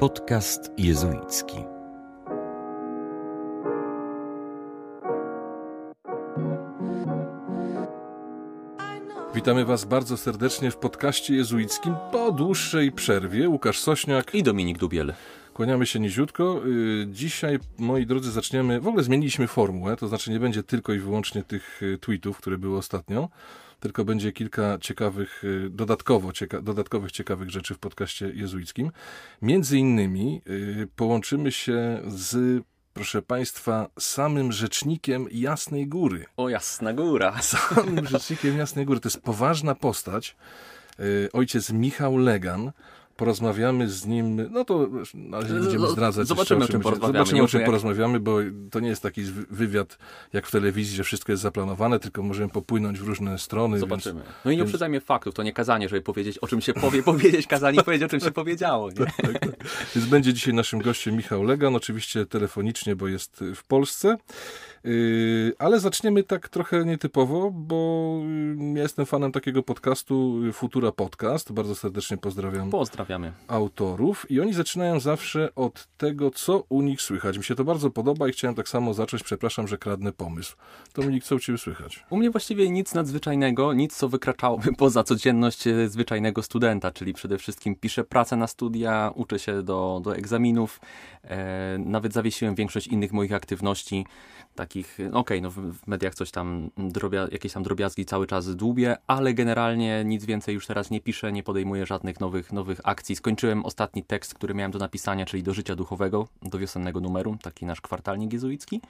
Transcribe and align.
Podcast 0.00 0.70
jezuicki. 0.78 1.56
Witamy 9.34 9.64
Was 9.64 9.84
bardzo 9.84 10.16
serdecznie 10.16 10.70
w 10.70 10.76
podcaście 10.76 11.34
jezuickim 11.34 11.94
po 12.12 12.32
dłuższej 12.32 12.92
przerwie. 12.92 13.48
Łukasz 13.48 13.80
Sośniak 13.80 14.34
i 14.34 14.42
Dominik 14.42 14.78
Dubiel. 14.78 15.14
Kłaniamy 15.56 15.86
się 15.86 16.00
niziutko. 16.00 16.62
Y, 16.66 17.06
dzisiaj, 17.10 17.58
moi 17.78 18.06
drodzy, 18.06 18.30
zaczniemy. 18.30 18.80
W 18.80 18.86
ogóle 18.86 19.04
zmieniliśmy 19.04 19.46
formułę, 19.46 19.96
to 19.96 20.08
znaczy 20.08 20.30
nie 20.30 20.40
będzie 20.40 20.62
tylko 20.62 20.92
i 20.92 20.98
wyłącznie 20.98 21.42
tych 21.42 21.82
y, 21.82 21.98
tweetów, 21.98 22.38
które 22.38 22.58
były 22.58 22.78
ostatnio, 22.78 23.28
tylko 23.80 24.04
będzie 24.04 24.32
kilka 24.32 24.78
ciekawych, 24.80 25.44
y, 25.44 25.70
dodatkowo 25.70 26.32
cieka 26.32 26.62
dodatkowych 26.62 27.12
ciekawych 27.12 27.50
rzeczy 27.50 27.74
w 27.74 27.78
podcaście 27.78 28.30
jezuickim. 28.34 28.90
Między 29.42 29.78
innymi 29.78 30.42
połączymy 30.96 31.52
się 31.52 32.00
z 32.06 32.62
proszę 32.94 33.22
Państwa, 33.22 33.88
samym 33.98 34.52
rzecznikiem 34.52 35.28
Jasnej 35.32 35.86
Góry. 35.86 36.26
O, 36.36 36.48
Jasna 36.48 36.92
Góra. 36.92 37.42
Samym 37.42 38.06
rzecznikiem 38.06 38.58
Jasnej 38.58 38.86
Góry. 38.86 39.00
To 39.00 39.08
jest 39.08 39.22
poważna 39.22 39.74
postać. 39.74 40.36
Ojciec 41.32 41.70
Michał 41.70 42.16
Legan, 42.16 42.72
porozmawiamy 43.16 43.88
z 43.88 44.06
nim, 44.06 44.48
no 44.50 44.64
to 44.64 44.88
na 45.14 45.40
razie 45.40 45.54
nie 45.54 45.60
będziemy 45.60 45.88
zdradzać. 45.88 46.26
Zobaczymy, 46.26 46.64
o 46.64 46.68
czym 46.68 46.80
porozmawiamy. 46.80 47.18
Zobaczymy, 47.18 47.42
o 47.42 47.48
czym 47.48 47.64
porozmawiamy, 47.64 48.20
bo 48.20 48.38
to 48.70 48.80
nie 48.80 48.88
jest 48.88 49.02
taki 49.02 49.22
wywiad 49.50 49.98
jak 50.32 50.46
w 50.46 50.50
telewizji, 50.50 50.96
że 50.96 51.04
wszystko 51.04 51.32
jest 51.32 51.42
zaplanowane, 51.42 51.98
tylko 51.98 52.22
możemy 52.22 52.48
popłynąć 52.48 53.00
w 53.00 53.06
różne 53.06 53.38
strony. 53.38 53.78
Zobaczymy. 53.78 54.20
Więc, 54.20 54.34
no 54.44 54.50
i 54.50 54.54
nie 54.54 54.58
więc... 54.58 54.68
uprzedzajmy 54.68 55.00
faktów, 55.00 55.34
to 55.34 55.42
nie 55.42 55.52
kazanie, 55.52 55.88
żeby 55.88 56.02
powiedzieć, 56.02 56.38
o 56.38 56.46
czym 56.46 56.60
się 56.60 56.74
powie, 56.74 57.02
powiedzieć 57.12 57.46
kazanie, 57.46 57.82
powiedzieć, 57.82 58.06
o 58.06 58.08
czym 58.08 58.20
się 58.20 58.30
powiedziało. 58.30 58.92
Tak, 58.92 59.16
tak, 59.16 59.38
tak. 59.38 59.56
Więc 59.96 60.08
będzie 60.08 60.32
dzisiaj 60.32 60.54
naszym 60.54 60.80
gościem 60.82 61.16
Michał 61.16 61.42
Legan, 61.42 61.76
oczywiście 61.76 62.26
telefonicznie, 62.26 62.96
bo 62.96 63.08
jest 63.08 63.44
w 63.54 63.64
Polsce. 63.66 64.16
Yy, 64.86 65.52
ale 65.58 65.80
zaczniemy 65.80 66.22
tak 66.22 66.48
trochę 66.48 66.84
nietypowo, 66.84 67.50
bo 67.50 68.20
ja 68.74 68.82
jestem 68.82 69.06
fanem 69.06 69.32
takiego 69.32 69.62
podcastu 69.62 70.40
Futura 70.52 70.92
Podcast. 70.92 71.52
Bardzo 71.52 71.74
serdecznie 71.74 72.16
pozdrawiam. 72.16 72.70
Pozdrawiamy. 72.70 73.32
Autorów. 73.48 74.30
I 74.30 74.40
oni 74.40 74.52
zaczynają 74.52 75.00
zawsze 75.00 75.54
od 75.54 75.88
tego, 75.96 76.30
co 76.30 76.64
u 76.68 76.82
nich 76.82 77.02
słychać. 77.02 77.38
Mi 77.38 77.44
się 77.44 77.54
to 77.54 77.64
bardzo 77.64 77.90
podoba 77.90 78.28
i 78.28 78.32
chciałem 78.32 78.54
tak 78.54 78.68
samo 78.68 78.94
zacząć. 78.94 79.22
Przepraszam, 79.22 79.68
że 79.68 79.78
kradnę 79.78 80.12
pomysł. 80.12 80.56
Dominik, 80.94 81.24
co 81.24 81.34
u 81.34 81.38
ciebie 81.38 81.58
słychać? 81.58 82.04
U 82.10 82.16
mnie 82.16 82.30
właściwie 82.30 82.70
nic 82.70 82.94
nadzwyczajnego, 82.94 83.72
nic 83.72 83.96
co 83.96 84.08
wykraczałoby 84.08 84.72
poza 84.78 85.04
codzienność 85.04 85.66
e, 85.66 85.88
zwyczajnego 85.88 86.42
studenta, 86.42 86.90
czyli 86.90 87.12
przede 87.12 87.38
wszystkim 87.38 87.76
piszę 87.76 88.04
pracę 88.04 88.36
na 88.36 88.46
studia, 88.46 89.12
uczę 89.14 89.38
się 89.38 89.62
do, 89.62 90.00
do 90.04 90.16
egzaminów, 90.16 90.80
e, 91.24 91.78
nawet 91.78 92.12
zawiesiłem 92.12 92.54
większość 92.54 92.86
innych 92.86 93.12
moich 93.12 93.32
aktywności 93.32 94.06
takich, 94.56 94.94
okej, 94.94 95.10
okay, 95.12 95.40
no 95.40 95.50
w 95.50 95.86
mediach 95.86 96.14
coś 96.14 96.30
tam, 96.30 96.70
drobia, 96.76 97.28
jakieś 97.32 97.52
tam 97.52 97.62
drobiazgi 97.62 98.04
cały 98.04 98.26
czas 98.26 98.56
dłubię, 98.56 98.96
ale 99.06 99.34
generalnie 99.34 100.04
nic 100.04 100.24
więcej 100.24 100.54
już 100.54 100.66
teraz 100.66 100.90
nie 100.90 101.00
piszę, 101.00 101.32
nie 101.32 101.42
podejmuję 101.42 101.86
żadnych 101.86 102.20
nowych, 102.20 102.52
nowych 102.52 102.80
akcji. 102.84 103.16
Skończyłem 103.16 103.64
ostatni 103.64 104.04
tekst, 104.04 104.34
który 104.34 104.54
miałem 104.54 104.72
do 104.72 104.78
napisania, 104.78 105.26
czyli 105.26 105.42
do 105.42 105.54
życia 105.54 105.76
duchowego, 105.76 106.28
do 106.42 106.58
wiosennego 106.58 107.00
numeru, 107.00 107.36
taki 107.42 107.66
nasz 107.66 107.80
kwartalnik 107.80 108.32
jezuicki. 108.32 108.80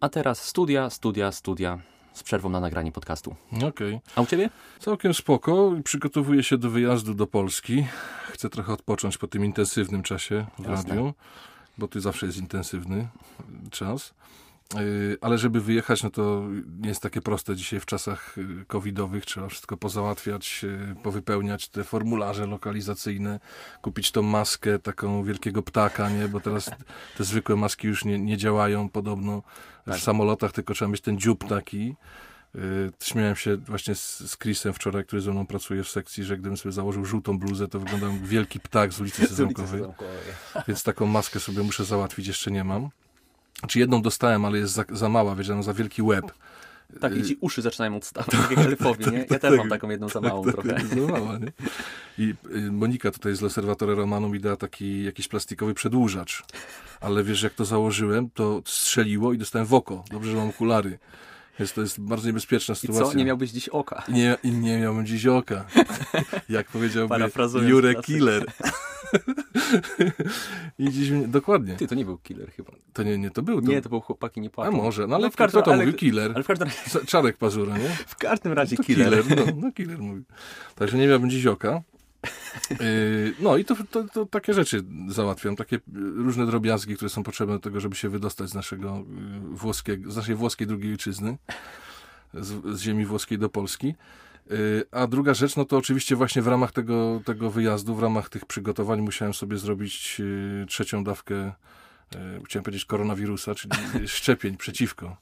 A 0.00 0.08
teraz 0.08 0.44
studia, 0.44 0.90
studia, 0.90 1.32
studia 1.32 1.78
z 2.12 2.22
przerwą 2.22 2.48
na 2.48 2.60
nagranie 2.60 2.92
podcastu. 2.92 3.36
Okej. 3.56 3.68
Okay. 3.68 4.00
A 4.16 4.20
u 4.20 4.26
ciebie? 4.26 4.50
Całkiem 4.78 5.14
spoko. 5.14 5.72
Przygotowuję 5.84 6.42
się 6.42 6.58
do 6.58 6.70
wyjazdu 6.70 7.14
do 7.14 7.26
Polski. 7.26 7.86
Chcę 8.30 8.50
trochę 8.50 8.72
odpocząć 8.72 9.18
po 9.18 9.26
tym 9.26 9.44
intensywnym 9.44 10.02
czasie 10.02 10.46
w 10.58 10.68
Jasne. 10.68 10.88
radiu, 10.88 11.14
bo 11.78 11.88
ty 11.88 12.00
zawsze 12.00 12.26
jest 12.26 12.38
intensywny 12.38 13.08
czas. 13.70 14.14
Y, 14.80 15.18
ale 15.20 15.38
żeby 15.38 15.60
wyjechać, 15.60 16.02
no 16.02 16.10
to 16.10 16.42
nie 16.80 16.88
jest 16.88 17.02
takie 17.02 17.20
proste 17.20 17.56
dzisiaj 17.56 17.80
w 17.80 17.86
czasach 17.86 18.38
y, 18.38 18.64
covidowych. 18.66 19.26
Trzeba 19.26 19.48
wszystko 19.48 19.76
pozałatwiać, 19.76 20.64
y, 20.64 20.96
powypełniać 21.02 21.68
te 21.68 21.84
formularze 21.84 22.46
lokalizacyjne, 22.46 23.40
kupić 23.82 24.12
tą 24.12 24.22
maskę 24.22 24.78
taką 24.78 25.24
wielkiego 25.24 25.62
ptaka, 25.62 26.10
nie? 26.10 26.28
Bo 26.28 26.40
teraz 26.40 26.70
te 27.16 27.24
zwykłe 27.24 27.56
maski 27.56 27.86
już 27.86 28.04
nie, 28.04 28.18
nie 28.18 28.36
działają 28.36 28.88
podobno 28.88 29.42
tak. 29.84 29.96
w 29.96 30.02
samolotach, 30.02 30.52
tylko 30.52 30.74
trzeba 30.74 30.90
mieć 30.90 31.00
ten 31.00 31.18
dziób 31.18 31.48
taki. 31.48 31.94
Śmiałem 33.02 33.36
się 33.36 33.56
właśnie 33.56 33.94
z, 33.94 34.36
Chrisem 34.38 34.72
wczoraj, 34.72 35.04
który 35.04 35.22
ze 35.22 35.30
mną 35.30 35.46
pracuje 35.46 35.84
w 35.84 35.88
sekcji, 35.88 36.24
że 36.24 36.36
gdybym 36.36 36.56
sobie 36.56 36.72
założył 36.72 37.04
żółtą 37.04 37.38
bluzę, 37.38 37.68
to 37.68 37.80
wyglądał 37.80 38.12
jak 38.12 38.26
wielki 38.26 38.60
ptak 38.60 38.92
z 38.92 39.00
ulicy 39.00 39.26
Sezamkowej. 39.28 39.82
Więc 40.68 40.82
taką 40.82 41.06
maskę 41.06 41.40
sobie 41.40 41.62
muszę 41.62 41.84
załatwić, 41.84 42.26
jeszcze 42.26 42.50
nie 42.50 42.64
mam. 42.64 42.90
Czy 43.68 43.78
jedną 43.78 44.02
dostałem, 44.02 44.44
ale 44.44 44.58
jest 44.58 44.72
za, 44.72 44.84
za 44.90 45.08
mała, 45.08 45.34
wiesz, 45.34 45.50
za 45.60 45.74
wielki 45.74 46.02
łeb. 46.02 46.32
Tak, 47.00 47.16
i 47.16 47.22
ci 47.22 47.36
uszy 47.40 47.62
zaczynają 47.62 47.96
odstawać, 47.96 48.30
tak 48.30 48.50
jak 48.50 48.66
elfowi, 48.66 49.10
nie? 49.10 49.18
Ja 49.18 49.24
tak, 49.24 49.40
też 49.40 49.50
tak, 49.50 49.58
mam 49.58 49.68
taką 49.68 49.90
jedną 49.90 50.08
za 50.08 50.20
małą 50.20 50.44
tak, 50.44 50.54
trochę. 50.54 50.86
Za 50.86 51.12
mała, 51.12 51.38
nie? 51.38 51.52
I 52.18 52.34
y, 52.56 52.72
Monika 52.72 53.10
tutaj 53.10 53.34
z 53.34 53.40
L'Osservatore 53.40 53.94
Romano 53.94 54.28
mi 54.28 54.40
dała 54.40 54.56
taki 54.56 55.04
jakiś 55.04 55.28
plastikowy 55.28 55.74
przedłużacz. 55.74 56.42
Ale 57.00 57.24
wiesz, 57.24 57.42
jak 57.42 57.54
to 57.54 57.64
założyłem, 57.64 58.30
to 58.30 58.62
strzeliło 58.66 59.32
i 59.32 59.38
dostałem 59.38 59.66
w 59.66 59.74
oko. 59.74 60.04
Dobrze, 60.10 60.30
że 60.30 60.36
mam 60.36 60.48
okulary. 60.48 60.98
Więc 61.58 61.72
to 61.72 61.80
jest 61.80 62.00
bardzo 62.00 62.26
niebezpieczna 62.26 62.74
sytuacja. 62.74 63.06
I 63.06 63.10
co? 63.10 63.18
Nie 63.18 63.24
miałbyś 63.24 63.50
dziś 63.50 63.68
oka. 63.68 64.02
Nie, 64.08 64.36
nie 64.44 64.78
miałbym 64.78 65.06
dziś 65.06 65.26
oka. 65.26 65.64
Jak 66.48 66.68
powiedziałby 66.68 67.14
Jurek 67.68 68.00
Killer. 68.00 68.46
I 70.78 70.90
dziś 70.90 71.10
mnie, 71.10 71.28
dokładnie. 71.28 71.76
Ty, 71.76 71.86
to 71.86 71.94
nie 71.94 72.04
był 72.04 72.18
killer 72.18 72.52
chyba. 72.52 72.72
To 72.92 73.02
nie, 73.02 73.18
nie, 73.18 73.30
to 73.30 73.42
był. 73.42 73.62
To... 73.62 73.68
Nie, 73.68 73.82
to 73.82 73.88
był 73.88 74.00
chłopaki 74.00 74.40
nie 74.40 74.50
płacą. 74.50 74.70
A 74.70 74.76
może, 74.76 75.06
no 75.06 75.16
ale 75.16 75.24
no 75.24 75.30
w 75.30 75.36
każdym, 75.36 75.60
kto 75.60 75.70
to 75.70 75.74
ale... 75.74 75.86
mówi? 75.86 75.98
Killer. 75.98 76.32
Ale 76.34 76.44
w 76.44 76.46
każdym 76.46 76.68
razie... 76.68 77.06
Czarek 77.06 77.36
Pazura, 77.36 77.78
nie? 77.78 77.88
W 78.06 78.16
każdym 78.16 78.52
razie 78.52 78.76
to 78.76 78.82
killer. 78.82 79.22
killer. 79.22 79.46
No, 79.46 79.52
no 79.56 79.72
killer 79.72 79.98
mówi. 79.98 80.22
Także 80.74 80.98
nie 80.98 81.06
miałbym 81.06 81.30
dziś 81.30 81.46
oka. 81.46 81.82
Yy, 82.70 83.34
no 83.40 83.56
i 83.56 83.64
to, 83.64 83.76
to, 83.90 84.04
to, 84.04 84.26
takie 84.26 84.54
rzeczy 84.54 84.84
załatwiam, 85.08 85.56
takie 85.56 85.80
różne 86.14 86.46
drobiazgi, 86.46 86.96
które 86.96 87.08
są 87.08 87.22
potrzebne 87.22 87.54
do 87.54 87.60
tego, 87.60 87.80
żeby 87.80 87.96
się 87.96 88.08
wydostać 88.08 88.50
z 88.50 88.54
naszego 88.54 88.96
yy, 88.96 89.56
włoskiego, 89.56 90.10
z 90.10 90.16
naszej 90.16 90.34
włoskiej 90.34 90.66
drugiej 90.66 90.92
ojczyzny, 90.92 91.38
z, 92.34 92.76
z 92.78 92.80
ziemi 92.80 93.06
włoskiej 93.06 93.38
do 93.38 93.48
Polski. 93.48 93.94
Y, 94.50 94.84
a 94.90 95.06
druga 95.06 95.34
rzecz, 95.34 95.56
no 95.56 95.64
to 95.64 95.76
oczywiście 95.76 96.16
właśnie 96.16 96.42
w 96.42 96.46
ramach 96.46 96.72
tego, 96.72 97.20
tego 97.24 97.50
wyjazdu, 97.50 97.94
w 97.94 98.02
ramach 98.02 98.28
tych 98.28 98.46
przygotowań 98.46 99.00
musiałem 99.00 99.34
sobie 99.34 99.56
zrobić 99.56 100.20
y, 100.20 100.66
trzecią 100.68 101.04
dawkę, 101.04 101.52
y, 102.14 102.18
chciałem 102.44 102.64
powiedzieć 102.64 102.84
koronawirusa, 102.84 103.54
czyli 103.54 103.74
szczepień 104.06 104.56
przeciwko 104.56 105.16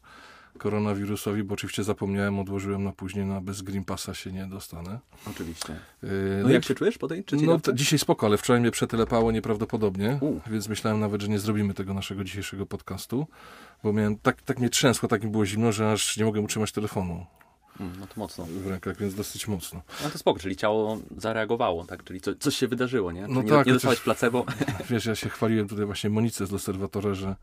koronawirusowi, 0.60 1.42
bo 1.42 1.54
oczywiście 1.54 1.84
zapomniałem, 1.84 2.38
odłożyłem 2.38 2.84
na 2.84 2.92
później, 2.92 3.26
na 3.26 3.40
bez 3.40 3.62
Green 3.62 3.84
Passa 3.84 4.14
się 4.14 4.32
nie 4.32 4.46
dostanę. 4.46 4.98
Oczywiście. 5.30 5.80
No, 6.02 6.08
no 6.42 6.50
jak 6.50 6.64
się 6.64 6.74
czujesz 6.74 6.98
po 6.98 7.08
tej 7.08 7.24
trzeciej 7.24 7.46
No 7.46 7.60
to, 7.60 7.72
dzisiaj 7.72 7.98
spoko, 7.98 8.26
ale 8.26 8.38
wczoraj 8.38 8.60
mnie 8.60 8.70
przetelepało 8.70 9.32
nieprawdopodobnie, 9.32 10.18
U. 10.20 10.40
więc 10.50 10.68
myślałem 10.68 11.00
nawet, 11.00 11.22
że 11.22 11.28
nie 11.28 11.38
zrobimy 11.38 11.74
tego 11.74 11.94
naszego 11.94 12.24
dzisiejszego 12.24 12.66
podcastu, 12.66 13.26
bo 13.82 13.92
miałem, 13.92 14.16
tak, 14.16 14.42
tak 14.42 14.58
mnie 14.58 14.70
trzęsło, 14.70 15.08
tak 15.08 15.24
mi 15.24 15.30
było 15.30 15.46
zimno, 15.46 15.72
że 15.72 15.92
aż 15.92 16.16
nie 16.16 16.24
mogłem 16.24 16.44
utrzymać 16.44 16.72
telefonu. 16.72 17.26
Mm, 17.80 17.92
no 18.00 18.06
to 18.06 18.12
mocno. 18.16 18.44
W 18.44 18.66
rękach, 18.66 18.96
więc 18.96 19.14
dosyć 19.14 19.48
mocno. 19.48 19.82
No 20.04 20.10
to 20.10 20.18
spoko, 20.18 20.40
czyli 20.40 20.56
ciało 20.56 20.98
zareagowało, 21.16 21.84
tak? 21.84 22.04
Czyli 22.04 22.20
co, 22.20 22.34
coś 22.34 22.56
się 22.56 22.68
wydarzyło, 22.68 23.12
nie? 23.12 23.26
No 23.28 23.42
nie, 23.42 23.48
tak, 23.48 23.66
nie 23.66 23.72
dostałeś 23.72 24.00
placebo. 24.00 24.44
Wiesz, 24.90 25.06
ja 25.06 25.14
się 25.14 25.28
chwaliłem 25.28 25.68
tutaj 25.68 25.86
właśnie 25.86 26.10
Monice 26.10 26.46
z 26.46 26.52
Obserwatora, 26.52 27.14
że 27.14 27.28
e, 27.28 27.36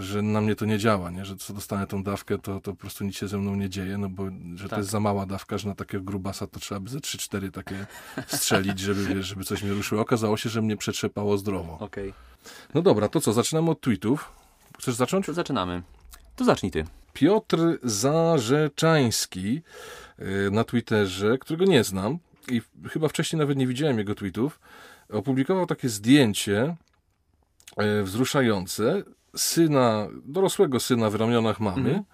że 0.00 0.22
na 0.22 0.40
mnie 0.40 0.56
to 0.56 0.66
nie 0.66 0.78
działa, 0.78 1.10
nie? 1.10 1.24
że 1.24 1.36
co 1.36 1.52
dostanę 1.52 1.86
tą 1.86 2.02
dawkę, 2.02 2.38
to, 2.38 2.60
to 2.60 2.72
po 2.72 2.76
prostu 2.76 3.04
nic 3.04 3.16
się 3.16 3.28
ze 3.28 3.38
mną 3.38 3.54
nie 3.54 3.70
dzieje, 3.70 3.98
no 3.98 4.08
bo 4.08 4.24
że 4.54 4.62
tak. 4.64 4.70
to 4.70 4.76
jest 4.76 4.90
za 4.90 5.00
mała 5.00 5.26
dawka, 5.26 5.58
że 5.58 5.68
na 5.68 5.74
takiego 5.74 6.04
grubasa 6.04 6.46
to 6.46 6.60
trzeba 6.60 6.80
by 6.80 6.90
ze 6.90 6.98
3-4 6.98 7.50
takie 7.50 7.86
strzelić, 8.36 8.78
żeby, 8.80 9.04
wiesz, 9.04 9.26
żeby 9.26 9.44
coś 9.44 9.62
mnie 9.62 9.72
ruszyło. 9.72 10.02
Okazało 10.02 10.36
się, 10.36 10.48
że 10.48 10.62
mnie 10.62 10.76
przetrzepało 10.76 11.38
zdrowo. 11.38 11.78
Okay. 11.78 12.12
No 12.74 12.82
dobra, 12.82 13.08
to 13.08 13.20
co, 13.20 13.32
zaczynamy 13.32 13.70
od 13.70 13.80
tweetów. 13.80 14.32
Chcesz 14.78 14.94
zacząć? 14.94 15.26
To 15.26 15.34
zaczynamy. 15.34 15.82
To 16.36 16.44
zacznij 16.44 16.72
ty. 16.72 16.84
Piotr 17.12 17.58
Zarzeczański 17.82 19.62
y, 20.18 20.50
na 20.50 20.64
Twitterze, 20.64 21.38
którego 21.38 21.64
nie 21.64 21.84
znam 21.84 22.18
i 22.50 22.62
chyba 22.88 23.08
wcześniej 23.08 23.38
nawet 23.40 23.58
nie 23.58 23.66
widziałem 23.66 23.98
jego 23.98 24.14
tweetów, 24.14 24.60
opublikował 25.08 25.66
takie 25.66 25.88
zdjęcie 25.88 26.76
y, 28.00 28.02
wzruszające 28.02 29.02
syna, 29.36 30.08
dorosłego 30.24 30.80
syna 30.80 31.10
w 31.10 31.14
ramionach 31.14 31.60
mamy. 31.60 31.88
Mhm. 31.88 32.04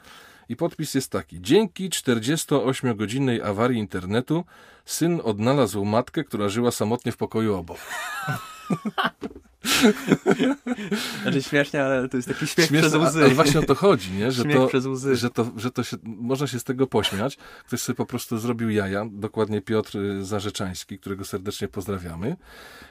I 0.48 0.56
podpis 0.56 0.94
jest 0.94 1.10
taki. 1.10 1.40
Dzięki 1.40 1.90
48-godzinnej 1.90 3.42
awarii 3.42 3.78
internetu 3.78 4.44
syn 4.84 5.20
odnalazł 5.24 5.84
matkę, 5.84 6.24
która 6.24 6.48
żyła 6.48 6.70
samotnie 6.70 7.12
w 7.12 7.16
pokoju 7.16 7.54
obok. 7.54 7.78
Znaczy 11.22 11.42
śmiesznie, 11.42 11.84
ale 11.84 12.08
to 12.08 12.16
jest 12.16 12.28
taki 12.28 12.46
śmiech 12.46 12.66
Śmieszne, 12.66 12.90
przez 12.90 13.08
łzy. 13.08 13.24
Ale 13.24 13.34
właśnie 13.34 13.60
o 13.60 13.62
to 13.62 13.74
chodzi, 13.74 14.12
nie? 14.12 14.32
Że, 14.32 14.42
Śmiech 14.42 14.56
to, 14.56 14.66
przez 14.66 14.86
łzy. 14.86 15.16
że, 15.16 15.30
to, 15.30 15.50
że 15.56 15.70
to 15.70 15.84
się, 15.84 15.96
można 16.02 16.46
się 16.46 16.60
z 16.60 16.64
tego 16.64 16.86
pośmiać. 16.86 17.38
Ktoś 17.66 17.80
sobie 17.80 17.96
po 17.96 18.06
prostu 18.06 18.38
zrobił 18.38 18.70
jaja, 18.70 19.06
dokładnie 19.10 19.60
Piotr 19.60 19.98
y, 19.98 20.24
Zarzeczański, 20.24 20.98
którego 20.98 21.24
serdecznie 21.24 21.68
pozdrawiamy, 21.68 22.36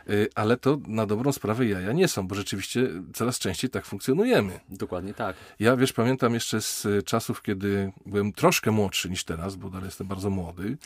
Y, 0.10 0.30
ale 0.36 0.58
to 0.58 0.78
na 0.88 1.06
dobrą 1.06 1.32
sprawę 1.32 1.66
jaja 1.66 1.92
nie 1.92 2.08
są, 2.08 2.28
bo 2.28 2.36
rzeczywiście 2.36 2.90
coraz 3.14 3.40
częściej 3.40 3.70
tak 3.70 3.86
funkcjonujemy. 3.86 4.60
Dokładnie 4.70 5.14
tak. 5.14 5.36
Ja, 5.60 5.78
wiesz, 5.78 5.94
pamiętam 5.94 6.34
jeszcze 6.34 6.62
z 6.62 6.86
y, 6.86 7.04
czasów, 7.04 7.42
kiedy 7.42 7.92
byłem 8.06 8.34
troszkę 8.34 8.72
młodszy 8.72 9.10
niż 9.10 9.24
teraz, 9.24 9.56
bo 9.56 9.70
dalej 9.70 9.86
jestem 9.86 10.08
bardzo 10.08 10.30
młody. 10.30 10.78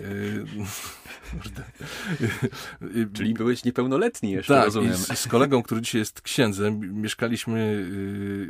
Czyli 3.14 3.34
byłeś 3.34 3.64
niepełnoletni 3.64 4.30
jeszcze, 4.30 4.54
tak, 4.54 4.64
rozumiem. 4.64 4.96
Z, 5.16 5.28
kolegą, 5.28 5.62
który 5.62 5.80
dzisiaj 5.80 5.98
jest 5.98 6.20
księdzem, 6.20 7.00
mieszkaliśmy, 7.02 7.60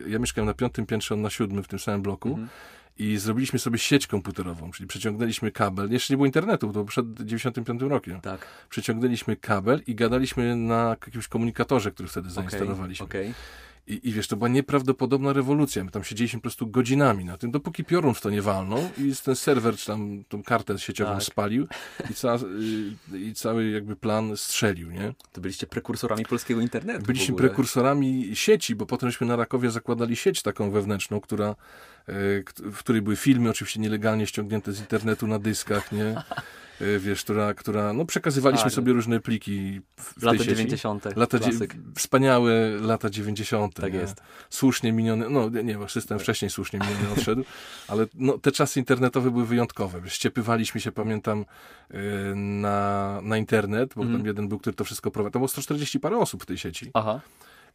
y, 0.06 0.10
ja 0.10 0.18
mieszkałem 0.18 0.46
na 0.46 0.54
piątym 0.54 0.86
piętrze, 0.86 1.14
on 1.14 1.22
na 1.22 1.30
siódmym 1.30 1.64
w 1.64 1.68
tym 1.68 1.78
samym 1.78 2.02
bloku 2.02 2.28
Mhm. 2.28 2.48
i 2.98 3.16
zrobiliśmy 3.16 3.58
sobie 3.58 3.78
sieć 3.78 4.06
komputerową, 4.06 4.70
czyli 4.70 4.86
przeciągnęliśmy 4.86 5.50
kabel, 5.50 5.90
jeszcze 5.92 6.12
nie 6.12 6.16
było 6.16 6.26
internetu, 6.26 6.66
to 6.66 6.72
było 6.72 6.84
przed 6.84 7.14
95 7.24 7.82
rokiem. 7.82 8.20
Tak. 8.20 8.46
Przeciągnęliśmy 8.68 9.36
kabel 9.36 9.82
i 9.86 9.94
gadaliśmy 9.94 10.56
na 10.56 10.96
jakimś 11.06 11.28
komunikatorze, 11.28 11.90
który 11.90 12.08
wtedy 12.08 12.30
zainstalowaliśmy. 12.30 13.06
okej. 13.06 13.34
I, 13.88 14.08
I 14.08 14.12
wiesz, 14.12 14.28
to 14.28 14.36
była 14.36 14.48
nieprawdopodobna 14.48 15.32
rewolucja. 15.32 15.84
My 15.84 15.90
tam 15.90 16.04
siedzieliśmy 16.04 16.38
po 16.38 16.42
prostu 16.42 16.66
godzinami 16.66 17.24
na 17.24 17.36
tym, 17.38 17.50
dopóki 17.50 17.84
piorun 17.84 18.14
w 18.14 18.20
to 18.20 18.30
nie 18.30 18.42
walnął 18.42 18.78
i 18.98 19.12
ten 19.24 19.36
serwer, 19.36 19.76
czy 19.76 19.86
tam 19.86 20.24
tą 20.28 20.42
kartę 20.42 20.78
sieciową 20.78 21.12
Tak. 21.14 21.22
spalił 21.22 21.66
i, 22.10 22.14
ca, 22.14 22.36
y, 23.14 23.18
i 23.18 23.34
cały 23.34 23.70
jakby 23.70 23.96
plan 23.96 24.36
strzelił, 24.36 24.90
nie? 24.90 25.14
To 25.32 25.40
byliście 25.40 25.66
prekursorami 25.66 26.24
polskiego 26.24 26.60
internetu. 26.60 27.06
Byliśmy 27.06 27.24
prekursorami 27.48 28.30
sieci, 28.36 28.74
bo 28.74 28.86
potemśmy 28.86 29.26
na 29.26 29.36
Rakowie 29.36 29.70
zakładali 29.70 30.16
sieć 30.16 30.42
taką 30.42 30.70
wewnętrzną, 30.70 31.20
która, 31.20 31.54
kt- 32.44 32.62
w 32.70 32.78
której 32.78 33.02
były 33.02 33.16
filmy 33.16 33.50
oczywiście 33.50 33.80
nielegalnie 33.80 34.26
ściągnięte 34.26 34.72
z 34.72 34.80
internetu 34.80 35.26
na 35.26 35.38
dyskach, 35.38 35.92
nie? 35.92 36.22
E, 36.80 36.98
Wiesz, 36.98 37.24
która, 37.24 37.54
która 37.54 37.92
no 37.92 38.04
przekazywaliśmy 38.04 38.64
Tak. 38.64 38.72
sobie 38.72 38.92
różne 38.92 39.20
pliki 39.20 39.80
w, 40.00 40.22
Lata 40.22 40.38
tej 40.38 40.46
sieci. 40.46 40.56
90. 40.56 41.16
Lata 41.16 41.38
dzie- 41.38 41.44
klasyk. 41.50 41.76
wspaniałe 41.96 42.68
lata 42.80 43.10
90. 43.10 43.74
Tak 43.74 43.92
nie? 43.92 43.98
jest. 43.98 44.16
Słusznie 44.50 44.92
miniony, 44.92 45.30
no 45.30 45.48
nie, 45.48 45.78
bo 45.78 45.88
system 45.88 46.18
wcześniej 46.18 46.50
słusznie 46.50 46.78
miniony 46.78 47.12
odszedł, 47.18 47.44
ale 47.88 48.06
no, 48.14 48.38
te 48.38 48.52
czasy 48.52 48.78
internetowe 48.80 49.30
były 49.30 49.46
wyjątkowe. 49.46 50.00
Ściepywaliśmy 50.06 50.80
się, 50.80 50.92
pamiętam, 50.92 51.44
e, 51.90 51.98
na, 52.34 53.20
na 53.22 53.36
internet, 53.36 53.94
bo 53.94 54.02
Mhm. 54.02 54.18
tam 54.20 54.26
jeden 54.26 54.48
był, 54.48 54.58
który 54.58 54.76
to 54.76 54.84
wszystko 54.84 55.10
prowadził. 55.10 55.32
To 55.32 55.38
było 55.38 55.48
140 55.48 56.00
parę 56.00 56.18
osób 56.18 56.42
w 56.42 56.46
tej 56.46 56.58
sieci. 56.58 56.90
Aha. 56.94 57.20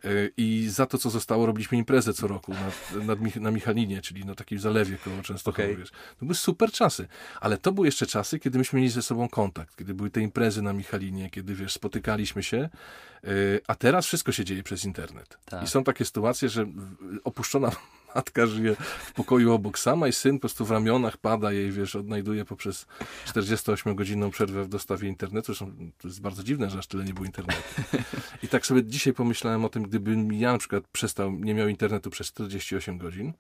Y, 0.06 0.34
I 0.38 0.68
za 0.70 0.86
to, 0.86 0.98
co 0.98 1.10
zostało, 1.10 1.46
robiliśmy 1.46 1.78
imprezę 1.78 2.14
co 2.14 2.28
roku 2.28 2.54
nad, 2.54 3.06
nad, 3.06 3.20
Mich- 3.20 3.42
na 3.42 3.52
Michalinie, 3.52 4.02
czyli 4.02 4.26
na 4.26 4.36
takiej 4.36 4.60
zalewie 4.60 4.98
koło 4.98 5.22
Częstochowy. 5.22 5.64
Okej. 5.64 5.78
Wiesz. 5.78 5.92
To 5.92 6.26
były 6.26 6.36
super 6.36 6.72
czasy. 6.72 7.08
Ale 7.42 7.58
to 7.58 7.72
były 7.72 7.88
jeszcze 7.88 8.06
czasy, 8.08 8.40
kiedy 8.40 8.58
myśmy 8.58 8.78
mieli 8.80 8.92
ze 8.92 9.02
sobą 9.02 9.30
kontakt, 9.30 9.76
kiedy 9.76 9.94
były 9.94 10.10
te 10.10 10.22
imprezy 10.22 10.62
na 10.62 10.74
Michalinie, 10.74 11.30
kiedy, 11.30 11.56
wiesz, 11.56 11.74
spotykaliśmy 11.74 12.44
się. 12.44 12.70
Y, 13.28 13.62
A 13.68 13.76
teraz 13.76 14.06
wszystko 14.06 14.32
się 14.32 14.46
dzieje 14.46 14.64
przez 14.64 14.86
internet. 14.86 15.38
Tak. 15.46 15.64
I 15.64 15.68
są 15.68 15.84
takie 15.84 16.06
sytuacje, 16.06 16.50
że 16.50 16.66
opuszczona 17.24 17.72
matka 18.16 18.48
żyje 18.48 18.76
w 18.76 19.14
pokoju 19.14 19.54
obok 19.54 19.80
sama 19.80 20.08
i 20.08 20.14
syn 20.14 20.36
po 20.36 20.40
prostu 20.40 20.66
w 20.66 20.72
ramionach 20.72 21.18
pada 21.18 21.52
jej, 21.52 21.72
wiesz, 21.72 21.96
odnajduje 21.96 22.46
poprzez 22.46 22.86
48-godzinną 23.28 24.30
przerwę 24.30 24.64
w 24.64 24.68
dostawie 24.68 25.08
internetu. 25.08 25.46
Zresztą 25.46 25.76
to 25.98 26.08
jest 26.08 26.22
bardzo 26.22 26.44
dziwne, 26.44 26.70
że 26.70 26.80
aż 26.80 26.88
tyle 26.88 27.04
nie 27.04 27.14
było 27.14 27.26
internetu. 27.26 27.62
I 28.44 28.48
tak 28.48 28.66
sobie 28.66 28.84
dzisiaj 28.84 29.14
pomyślałem 29.14 29.66
o 29.66 29.70
tym, 29.70 29.84
gdybym 29.84 30.34
ja 30.34 30.52
na 30.52 30.58
przykład 30.58 30.84
przestał, 30.88 31.32
nie 31.32 31.54
miał 31.54 31.68
internetu 31.68 32.10
przez 32.10 32.28
48 32.28 32.98
godzin, 32.98 33.34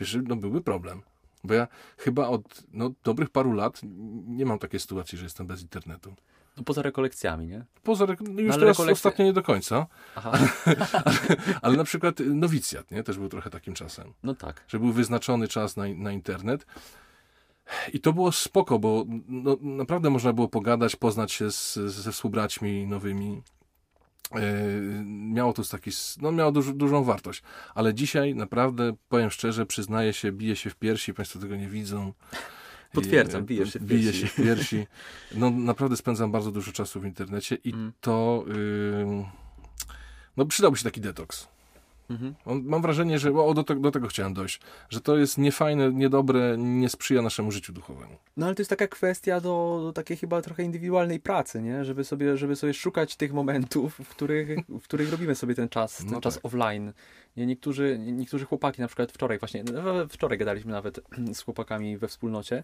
wiesz, 0.00 0.18
no 0.28 0.36
byłby 0.36 0.60
problem. 0.60 1.02
Bo 1.44 1.54
ja 1.54 1.68
chyba 1.96 2.28
od 2.28 2.62
no, 2.72 2.90
dobrych 3.04 3.30
paru 3.30 3.52
lat 3.52 3.80
nie 4.26 4.46
mam 4.46 4.58
takiej 4.58 4.80
sytuacji, 4.80 5.18
że 5.18 5.24
jestem 5.24 5.46
bez 5.46 5.62
internetu. 5.62 6.14
No 6.58 6.64
poza 6.64 6.82
rekolekcjami, 6.82 7.46
nie? 7.46 7.64
Poza, 7.82 8.04
rek- 8.04 8.28
no 8.28 8.40
już 8.40 8.52
ale 8.52 8.60
teraz 8.60 8.78
rekolekcje- 8.78 8.92
ostatnio 8.92 9.24
nie 9.24 9.32
do 9.32 9.42
końca, 9.42 9.86
Aha. 10.16 10.32
ale 11.62 11.76
na 11.76 11.84
przykład 11.84 12.20
nowicjat, 12.20 12.90
nie? 12.90 13.02
Też 13.02 13.18
był 13.18 13.28
trochę 13.28 13.50
takim 13.50 13.74
czasem. 13.74 14.12
No 14.22 14.34
tak. 14.34 14.64
że 14.68 14.78
był 14.78 14.92
wyznaczony 14.92 15.48
czas 15.48 15.76
na, 15.76 15.84
na 15.96 16.12
internet. 16.12 16.66
I 17.92 18.00
to 18.00 18.12
było 18.12 18.32
spoko, 18.32 18.78
bo 18.78 19.04
no, 19.28 19.56
naprawdę 19.60 20.10
można 20.10 20.32
było 20.32 20.48
pogadać, 20.48 20.96
poznać 20.96 21.32
się 21.32 21.50
z, 21.50 21.74
ze 21.74 22.12
współbraćmi 22.12 22.86
nowymi. 22.86 23.42
E, 24.34 24.40
miało 25.06 25.52
to 25.52 25.62
taki, 25.64 25.90
no 26.20 26.32
miało 26.32 26.52
duż, 26.52 26.72
dużą 26.72 27.04
wartość. 27.04 27.42
Ale 27.74 27.94
dzisiaj 27.94 28.34
naprawdę, 28.34 28.92
powiem 29.08 29.30
szczerze, 29.30 29.66
przyznaję 29.66 30.12
się, 30.12 30.32
biję 30.32 30.56
się 30.56 30.70
w 30.70 30.76
piersi, 30.76 31.14
Państwo 31.14 31.38
tego 31.38 31.56
nie 31.56 31.68
widzą. 31.68 32.12
Potwierdzam, 32.92 33.40
I, 33.40 33.44
e, 33.44 33.46
bijesz 33.46 33.72
się 33.72 33.78
w 33.78 33.86
piersi. 33.86 34.20
się 34.20 34.26
w 34.26 34.34
piersi. 34.36 34.86
No 35.34 35.50
naprawdę 35.50 35.96
spędzam 35.96 36.32
bardzo 36.32 36.50
dużo 36.52 36.72
czasu 36.72 37.00
w 37.00 37.04
internecie 37.04 37.58
i 37.64 37.72
Mm. 37.72 37.92
to... 38.00 38.44
ym, 38.48 39.24
no 40.36 40.46
przydałby 40.46 40.76
się 40.78 40.84
taki 40.84 41.00
detoks. 41.00 41.48
Mhm. 42.10 42.34
On, 42.44 42.62
mam 42.64 42.82
wrażenie, 42.82 43.18
że 43.18 43.32
o, 43.32 43.54
do, 43.54 43.64
te, 43.64 43.74
do 43.74 43.90
tego 43.90 44.08
chciałem 44.08 44.34
dojść, 44.34 44.60
że 44.90 45.00
to 45.00 45.16
jest 45.16 45.38
niefajne, 45.38 45.92
niedobre, 45.92 46.54
nie 46.58 46.88
sprzyja 46.88 47.22
naszemu 47.22 47.50
życiu 47.50 47.72
duchowemu. 47.72 48.16
No 48.36 48.46
ale 48.46 48.54
to 48.54 48.62
jest 48.62 48.70
taka 48.70 48.86
kwestia 48.86 49.40
do, 49.40 49.80
do 49.84 49.92
takiej 49.92 50.16
chyba 50.16 50.42
trochę 50.42 50.62
indywidualnej 50.62 51.20
pracy, 51.20 51.62
nie? 51.62 51.84
Żeby 51.84 52.04
sobie, 52.04 52.36
żeby 52.36 52.56
sobie 52.56 52.74
szukać 52.74 53.16
tych 53.16 53.32
momentów, 53.32 53.94
w 54.04 54.08
których, 54.08 54.48
w 54.68 54.82
których 54.82 55.10
robimy 55.10 55.34
sobie 55.34 55.54
ten 55.54 55.68
czas, 55.68 55.96
ten 55.96 56.10
No 56.10 56.20
czas 56.20 56.34
tak. 56.34 56.44
offline. 56.44 56.92
Nie, 57.36 57.46
niektórzy, 57.46 57.98
niektórzy 57.98 58.44
chłopaki, 58.44 58.80
na 58.80 58.86
przykład 58.86 59.12
wczoraj 59.12 59.38
właśnie, 59.38 59.64
no, 59.64 60.08
wczoraj 60.08 60.38
gadaliśmy 60.38 60.72
nawet 60.72 61.00
z 61.34 61.40
chłopakami 61.40 61.98
we 61.98 62.08
wspólnocie, 62.08 62.62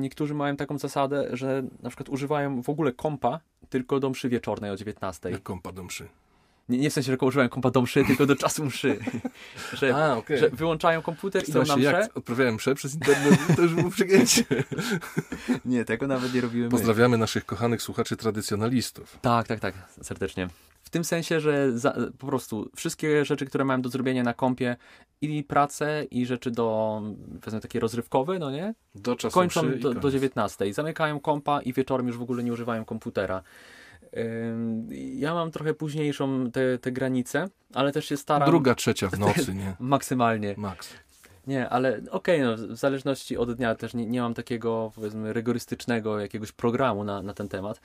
niektórzy 0.00 0.34
mają 0.34 0.56
taką 0.56 0.78
zasadę, 0.78 1.28
że 1.32 1.62
na 1.82 1.90
przykład 1.90 2.08
używają 2.08 2.62
w 2.62 2.68
ogóle 2.68 2.92
kompa 2.92 3.40
tylko 3.68 4.00
do 4.00 4.10
mszy 4.10 4.28
wieczornej 4.28 4.70
o 4.70 4.76
19. 4.76 5.30
Jak 5.30 5.42
kompa 5.42 5.72
do 5.72 5.84
mszy. 5.84 6.08
Nie, 6.68 6.78
nie 6.78 6.90
w 6.90 6.92
sensie, 6.92 7.12
że 7.12 7.26
używają 7.26 7.48
kompa 7.48 7.70
do 7.70 7.82
mszy, 7.82 8.04
tylko 8.04 8.26
do 8.26 8.36
czasu 8.36 8.64
mszy. 8.64 8.98
że, 9.80 9.96
A, 9.96 10.16
okej. 10.16 10.38
że 10.38 10.50
wyłączają 10.50 11.02
komputer, 11.02 11.48
idą 11.48 11.52
Zastanawiam 11.58 11.92
na 11.92 11.98
mszę. 11.98 12.08
jak 12.08 12.16
odprawiałem 12.16 12.54
mszę 12.54 12.74
przez 12.74 12.94
internet, 12.94 13.40
to 13.56 13.62
już 13.62 13.74
było 13.74 13.90
przegięcie. 13.90 14.44
Nie, 15.64 15.84
tego 15.84 16.06
nawet 16.06 16.34
nie 16.34 16.40
robimy 16.40 16.64
my. 16.64 16.70
Pozdrawiamy 16.70 17.18
naszych 17.18 17.46
kochanych 17.46 17.82
słuchaczy 17.82 18.16
tradycjonalistów. 18.16 19.18
Tak, 19.22 19.46
tak, 19.46 19.60
tak, 19.60 19.74
serdecznie. 20.02 20.48
W 20.82 20.90
tym 20.90 21.04
sensie, 21.04 21.40
że 21.40 21.78
za, 21.78 21.96
po 22.18 22.26
prostu 22.26 22.70
wszystkie 22.76 23.24
rzeczy, 23.24 23.46
które 23.46 23.64
mam 23.64 23.82
do 23.82 23.88
zrobienia 23.88 24.22
na 24.22 24.34
kompie 24.34 24.76
i 25.20 25.44
pracę, 25.44 26.04
i 26.10 26.26
rzeczy 26.26 26.50
do, 26.50 27.02
powiedzmy, 27.40 27.60
takie 27.60 27.80
rozrywkowe, 27.80 28.38
no 28.38 28.50
nie? 28.50 28.74
Do 28.94 29.16
czasu 29.16 29.34
Kończą 29.34 29.72
i 29.72 29.80
do, 29.80 29.94
do 29.94 30.00
koniec. 30.00 30.14
19. 30.14 30.74
Zamykają 30.74 31.20
kompa 31.20 31.62
i 31.62 31.72
wieczorem 31.72 32.06
już 32.06 32.18
w 32.18 32.22
ogóle 32.22 32.42
nie 32.44 32.52
używają 32.52 32.84
komputera. 32.84 33.42
Ja 35.14 35.34
mam 35.34 35.50
trochę 35.50 35.74
późniejszą 35.74 36.50
te, 36.50 36.78
te 36.78 36.92
granice, 36.92 37.48
ale 37.74 37.92
też 37.92 38.04
się 38.06 38.16
staram 38.16 38.48
Druga, 38.48 38.74
trzecia 38.74 39.08
w 39.08 39.18
nocy, 39.26 39.54
nie? 39.54 39.76
maksymalnie. 39.78 40.54
Max. 40.56 40.94
Nie, 41.46 41.68
ale 41.68 42.00
okej, 42.10 42.40
no, 42.40 42.56
w 42.56 42.76
zależności 42.76 43.36
od 43.36 43.52
dnia 43.52 43.74
też 43.74 43.94
nie, 43.94 44.06
nie 44.06 44.20
mam 44.20 44.34
takiego, 44.34 44.92
powiedzmy, 44.94 45.32
rygorystycznego 45.32 46.20
jakiegoś 46.20 46.52
programu 46.52 47.04
na, 47.04 47.22
na 47.22 47.34
ten 47.34 47.48
temat, 47.48 47.80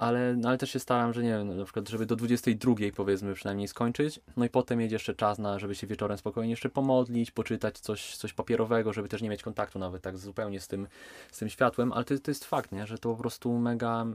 ale, 0.00 0.36
no, 0.36 0.48
ale 0.48 0.58
też 0.58 0.70
się 0.70 0.78
staram, 0.78 1.12
że 1.12 1.22
nie 1.22 1.28
wiem, 1.28 1.48
no, 1.48 1.54
na 1.54 1.64
przykład, 1.64 1.88
żeby 1.88 2.06
do 2.06 2.16
22 2.16 2.74
powiedzmy 2.96 3.34
przynajmniej 3.34 3.68
skończyć, 3.68 4.20
no 4.36 4.44
i 4.44 4.48
potem 4.48 4.78
mieć 4.78 4.92
jeszcze 4.92 5.14
czas 5.14 5.38
na, 5.38 5.58
żeby 5.58 5.74
się 5.74 5.86
wieczorem 5.86 6.18
spokojnie 6.18 6.50
jeszcze 6.50 6.68
pomodlić, 6.68 7.30
poczytać 7.30 7.78
coś, 7.78 8.16
coś 8.16 8.32
papierowego, 8.32 8.92
żeby 8.92 9.08
też 9.08 9.22
nie 9.22 9.30
mieć 9.30 9.42
kontaktu 9.42 9.78
nawet 9.78 10.02
tak 10.02 10.18
zupełnie 10.18 10.60
z 10.60 10.68
tym, 10.68 10.86
z 11.32 11.38
tym 11.38 11.48
światłem, 11.48 11.92
ale 11.92 12.04
to, 12.04 12.18
to 12.18 12.30
jest 12.30 12.44
fakt, 12.44 12.72
nie, 12.72 12.86
że 12.86 12.98
to 12.98 13.10
po 13.14 13.16
prostu 13.16 13.58
mega, 13.58 14.06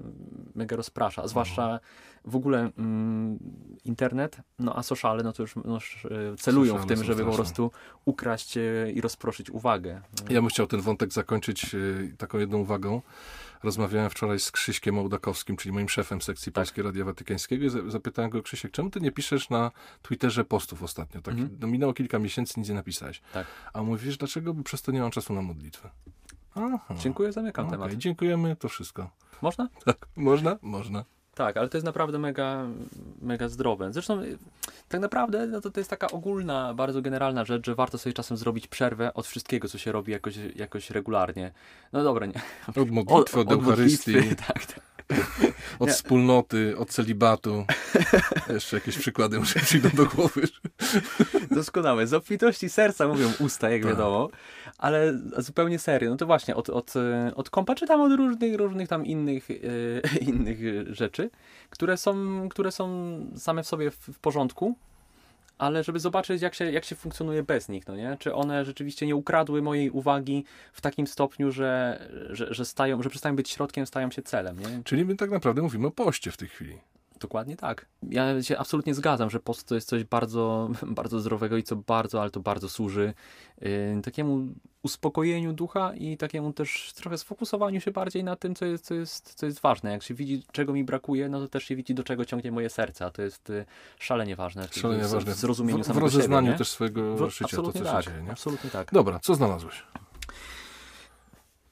mega 0.56 0.76
rozprasza, 0.76 1.24
a 1.24 1.28
zwłaszcza 1.28 1.80
w 2.26 2.36
ogóle 2.36 2.72
mm, 2.78 3.40
internet, 3.84 4.38
no 4.60 4.78
a 4.78 4.84
sociale, 4.84 5.24
no 5.24 5.34
to 5.34 5.44
już 5.44 5.56
no, 5.56 5.78
e, 5.78 6.36
celują 6.38 6.78
w 6.78 6.86
tym, 6.86 7.04
żeby 7.04 7.26
po 7.26 7.32
prostu 7.32 7.72
ukraść 8.06 8.58
e, 8.58 8.62
i 8.94 9.02
rozproszyć 9.02 9.50
uwagę. 9.50 10.02
Ja 10.30 10.42
bym 10.42 10.50
chciał 10.50 10.68
ten 10.68 10.82
wątek 10.82 11.14
zakończyć 11.14 11.76
y, 11.76 12.16
taką 12.18 12.38
jedną 12.38 12.58
uwagą. 12.58 13.02
Rozmawiałem 13.64 14.10
wczoraj 14.10 14.40
z 14.40 14.52
Krzyśkiem 14.52 15.00
Ołdakowskim, 15.00 15.58
czyli 15.58 15.74
moim 15.74 15.90
szefem 15.90 16.22
sekcji 16.22 16.52
Tak. 16.52 16.56
Polskiej 16.56 16.84
Radia 16.84 17.06
Watykańskiego 17.06 17.66
i 17.66 17.70
za- 17.70 17.90
zapytałem 17.90 18.32
go, 18.32 18.42
Krzysiek, 18.44 18.72
czemu 18.72 18.90
ty 18.90 19.02
nie 19.02 19.12
piszesz 19.12 19.50
na 19.50 19.72
Twitterze 20.02 20.46
postów 20.46 20.84
ostatnio? 20.84 21.22
Tak, 21.22 21.34
Mhm. 21.34 21.58
no, 21.62 21.68
minęło 21.68 21.94
kilka 21.94 22.20
miesięcy, 22.20 22.60
nic 22.60 22.70
nie 22.70 22.76
napisałeś. 22.76 23.22
Tak. 23.34 23.48
A 23.74 23.80
on 23.80 23.86
mówi, 23.86 24.06
wiesz 24.06 24.18
dlaczego? 24.18 24.54
Bo 24.54 24.64
przez 24.64 24.82
to 24.82 24.92
nie 24.92 25.00
mam 25.02 25.12
czasu 25.12 25.34
na 25.34 25.42
modlitwę. 25.42 25.90
Aha. 26.56 26.96
Dziękuję, 27.00 27.32
zamykam 27.32 27.66
Okej, 27.68 27.80
temat. 27.80 27.94
dziękujemy, 27.98 28.56
to 28.56 28.70
wszystko. 28.70 29.10
Można? 29.42 29.70
Tak, 29.86 30.08
można? 30.16 30.58
Można. 30.62 31.06
Tak, 31.36 31.58
ale 31.58 31.70
to 31.70 31.78
jest 31.78 31.86
naprawdę 31.86 32.20
mega, 32.20 32.66
mega 33.22 33.50
zdrowe. 33.50 33.94
Zresztą 33.94 34.22
y, 34.22 34.38
tak 34.90 35.02
naprawdę 35.02 35.48
no 35.48 35.62
to, 35.62 35.72
to 35.72 35.80
jest 35.80 35.90
taka 35.90 36.08
ogólna, 36.08 36.74
bardzo 36.74 37.02
generalna 37.02 37.46
rzecz, 37.46 37.66
że 37.66 37.76
warto 37.76 37.98
sobie 37.98 38.14
czasem 38.14 38.38
zrobić 38.38 38.68
przerwę 38.68 39.14
od 39.14 39.28
wszystkiego, 39.28 39.68
co 39.68 39.78
się 39.78 39.92
robi 39.92 40.12
jakoś, 40.12 40.36
jakoś 40.56 40.90
regularnie. 40.90 41.52
No 41.94 42.04
dobra, 42.04 42.26
nie. 42.26 42.42
Od 42.82 42.92
modlitwy, 42.92 43.40
od, 43.40 43.52
Eucharystii. 43.52 44.12
modlitwy, 44.16 44.36
tak, 44.48 44.66
tak. 44.66 44.95
od 45.80 45.88
Nie. 45.88 45.94
wspólnoty, 45.94 46.78
od 46.78 46.90
celibatu. 46.90 47.66
Jeszcze 48.50 48.78
jakieś 48.78 48.98
przykłady 48.98 49.40
może 49.40 49.60
przyjdą 49.60 49.90
do 49.90 50.06
głowy. 50.06 50.42
Doskonałe. 51.52 52.08
Z 52.08 52.14
obfitości 52.14 52.70
serca 52.70 53.08
mówią 53.08 53.32
usta, 53.40 53.70
jak 53.70 53.82
Tak. 53.82 53.92
wiadomo. 53.92 54.30
Ale 54.78 55.20
zupełnie 55.38 55.80
serio. 55.80 56.10
No 56.10 56.18
to 56.18 56.26
właśnie, 56.26 56.56
od, 56.56 56.70
od, 56.70 56.94
od 57.36 57.50
kompa 57.50 57.76
czytam 57.76 58.02
od 58.02 58.12
różnych, 58.12 58.56
różnych 58.56 58.88
tam 58.88 59.06
innych, 59.06 59.48
e, 59.52 59.56
innych 60.30 60.60
rzeczy, 60.96 61.30
które 61.70 61.98
są, 61.98 62.48
które 62.50 62.72
są 62.72 63.18
same 63.38 63.64
w 63.64 63.68
sobie 63.68 63.92
w, 63.92 63.98
w 63.98 64.20
porządku. 64.20 64.76
Ale 65.58 65.84
żeby 65.84 66.00
zobaczyć, 66.00 66.42
jak 66.42 66.54
się, 66.54 66.72
jak 66.72 66.86
się 66.86 66.96
funkcjonuje 66.96 67.44
bez 67.44 67.70
nich, 67.70 67.88
no 67.88 67.96
nie? 67.96 68.18
Czy 68.20 68.34
one 68.34 68.66
rzeczywiście 68.66 69.06
nie 69.06 69.16
ukradły 69.16 69.62
mojej 69.62 69.90
uwagi 69.90 70.44
w 70.74 70.82
takim 70.82 71.08
stopniu, 71.08 71.52
że, 71.52 72.00
że, 72.30 72.54
że, 72.54 72.66
stają, 72.66 73.04
że 73.04 73.10
przestają 73.10 73.36
być 73.36 73.50
środkiem, 73.50 73.86
stają 73.86 74.12
się 74.12 74.22
celem, 74.22 74.60
nie? 74.60 74.82
Czyli 74.84 75.06
my 75.06 75.16
tak 75.16 75.32
naprawdę 75.32 75.62
mówimy 75.62 75.88
o 75.88 75.92
poście 75.92 76.32
w 76.32 76.38
tej 76.38 76.48
chwili. 76.48 76.80
Dokładnie 77.20 77.58
tak. 77.58 77.86
Ja 78.10 78.44
się 78.44 78.58
absolutnie 78.58 78.94
zgadzam, 78.94 79.30
że 79.30 79.40
post 79.40 79.68
to 79.68 79.76
jest 79.76 79.88
coś 79.88 80.04
bardzo, 80.04 80.70
bardzo 81.02 81.20
zdrowego 81.20 81.58
i 81.58 81.64
co 81.64 81.76
bardzo, 81.76 82.22
ale 82.22 82.32
to 82.32 82.40
bardzo 82.40 82.70
służy 82.70 83.14
yy, 83.62 84.02
takiemu 84.04 84.48
uspokojeniu 84.84 85.54
ducha 85.54 85.94
i 85.96 86.18
takiemu 86.18 86.54
też 86.54 86.94
trochę 86.96 87.18
sfokusowaniu 87.18 87.82
się 87.82 87.92
bardziej 87.92 88.24
na 88.24 88.36
tym, 88.36 88.56
co 88.56 88.66
jest, 88.66 88.86
co, 88.86 88.94
jest, 88.94 89.34
co 89.34 89.46
jest 89.46 89.60
ważne. 89.60 89.92
Jak 89.92 90.04
się 90.04 90.14
widzi, 90.14 90.44
czego 90.52 90.74
mi 90.74 90.84
brakuje, 90.84 91.30
no 91.30 91.40
to 91.40 91.48
też 91.48 91.64
się 91.64 91.76
widzi, 91.76 91.94
do 91.94 92.04
czego 92.04 92.26
ciągnie 92.26 92.52
moje 92.52 92.70
serce, 92.70 93.06
a 93.06 93.12
to 93.12 93.22
jest 93.22 93.50
y, 93.50 93.66
szalenie 94.00 94.36
ważne. 94.36 94.68
Szalenie 94.72 95.04
w, 95.04 95.10
ważne. 95.12 95.34
W 95.34 95.38
zrozumieniu 95.38 95.84
w, 95.84 95.88
w 95.88 95.98
rozeznaniu 95.98 96.48
siebie, 96.48 96.58
też 96.58 96.70
swojego 96.70 97.16
W- 97.16 97.30
życia, 97.30 97.46
to 97.46 97.50
co 97.50 97.58
absolutnie 97.58 97.82
się 97.82 97.88
tak, 97.88 98.06
dzieje. 98.06 98.24
Nie? 98.24 98.32
absolutnie 98.32 98.70
tak. 98.70 98.92
Dobra, 98.94 99.20
co 99.20 99.36
znalazłeś? 99.36 99.84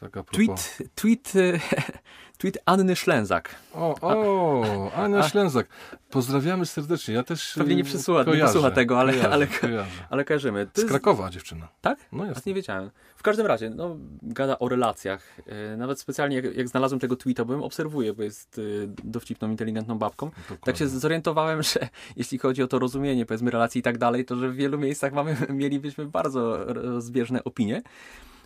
Tak 0.03 0.17
a 0.17 0.23
propos. 0.23 0.77
Tweet, 0.77 0.91
tweet, 0.95 1.35
y, 1.35 1.59
tweet 2.39 2.57
Anny 2.65 2.95
Szlęzak. 2.95 3.55
O, 3.73 3.95
o, 4.01 4.91
Ania 4.95 5.19
A- 5.19 5.29
Ślęzak. 5.29 5.67
Pozdrawiamy 6.09 6.65
serdecznie. 6.65 7.13
Ja 7.13 7.23
też 7.23 7.53
Pewnie 7.57 7.75
nie 7.75 7.81
y, 7.81 7.85
przysłucha- 7.85 8.19
nie 8.19 8.25
kojarzę, 8.25 8.45
posłucha 8.53 8.71
tego, 8.71 8.99
ale- 8.99 9.11
kojarzę, 9.13 9.31
ale- 9.33 9.47
kojarzę. 9.47 9.89
Ale 10.09 10.25
kojarzymy. 10.25 10.65
To 10.65 10.71
Z 10.73 10.77
jest- 10.77 10.89
Krakowa 10.89 11.29
dziewczyna. 11.29 11.67
Tak? 11.81 11.99
No 12.11 12.25
jest. 12.25 12.45
nie 12.45 12.53
wiedziałem. 12.53 12.89
W 13.15 13.23
każdym 13.23 13.45
razie, 13.45 13.69
no, 13.69 13.97
gada 14.23 14.59
o 14.59 14.69
relacjach. 14.69 15.37
Yy, 15.47 15.77
Nawet 15.77 15.99
specjalnie, 15.99 16.35
jak, 16.35 16.55
jak 16.57 16.67
znalazłem 16.67 16.99
tego 16.99 17.15
tweeta, 17.15 17.45
byłem 17.45 17.63
obserwuję, 17.63 18.13
bo 18.13 18.23
jest 18.23 18.57
yy, 18.57 18.89
dowcipną, 19.03 19.49
inteligentną 19.49 19.97
babką. 19.97 20.31
Tak 20.63 20.77
się 20.77 20.87
zorientowałem, 20.87 21.63
że 21.63 21.79
jeśli 22.17 22.37
chodzi 22.37 22.63
o 22.63 22.67
to 22.67 22.79
rozumienie, 22.79 23.25
powiedzmy, 23.25 23.51
relacji 23.51 23.79
i 23.79 23.83
tak 23.83 23.97
dalej, 23.97 24.25
to 24.25 24.35
że 24.35 24.49
w 24.49 24.55
wielu 24.55 24.77
miejscach 24.77 25.13
mamy, 25.13 25.35
mielibyśmy 25.49 26.05
bardzo 26.05 26.65
rozbieżne 26.73 27.43
opinie. 27.43 27.81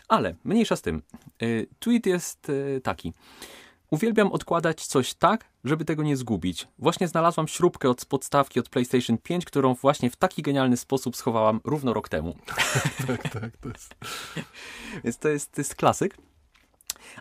Ale 0.08 0.36
mniejsza 0.44 0.76
z 0.76 0.82
tym. 0.82 1.02
Yy, 1.42 1.68
Tweet 1.80 2.06
jest 2.06 2.48
yy, 2.50 2.82
taki. 2.82 3.14
Uwielbiam 3.92 4.32
odkładać 4.32 4.86
coś 4.86 5.14
tak, 5.14 5.46
żeby 5.64 5.86
tego 5.86 6.04
nie 6.04 6.18
zgubić. 6.18 6.68
Właśnie 6.80 7.08
znalazłam 7.08 7.48
śrubkę 7.48 7.90
od 7.90 8.06
podstawki 8.06 8.60
od 8.60 8.70
PlayStation 8.70 9.18
5, 9.18 9.46
którą 9.46 9.74
właśnie 9.74 10.10
w 10.10 10.16
taki 10.16 10.42
genialny 10.42 10.78
sposób 10.78 11.16
schowałam 11.16 11.62
równo 11.64 11.94
rok 11.94 12.10
temu. 12.10 12.36
Tak, 13.08 13.30
tak, 13.30 13.58
to 13.58 13.70
jest. 13.70 13.96
Więc 15.04 15.18
to 15.18 15.30
jest, 15.30 15.52
to 15.52 15.62
jest 15.62 15.76
klasyk. 15.76 16.18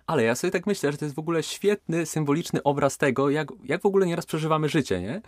Ale 0.06 0.22
ja 0.22 0.34
sobie 0.34 0.50
tak 0.50 0.66
myślę, 0.66 0.92
że 0.92 0.98
to 0.98 1.04
jest 1.04 1.16
w 1.16 1.18
ogóle 1.18 1.42
świetny, 1.42 2.06
symboliczny 2.06 2.62
obraz 2.62 2.98
tego, 2.98 3.30
jak, 3.30 3.48
jak 3.64 3.82
w 3.82 3.86
ogóle 3.86 4.06
nieraz 4.06 4.26
przeżywamy 4.26 4.68
życie, 4.68 5.00
nie? 5.00 5.22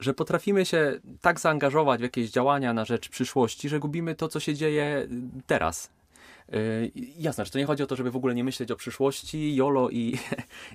Że 0.00 0.14
potrafimy 0.14 0.66
się 0.66 1.00
tak 1.20 1.40
zaangażować 1.40 2.00
w 2.00 2.02
jakieś 2.02 2.30
działania 2.30 2.72
na 2.72 2.84
rzecz 2.84 3.08
przyszłości, 3.08 3.68
że 3.68 3.80
gubimy 3.80 4.14
to, 4.14 4.28
co 4.28 4.40
się 4.40 4.54
dzieje 4.54 5.08
teraz. 5.46 5.90
Yy, 6.52 6.90
jasne, 7.18 7.44
że 7.44 7.50
to 7.50 7.58
nie 7.58 7.66
chodzi 7.66 7.82
o 7.82 7.86
to, 7.86 7.96
żeby 7.96 8.10
w 8.10 8.16
ogóle 8.16 8.34
nie 8.34 8.44
myśleć 8.44 8.70
o 8.70 8.76
przyszłości, 8.76 9.56
YOLO 9.56 9.90
i, 9.90 10.18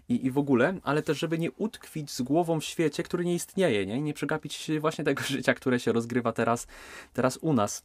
i, 0.09 0.25
i 0.25 0.31
w 0.31 0.37
ogóle, 0.37 0.73
ale 0.83 1.01
też, 1.01 1.19
żeby 1.19 1.39
nie 1.39 1.51
utkwić 1.51 2.11
z 2.11 2.21
głową 2.21 2.59
w 2.59 2.63
świecie, 2.63 3.03
który 3.03 3.25
nie 3.25 3.35
istnieje, 3.35 3.85
nie? 3.85 3.97
I 3.97 4.01
nie 4.01 4.13
przegapić 4.13 4.71
właśnie 4.79 5.03
tego 5.03 5.23
życia, 5.27 5.53
które 5.53 5.79
się 5.79 5.91
rozgrywa 5.91 6.31
teraz, 6.31 6.67
teraz 7.13 7.37
u 7.37 7.53
nas. 7.53 7.83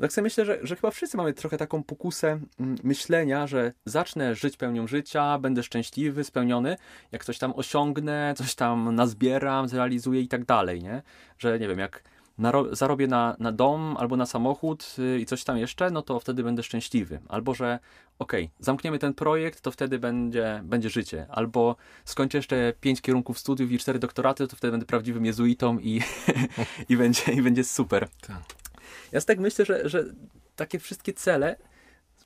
Tak 0.00 0.12
sobie 0.12 0.22
myślę, 0.22 0.44
że, 0.44 0.58
że 0.62 0.76
chyba 0.76 0.90
wszyscy 0.90 1.16
mamy 1.16 1.32
trochę 1.32 1.58
taką 1.58 1.82
pokusę 1.82 2.40
mm, 2.60 2.76
myślenia, 2.82 3.46
że 3.46 3.72
zacznę 3.84 4.34
żyć 4.34 4.56
pełnią 4.56 4.86
życia, 4.86 5.38
będę 5.38 5.62
szczęśliwy, 5.62 6.24
spełniony, 6.24 6.76
jak 7.12 7.24
coś 7.24 7.38
tam 7.38 7.52
osiągnę, 7.56 8.34
coś 8.36 8.54
tam 8.54 8.94
nazbieram, 8.94 9.68
zrealizuję 9.68 10.20
i 10.20 10.28
tak 10.28 10.44
dalej, 10.44 10.82
nie? 10.82 11.02
Że 11.38 11.58
nie 11.58 11.68
wiem, 11.68 11.78
jak 11.78 12.02
zarobię 12.72 13.06
na, 13.06 13.36
na 13.38 13.52
dom 13.52 13.96
albo 13.98 14.16
na 14.16 14.26
samochód 14.26 14.96
y, 14.98 15.20
i 15.20 15.26
coś 15.26 15.44
tam 15.44 15.58
jeszcze, 15.58 15.90
no 15.90 16.02
to 16.02 16.20
wtedy 16.20 16.42
będę 16.42 16.62
szczęśliwy. 16.62 17.20
Albo, 17.28 17.54
że 17.54 17.78
okej, 18.18 18.50
zamkniemy 18.60 18.98
ten 18.98 19.14
projekt, 19.14 19.60
to 19.60 19.70
wtedy 19.70 19.98
będzie, 19.98 20.60
będzie 20.64 20.90
życie. 20.90 21.26
Albo 21.30 21.76
skończę 22.04 22.38
jeszcze 22.38 22.72
pięć 22.80 23.00
kierunków 23.00 23.38
studiów 23.38 23.72
i 23.72 23.78
cztery 23.78 23.98
doktoraty, 23.98 24.48
to 24.48 24.56
wtedy 24.56 24.70
będę 24.70 24.86
prawdziwym 24.86 25.24
jezuitą 25.24 25.78
i, 25.78 26.00
i, 26.88 26.96
będzie, 26.96 27.32
i 27.32 27.42
będzie 27.42 27.64
super. 27.64 28.08
Tak. 28.20 28.42
Ja 29.12 29.20
tak 29.20 29.38
myślę, 29.38 29.64
że, 29.64 29.88
że 29.88 30.04
takie 30.56 30.78
wszystkie 30.78 31.12
cele 31.12 31.56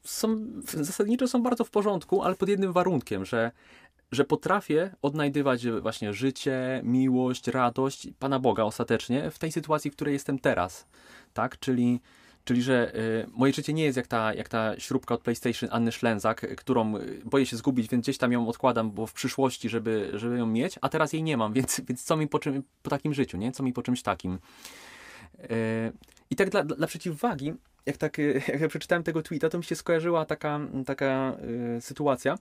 są, 0.04 0.37
zasadniczo 0.64 1.28
są 1.28 1.42
bardzo 1.42 1.64
w 1.64 1.70
porządku, 1.70 2.23
ale 2.23 2.35
pod 2.35 2.49
jednym 2.49 2.73
warunkiem, 2.73 3.25
że, 3.25 3.50
że 4.12 4.25
potrafię 4.25 4.90
odnajdywać 5.02 5.66
właśnie 5.66 6.12
życie, 6.12 6.80
miłość, 6.84 7.48
radość 7.48 8.08
Pana 8.18 8.38
Boga 8.38 8.62
ostatecznie 8.62 9.30
w 9.30 9.38
tej 9.38 9.52
sytuacji, 9.52 9.90
w 9.90 9.94
której 9.94 10.12
jestem 10.12 10.38
teraz. 10.38 10.86
Tak? 11.34 11.58
Czyli, 11.58 12.00
czyli 12.44 12.62
że 12.62 12.96
y, 12.96 13.26
moje 13.32 13.52
życie 13.52 13.72
nie 13.72 13.84
jest 13.84 13.96
jak 13.96 14.06
ta, 14.06 14.34
jak 14.34 14.48
ta 14.48 14.80
śrubka 14.80 15.14
od 15.14 15.22
PlayStation 15.22 15.68
Anny 15.72 15.92
Szlęzak, 15.92 16.44
y, 16.44 16.56
którą 16.56 16.96
y, 16.96 17.22
boję 17.25 17.46
się 17.46 17.56
zgubić, 17.56 17.88
więc 17.88 18.04
gdzieś 18.04 18.18
tam 18.18 18.32
ją 18.32 18.48
odkładam, 18.48 18.90
bo 18.90 19.06
w 19.06 19.12
przyszłości, 19.12 19.68
żeby, 19.68 20.10
żeby 20.14 20.38
ją 20.38 20.46
mieć, 20.46 20.78
a 20.80 20.88
teraz 20.88 21.12
jej 21.12 21.22
nie 21.22 21.36
mam, 21.36 21.52
więc, 21.58 21.80
więc 21.88 22.04
co 22.04 22.16
mi 22.16 22.28
po, 22.28 22.38
czym, 22.38 22.62
po 22.82 22.90
takim 22.90 23.14
życiu, 23.14 23.36
nie? 23.36 23.52
Co 23.52 23.62
mi 23.62 23.72
po 23.72 23.82
czymś 23.82 24.02
takim? 24.02 24.38
Y, 25.40 25.92
I 26.30 26.36
tak 26.36 26.50
dla, 26.50 26.64
dla, 26.64 26.76
dla 26.76 26.86
przeciwwagi, 26.86 27.54
jak, 27.86 27.96
tak, 27.96 28.18
y, 28.18 28.42
jak 28.52 28.60
ja 28.60 28.68
przeczytałem 28.68 29.02
tego 29.02 29.22
tweeta, 29.22 29.48
to 29.48 29.58
mi 29.58 29.64
się 29.64 29.76
skojarzyła 29.76 30.25
taka, 30.25 30.60
taka 30.86 31.36
y, 31.76 31.80
sytuacja. 31.80 32.38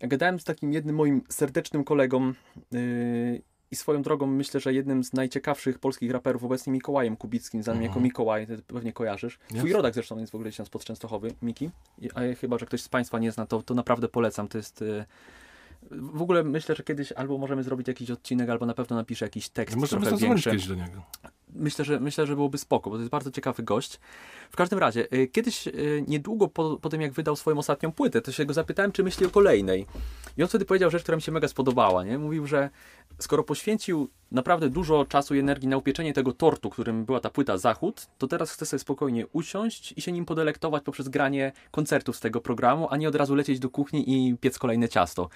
Ja 0.00 0.08
gadałem 0.08 0.40
z 0.40 0.44
takim 0.44 0.72
jednym 0.72 0.96
moim 0.96 1.22
serdecznym 1.28 1.84
kolegą 1.84 2.32
y, 2.74 3.42
i 3.70 3.76
swoją 3.76 4.02
drogą 4.02 4.26
myślę, 4.26 4.60
że 4.60 4.72
jednym 4.74 5.04
z 5.04 5.12
najciekawszych 5.12 5.78
polskich 5.78 6.10
raperów 6.10 6.44
obecnie 6.44 6.72
Mikołajem 6.72 7.16
Kubickim, 7.16 7.62
znanym 7.62 7.82
jako 7.82 7.92
Mhm. 7.92 8.04
Mikołaj, 8.04 8.46
ty 8.46 8.58
pewnie 8.62 8.92
kojarzysz. 8.92 9.38
Twój 9.38 9.56
Jasne. 9.56 9.72
rodak 9.72 9.94
zresztą 9.94 10.18
jest 10.18 10.32
w 10.32 10.34
ogóle 10.34 10.52
z 10.52 10.68
pod 10.70 10.84
Częstochowy, 10.84 11.34
Miki. 11.42 11.70
A 12.14 12.20
chyba, 12.40 12.58
że 12.58 12.66
ktoś 12.66 12.82
z 12.82 12.88
Państwa 12.88 13.18
nie 13.18 13.32
zna, 13.32 13.46
to, 13.46 13.62
to 13.62 13.74
naprawdę 13.74 14.08
polecam. 14.08 14.48
To 14.48 14.58
jest... 14.58 14.82
y, 14.82 15.04
W 15.90 16.22
ogóle 16.22 16.44
myślę, 16.44 16.74
że 16.74 16.82
kiedyś 16.82 17.12
albo 17.12 17.38
możemy 17.38 17.62
zrobić 17.62 17.88
jakiś 17.88 18.10
odcinek, 18.10 18.50
albo 18.50 18.66
na 18.66 18.74
pewno 18.74 18.96
napiszę 18.96 19.24
jakiś 19.24 19.48
tekst 19.48 19.76
Możemy 19.76 20.02
trochę 20.02 20.16
zadzwonić 20.16 20.44
kiedyś 20.44 20.66
do 20.66 20.74
niego. 20.74 21.02
Myślę, 21.56 21.84
że 21.84 22.00
myślę, 22.00 22.26
że 22.26 22.34
byłoby 22.34 22.58
spoko, 22.58 22.90
bo 22.90 22.96
to 22.96 23.00
jest 23.00 23.10
bardzo 23.10 23.30
ciekawy 23.30 23.62
gość. 23.62 24.00
W 24.50 24.56
każdym 24.56 24.78
razie, 24.78 25.12
y, 25.12 25.28
kiedyś 25.28 25.66
y, 25.66 26.04
niedługo 26.08 26.48
po, 26.48 26.76
po 26.76 26.88
tym, 26.88 27.00
jak 27.00 27.12
wydał 27.12 27.36
swoją 27.36 27.58
ostatnią 27.58 27.92
płytę, 27.92 28.20
to 28.20 28.32
się 28.32 28.44
go 28.44 28.54
zapytałem, 28.54 28.92
czy 28.92 29.02
myśli 29.02 29.26
o 29.26 29.30
kolejnej. 29.30 29.86
I 30.36 30.42
on 30.42 30.48
wtedy 30.48 30.64
powiedział 30.64 30.90
rzecz, 30.90 31.02
która 31.02 31.16
mi 31.16 31.22
się 31.22 31.32
mega 31.32 31.48
spodobała, 31.48 32.04
nie? 32.04 32.18
Mówił, 32.18 32.46
że 32.46 32.70
skoro 33.18 33.42
poświęcił 33.42 34.08
naprawdę 34.32 34.68
dużo 34.68 35.04
czasu 35.04 35.34
i 35.34 35.38
energii 35.38 35.68
na 35.68 35.76
upieczenie 35.76 36.12
tego 36.12 36.32
tortu, 36.32 36.70
którym 36.70 37.04
była 37.04 37.20
ta 37.20 37.30
płyta 37.30 37.58
Zachód, 37.58 38.06
to 38.18 38.26
teraz 38.26 38.52
chce 38.52 38.66
sobie 38.66 38.80
spokojnie 38.80 39.26
usiąść 39.26 39.94
i 39.96 40.02
się 40.02 40.12
nim 40.12 40.24
podelektować 40.24 40.82
poprzez 40.82 41.08
granie 41.08 41.52
koncertów 41.70 42.16
z 42.16 42.20
tego 42.20 42.40
programu, 42.40 42.88
a 42.90 42.96
nie 42.96 43.08
od 43.08 43.14
razu 43.14 43.34
lecieć 43.34 43.58
do 43.58 43.70
kuchni 43.70 44.04
i 44.10 44.36
piec 44.36 44.58
kolejne 44.58 44.88
ciasto. 44.88 45.28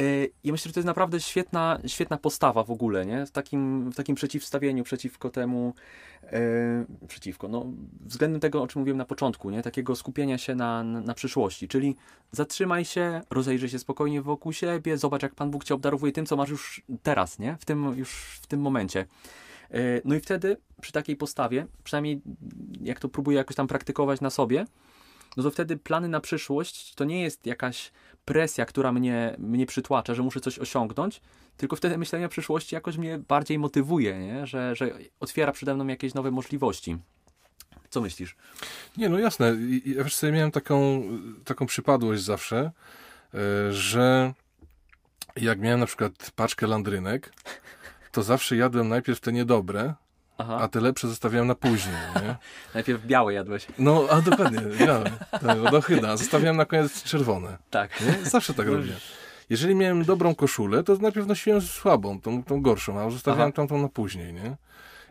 Y, 0.00 0.30
Ja 0.44 0.52
myślę, 0.52 0.68
że 0.68 0.72
to 0.72 0.80
jest 0.80 0.86
naprawdę 0.86 1.20
świetna, 1.20 1.78
świetna 1.86 2.16
postawa 2.16 2.64
w 2.64 2.70
ogóle, 2.70 3.06
nie? 3.06 3.26
W 3.26 3.30
takim, 3.30 3.90
w 3.90 3.96
takim 3.96 4.14
przeciwstawieniu 4.14 4.84
przeciwko 4.84 5.30
temu, 5.30 5.74
e, 6.22 6.84
przeciwko, 7.08 7.48
no, 7.48 7.66
względem 8.00 8.40
tego, 8.40 8.62
o 8.62 8.66
czym 8.66 8.80
mówiłem 8.80 8.98
na 8.98 9.04
początku, 9.04 9.50
nie? 9.50 9.62
Takiego 9.62 9.96
skupienia 9.96 10.38
się 10.38 10.54
na, 10.54 10.84
na, 10.84 11.00
na 11.00 11.14
przyszłości, 11.14 11.68
czyli 11.68 11.96
zatrzymaj 12.32 12.84
się, 12.84 13.20
rozejrzyj 13.30 13.68
się 13.68 13.78
spokojnie 13.78 14.22
wokół 14.22 14.52
siebie, 14.52 14.98
zobacz, 14.98 15.22
jak 15.22 15.34
Pan 15.34 15.50
Bóg 15.50 15.64
Cię 15.64 15.74
obdarowuje 15.74 16.12
tym, 16.12 16.26
co 16.26 16.36
masz 16.36 16.50
już 16.50 16.82
teraz, 17.02 17.38
nie? 17.38 17.56
W 17.60 17.64
tym, 17.64 17.98
już 17.98 18.10
w 18.42 18.46
tym 18.46 18.60
momencie. 18.60 19.06
E, 19.70 19.78
No 20.04 20.14
i 20.14 20.20
wtedy, 20.20 20.56
przy 20.80 20.92
takiej 20.92 21.16
postawie, 21.16 21.66
przynajmniej 21.84 22.20
jak 22.80 23.00
to 23.00 23.08
próbuję 23.08 23.36
jakoś 23.36 23.56
tam 23.56 23.66
praktykować 23.66 24.20
na 24.20 24.30
sobie, 24.30 24.64
no 25.36 25.42
to 25.42 25.50
wtedy 25.50 25.76
plany 25.76 26.08
na 26.08 26.20
przyszłość 26.20 26.94
to 26.94 27.04
nie 27.04 27.22
jest 27.22 27.46
jakaś 27.46 27.92
presja, 28.24 28.66
która 28.66 28.92
mnie, 28.92 29.36
mnie 29.38 29.66
przytłacza, 29.66 30.14
że 30.14 30.22
muszę 30.22 30.40
coś 30.40 30.58
osiągnąć, 30.58 31.20
tylko 31.56 31.76
wtedy 31.76 31.98
myślenie 31.98 32.26
o 32.26 32.28
przyszłości 32.28 32.74
jakoś 32.74 32.96
mnie 32.96 33.18
bardziej 33.18 33.58
motywuje, 33.58 34.18
nie? 34.18 34.46
Że, 34.46 34.76
że 34.76 34.90
otwiera 35.20 35.52
przede 35.52 35.74
mną 35.74 35.86
jakieś 35.86 36.14
nowe 36.14 36.30
możliwości. 36.30 36.98
Co 37.90 38.00
myślisz? 38.00 38.36
Nie, 38.96 39.08
no 39.08 39.18
jasne. 39.18 39.56
Ja 39.84 40.04
wiesz 40.04 40.22
miałem 40.22 40.50
taką, 40.50 41.02
taką 41.44 41.66
przypadłość 41.66 42.22
zawsze, 42.22 42.70
e, 43.34 43.72
że 43.72 44.34
jak 45.36 45.60
miałem 45.60 45.80
na 45.80 45.86
przykład 45.86 46.30
paczkę 46.36 46.66
landrynek, 46.66 47.32
to 48.12 48.22
zawsze 48.22 48.56
jadłem 48.56 48.88
najpierw 48.88 49.20
te 49.20 49.32
niedobre, 49.32 49.94
Aha, 50.40 50.58
a 50.60 50.68
te 50.68 50.80
lepsze 50.80 51.08
zostawiałem 51.08 51.46
na 51.46 51.54
później, 51.54 51.94
nie? 52.22 52.36
najpierw 52.74 53.06
białe 53.06 53.34
jadłeś. 53.34 53.66
No, 53.78 54.06
a 54.10 54.20
dokładnie, 54.20 54.60
ja, 54.86 55.02
tak, 55.30 55.58
od 55.58 55.74
ochyda. 55.74 56.16
Zostawiałem 56.16 56.56
na 56.56 56.64
koniec 56.64 57.02
czerwone. 57.02 57.58
Tak. 57.70 58.00
Nie? 58.00 58.30
Zawsze 58.30 58.54
tak 58.54 58.66
robię. 58.66 58.92
jeżeli 59.50 59.74
miałem 59.74 60.04
dobrą 60.04 60.34
koszulę, 60.34 60.82
to 60.82 60.96
najpierw 60.96 61.26
nosiłem 61.26 61.60
słabą, 61.60 62.20
tą, 62.20 62.42
tą 62.44 62.62
gorszą, 62.62 63.00
a 63.00 63.10
zostawiałem 63.10 63.48
Aha. 63.48 63.56
tamtą 63.56 63.82
na 63.82 63.88
później, 63.88 64.32
nie? 64.32 64.56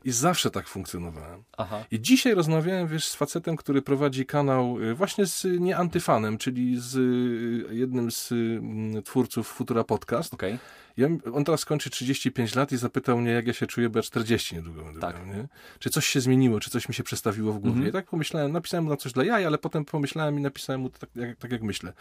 I 0.06 0.12
zawsze 0.12 0.52
tak 0.52 0.68
funkcjonowałem. 0.68 1.44
Aha. 1.58 1.86
I 1.92 2.02
dzisiaj 2.02 2.34
rozmawiałem, 2.34 2.88
wiesz, 2.88 3.08
z 3.08 3.16
facetem, 3.16 3.56
który 3.56 3.82
prowadzi 3.82 4.26
kanał 4.26 4.80
y, 4.82 4.96
właśnie 4.96 5.26
z 5.26 5.46
y, 5.46 5.60
nie 5.60 5.78
antyfanem, 5.78 6.38
czyli 6.38 6.80
z 6.80 6.96
y, 6.96 7.76
jednym 7.76 8.12
z 8.12 8.32
mm, 8.32 9.04
twórców 9.04 9.48
Futura 9.48 9.84
Podcast. 9.84 10.34
Okej. 10.34 10.60
Ja, 11.00 11.08
on 11.34 11.44
teraz 11.46 11.66
kończy 11.66 11.90
35 11.90 12.56
lat 12.56 12.72
i 12.72 12.78
zapytał 12.78 13.18
mnie, 13.22 13.32
jak 13.32 13.48
ja 13.48 13.54
się 13.54 13.68
czuję, 13.68 13.90
bo 13.90 14.00
ja 14.00 14.04
40 14.04 14.56
niedługo 14.56 14.84
będę 14.84 15.00
Tak. 15.00 15.16
miał, 15.18 15.26
nie? 15.36 15.48
Czy 15.80 15.90
coś 15.90 16.08
się 16.08 16.22
zmieniło, 16.22 16.60
czy 16.60 16.70
coś 16.70 16.90
mi 16.90 16.96
się 16.96 17.04
przestawiło 17.04 17.54
w 17.54 17.60
głowie. 17.60 17.74
Mhm. 17.76 17.90
I 17.90 17.92
tak 17.94 18.06
pomyślałem, 18.06 18.52
napisałem 18.52 18.84
mu 18.84 18.90
na 18.90 18.98
coś 18.98 19.12
dla 19.14 19.24
jaj, 19.24 19.46
ale 19.46 19.58
potem 19.58 19.86
pomyślałem 19.86 20.40
i 20.40 20.42
napisałem 20.42 20.82
mu 20.82 20.90
tak 20.90 21.10
jak, 21.16 21.38
tak, 21.38 21.52
jak 21.52 21.62
myślę, 21.64 21.94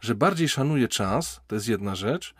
że 0.00 0.14
bardziej 0.14 0.48
szanuję 0.48 0.88
czas, 0.88 1.40
to 1.46 1.54
jest 1.54 1.68
jedna 1.68 1.94
rzecz, 1.94 2.34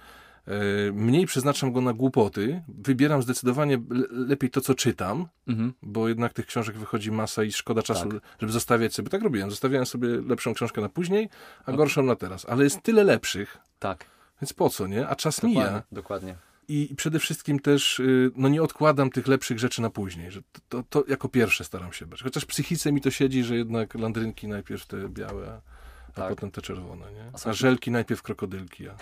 e, 0.47 0.52
mniej 0.92 1.26
przeznaczam 1.26 1.73
go 1.73 1.81
na 1.81 1.92
głupoty, 1.92 2.62
wybieram 2.69 3.23
zdecydowanie 3.23 3.76
le- 3.90 4.07
lepiej 4.11 4.50
to, 4.50 4.61
co 4.61 4.75
czytam, 4.75 5.26
Mhm. 5.49 5.73
bo 5.83 6.09
jednak 6.09 6.33
tych 6.33 6.47
książek 6.47 6.76
wychodzi 6.78 7.11
masa 7.12 7.45
i 7.45 7.52
szkoda 7.52 7.83
czasu, 7.83 8.09
Tak. 8.11 8.21
żeby 8.40 8.52
zostawiać 8.52 8.95
sobie. 8.95 9.09
Tak 9.09 9.23
robiłem, 9.23 9.50
zostawiałem 9.50 9.87
sobie 9.87 10.09
lepszą 10.09 10.54
książkę 10.54 10.81
na 10.81 10.88
później, 10.88 11.28
a 11.59 11.62
Okej. 11.62 11.76
gorszą 11.76 12.02
na 12.02 12.16
teraz. 12.16 12.47
Ale 12.49 12.64
jest 12.64 12.83
tyle 12.83 13.04
lepszych, 13.04 13.59
Tak. 13.78 14.12
Więc 14.42 14.52
po 14.52 14.70
co, 14.70 14.87
nie? 14.87 15.08
A 15.08 15.16
czas 15.16 15.37
Dokładnie. 15.37 15.61
mija. 15.61 15.82
Dokładnie. 15.92 16.34
I 16.68 16.94
przede 16.96 17.18
wszystkim 17.18 17.61
też 17.61 18.00
y, 18.00 18.30
no 18.37 18.49
nie 18.49 18.62
odkładam 18.62 19.11
tych 19.11 19.26
lepszych 19.26 19.58
rzeczy 19.58 19.82
na 19.82 19.90
później, 19.90 20.30
że 20.30 20.40
to, 20.68 20.82
to, 20.90 21.04
jako 21.08 21.28
pierwsze 21.28 21.64
staram 21.64 21.92
się 21.92 22.06
brać. 22.06 22.22
Chociaż 22.22 22.42
w 22.42 22.46
psychice 22.46 22.92
mi 22.92 23.00
to 23.00 23.11
siedzi, 23.11 23.44
że 23.44 23.56
jednak 23.56 23.94
landrynki 23.94 24.49
najpierw 24.49 24.87
te 24.87 25.08
białe, 25.08 25.61
a, 26.08 26.12
Tak. 26.12 26.28
potem 26.28 26.50
te 26.50 26.62
czerwone, 26.62 27.12
nie? 27.12 27.30
A 27.44 27.52
żelki 27.52 27.90
najpierw 27.90 28.22
krokodylki, 28.22 28.88
a 28.88 28.96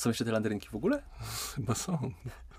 Są 0.00 0.10
jeszcze 0.10 0.24
te 0.24 0.32
landrynki 0.32 0.68
w 0.68 0.74
ogóle? 0.74 1.02
chyba 1.56 1.74
są. 1.74 2.10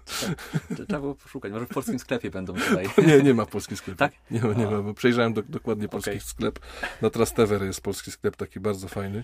Trze- 0.05 0.35
Trzeba 0.75 0.99
było 0.99 1.15
poszukać. 1.15 1.51
Może 1.51 1.65
w 1.65 1.69
polskim 1.69 1.99
sklepie 1.99 2.31
będą 2.31 2.53
tutaj. 2.69 2.89
Nie, 3.07 3.23
nie 3.23 3.33
ma 3.33 3.45
polskich 3.45 3.77
sklepów. 3.77 3.99
Tak? 3.99 4.11
Nie 4.31 4.41
ma, 4.41 4.53
nie 4.53 4.67
ma, 4.67 4.81
bo 4.81 4.93
przejrzałem 4.93 5.33
do, 5.33 5.41
dokładnie 5.43 5.87
polski 5.87 6.09
Okej. 6.09 6.21
sklep. 6.21 6.59
Na 7.01 7.09
Trastever 7.09 7.63
jest 7.63 7.81
polski 7.81 8.11
sklep, 8.11 8.35
taki 8.35 8.59
bardzo 8.59 8.87
fajny. 8.87 9.23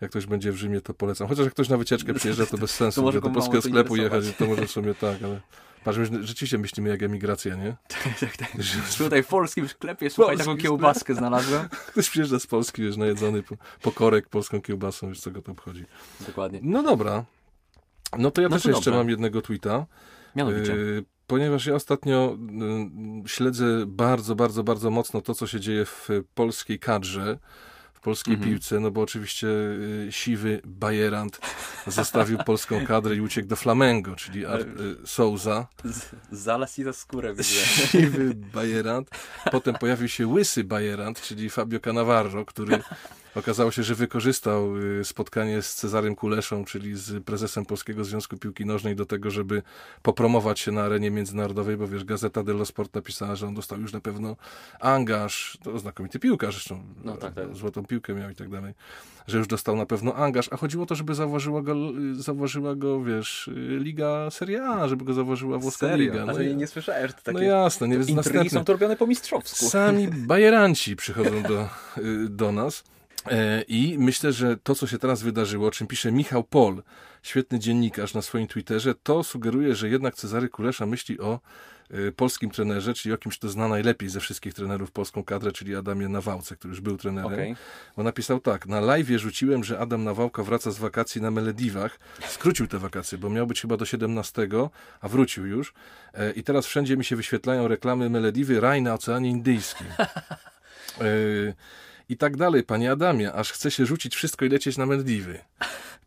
Jak 0.00 0.10
ktoś 0.10 0.26
będzie 0.26 0.52
w 0.52 0.56
Rzymie, 0.56 0.80
to 0.80 0.94
polecam. 0.94 1.28
Chociaż 1.28 1.44
jak 1.44 1.54
ktoś 1.54 1.68
na 1.68 1.76
wycieczkę 1.76 2.14
przyjeżdża, 2.14 2.46
to 2.46 2.58
bez 2.58 2.70
sensu, 2.70 3.00
To 3.00 3.04
może 3.04 3.16
że 3.16 3.22
do 3.22 3.30
polskiego 3.30 3.62
sklepu 3.62 3.96
jechać, 3.96 4.24
to 4.38 4.46
może 4.46 4.66
w 4.66 4.70
sumie 4.70 4.94
tak, 4.94 5.22
ale 5.22 5.40
patrz, 5.84 5.98
my 5.98 6.26
rzeczywiście 6.26 6.58
myślimy 6.58 6.88
jak 6.88 7.02
emigracja, 7.02 7.54
nie? 7.54 7.76
tak, 8.20 8.36
tak. 8.36 8.62
Że 8.62 9.04
Tutaj 9.04 9.22
w 9.22 9.26
polskim 9.26 9.68
sklepie, 9.68 10.10
słuchaj, 10.10 10.36
Polski 10.36 10.50
taką 10.50 10.62
kiełbaskę 10.62 11.14
znalazłem. 11.14 11.68
ktoś 11.92 12.10
przyjeżdża 12.10 12.38
z 12.38 12.46
Polski, 12.46 12.82
wiesz, 12.82 12.96
najedzony 12.96 13.42
po, 13.42 13.56
po 13.82 13.92
korek 13.92 14.28
polską 14.28 14.62
kiełbasą, 14.62 15.08
wiesz, 15.08 15.20
co 15.20 15.30
go 15.30 15.42
to 15.42 15.52
obchodzi. 15.52 15.84
Dokładnie. 16.26 16.60
No 16.62 16.82
dobra. 16.82 17.24
No 18.18 18.30
to 18.30 18.42
ja 18.42 18.48
No 18.48 18.56
też 18.56 18.62
to 18.62 18.68
jeszcze 18.68 18.84
dobrze. 18.84 18.98
mam 18.98 19.10
jednego 19.10 19.42
tweeta. 19.42 19.86
Mianowicie. 20.36 20.72
Y, 20.72 21.04
Ponieważ 21.26 21.66
ja 21.66 21.74
ostatnio 21.74 22.38
y, 23.24 23.28
śledzę 23.28 23.64
bardzo, 23.86 24.34
bardzo, 24.34 24.62
bardzo 24.64 24.90
mocno 24.90 25.20
to, 25.20 25.34
co 25.34 25.46
się 25.46 25.60
dzieje 25.60 25.84
w 25.84 26.08
polskiej 26.34 26.78
kadrze, 26.78 27.38
w 27.94 28.00
polskiej 28.00 28.34
Mhm. 28.34 28.50
piłce, 28.52 28.80
no 28.80 28.90
bo 28.90 29.00
oczywiście 29.00 29.46
y, 29.48 30.08
siwy 30.10 30.60
Bajerant 30.64 31.40
zostawił 31.86 32.38
polską 32.38 32.86
kadrę 32.86 33.14
i 33.16 33.20
uciekł 33.20 33.48
do 33.48 33.56
Flamengo, 33.56 34.16
czyli 34.16 34.46
Ar- 34.46 34.60
y, 34.60 34.96
Souza. 35.06 35.66
Zalas 36.32 36.78
i 36.78 36.82
za 36.84 36.92
skórę. 36.92 37.34
Siwy 37.42 38.34
Bajerant. 38.34 39.10
Potem 39.50 39.74
pojawił 39.74 40.08
się 40.08 40.26
łysy 40.26 40.64
Bajerant, 40.64 41.20
czyli 41.20 41.50
Fabio 41.50 41.80
Cannavaro, 41.80 42.44
który 42.44 42.82
okazało 43.36 43.70
się, 43.70 43.82
że 43.82 43.94
wykorzystał 43.94 44.76
y, 44.76 45.04
spotkanie 45.04 45.62
z 45.62 45.74
Cezarym 45.74 46.16
Kuleszą, 46.16 46.64
czyli 46.64 46.96
z 46.96 47.24
prezesem 47.24 47.66
Polskiego 47.66 48.04
Związku 48.04 48.36
Piłki 48.36 48.66
Nożnej 48.66 48.96
do 48.96 49.06
tego, 49.06 49.30
żeby 49.30 49.62
popromować 50.02 50.60
się 50.60 50.72
na 50.72 50.82
arenie 50.82 51.10
międzynarodowej, 51.10 51.76
bo 51.76 51.88
wiesz, 51.88 52.04
Gazeta 52.04 52.42
dello 52.42 52.64
Sport 52.66 52.94
napisała, 52.94 53.36
że 53.36 53.46
on 53.46 53.54
dostał 53.54 53.80
już 53.80 53.92
na 53.92 54.00
pewno 54.00 54.36
angaż, 54.80 55.58
to 55.62 55.78
znakomity 55.78 56.18
piłkarz 56.18 56.54
zresztą, 56.54 56.82
No 57.04 57.16
tak, 57.16 57.34
tak. 57.34 57.56
złotą 57.56 57.84
piłkę 57.86 58.14
miał 58.14 58.30
i 58.30 58.34
tak 58.34 58.48
dalej, 58.48 58.74
że 59.26 59.38
już 59.38 59.46
dostał 59.46 59.76
na 59.76 59.86
pewno 59.86 60.14
angaż, 60.14 60.48
a 60.52 60.56
chodziło 60.56 60.82
o 60.82 60.86
to, 60.86 60.94
żeby 60.94 61.14
zauważyła 61.14 61.62
go, 61.62 61.74
y, 62.12 62.22
zauważyła 62.22 62.74
go 62.74 63.04
wiesz, 63.04 63.48
y, 63.48 63.52
Liga 63.80 64.30
Serie 64.30 64.64
A, 64.64 64.88
żeby 64.88 65.04
go 65.04 65.14
zauważyła 65.14 65.58
włoska 65.58 65.86
Serio? 65.86 66.12
liga. 66.12 66.26
No, 66.26 66.32
to 66.34 66.42
i- 66.42 66.56
nie 66.56 66.66
słyszałem, 66.66 67.06
że 67.08 67.14
to 67.14 67.22
takie 67.22 67.38
no 67.38 67.44
jasne, 67.44 67.88
nie 67.88 67.98
następne. 67.98 68.50
są 68.50 68.64
to 68.64 68.72
robione 68.72 68.96
po 68.96 69.06
mistrzowsku. 69.06 69.64
Sami 69.66 70.08
bajeranci 70.32 70.96
przychodzą 70.96 71.42
do, 71.42 71.68
do 72.28 72.52
nas. 72.52 72.84
E, 73.30 73.62
I 73.68 73.96
myślę, 73.98 74.32
że 74.32 74.56
to, 74.56 74.74
co 74.74 74.86
się 74.86 74.98
teraz 74.98 75.22
wydarzyło, 75.22 75.68
o 75.68 75.70
czym 75.70 75.86
pisze 75.86 76.12
Michał 76.12 76.44
Pol, 76.44 76.82
świetny 77.22 77.58
dziennikarz 77.58 78.14
na 78.14 78.22
swoim 78.22 78.46
Twitterze, 78.46 78.94
to 79.02 79.24
sugeruje, 79.24 79.74
że 79.74 79.88
jednak 79.88 80.14
Cezary 80.14 80.48
Kulesza 80.48 80.86
myśli 80.86 81.20
o 81.20 81.40
y, 81.94 82.12
polskim 82.12 82.50
trenerze, 82.50 82.94
czyli 82.94 83.14
o 83.14 83.18
kimś, 83.18 83.38
kto 83.38 83.48
zna 83.48 83.68
najlepiej 83.68 84.08
ze 84.08 84.20
wszystkich 84.20 84.54
trenerów 84.54 84.90
polską 84.90 85.24
kadrę, 85.24 85.52
czyli 85.52 85.76
Adamie 85.76 86.08
Nawałce, 86.08 86.56
który 86.56 86.72
już 86.72 86.80
był 86.80 86.96
trenerem. 86.96 87.32
Okej. 87.32 87.56
On 87.96 88.04
napisał 88.04 88.40
tak, 88.40 88.66
na 88.66 88.80
live 88.80 89.08
rzuciłem, 89.08 89.64
że 89.64 89.78
Adam 89.78 90.04
Nawałka 90.04 90.42
wraca 90.42 90.70
z 90.70 90.78
wakacji 90.78 91.22
na 91.22 91.30
Melediwach. 91.30 91.98
Skrócił 92.28 92.66
te 92.66 92.78
wakacje, 92.78 93.18
bo 93.18 93.30
miał 93.30 93.46
być 93.46 93.60
chyba 93.60 93.76
do 93.76 93.84
17, 93.84 94.48
a 95.00 95.08
wrócił 95.08 95.46
już. 95.46 95.74
E, 96.14 96.32
I 96.32 96.42
teraz 96.42 96.66
wszędzie 96.66 96.96
mi 96.96 97.04
się 97.04 97.16
wyświetlają 97.16 97.68
reklamy 97.68 98.10
Melediwy, 98.10 98.60
raj 98.60 98.82
na 98.82 98.94
Oceanie 98.94 99.30
Indyjskim. 99.30 99.86
I 102.08 102.16
tak 102.16 102.36
dalej, 102.36 102.62
panie 102.62 102.92
Adamie, 102.92 103.32
aż 103.32 103.52
chce 103.52 103.70
się 103.70 103.86
rzucić 103.86 104.14
wszystko 104.16 104.44
i 104.44 104.48
lecieć 104.48 104.76
na 104.78 104.86
Melediwy. 104.86 105.38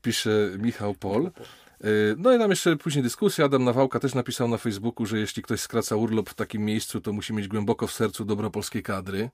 Pisze 0.02 0.50
Michał 0.58 0.94
Pol. 0.94 1.26
E, 1.26 1.88
No 2.18 2.34
i 2.36 2.40
tam 2.40 2.50
jeszcze 2.50 2.76
później 2.78 3.04
dyskusja. 3.04 3.46
Adam 3.46 3.64
Nawałka 3.64 4.00
też 4.00 4.16
napisał 4.16 4.48
na 4.48 4.58
Facebooku, 4.58 5.06
że 5.06 5.20
jeśli 5.20 5.44
ktoś 5.44 5.60
skraca 5.60 5.96
urlop 5.96 6.30
w 6.30 6.34
takim 6.34 6.66
miejscu, 6.66 7.02
to 7.02 7.14
musi 7.14 7.34
mieć 7.34 7.48
głęboko 7.48 7.88
w 7.88 7.92
sercu 7.94 8.26
dobro 8.26 8.50
polskiej 8.52 8.84
kadry. 8.84 9.30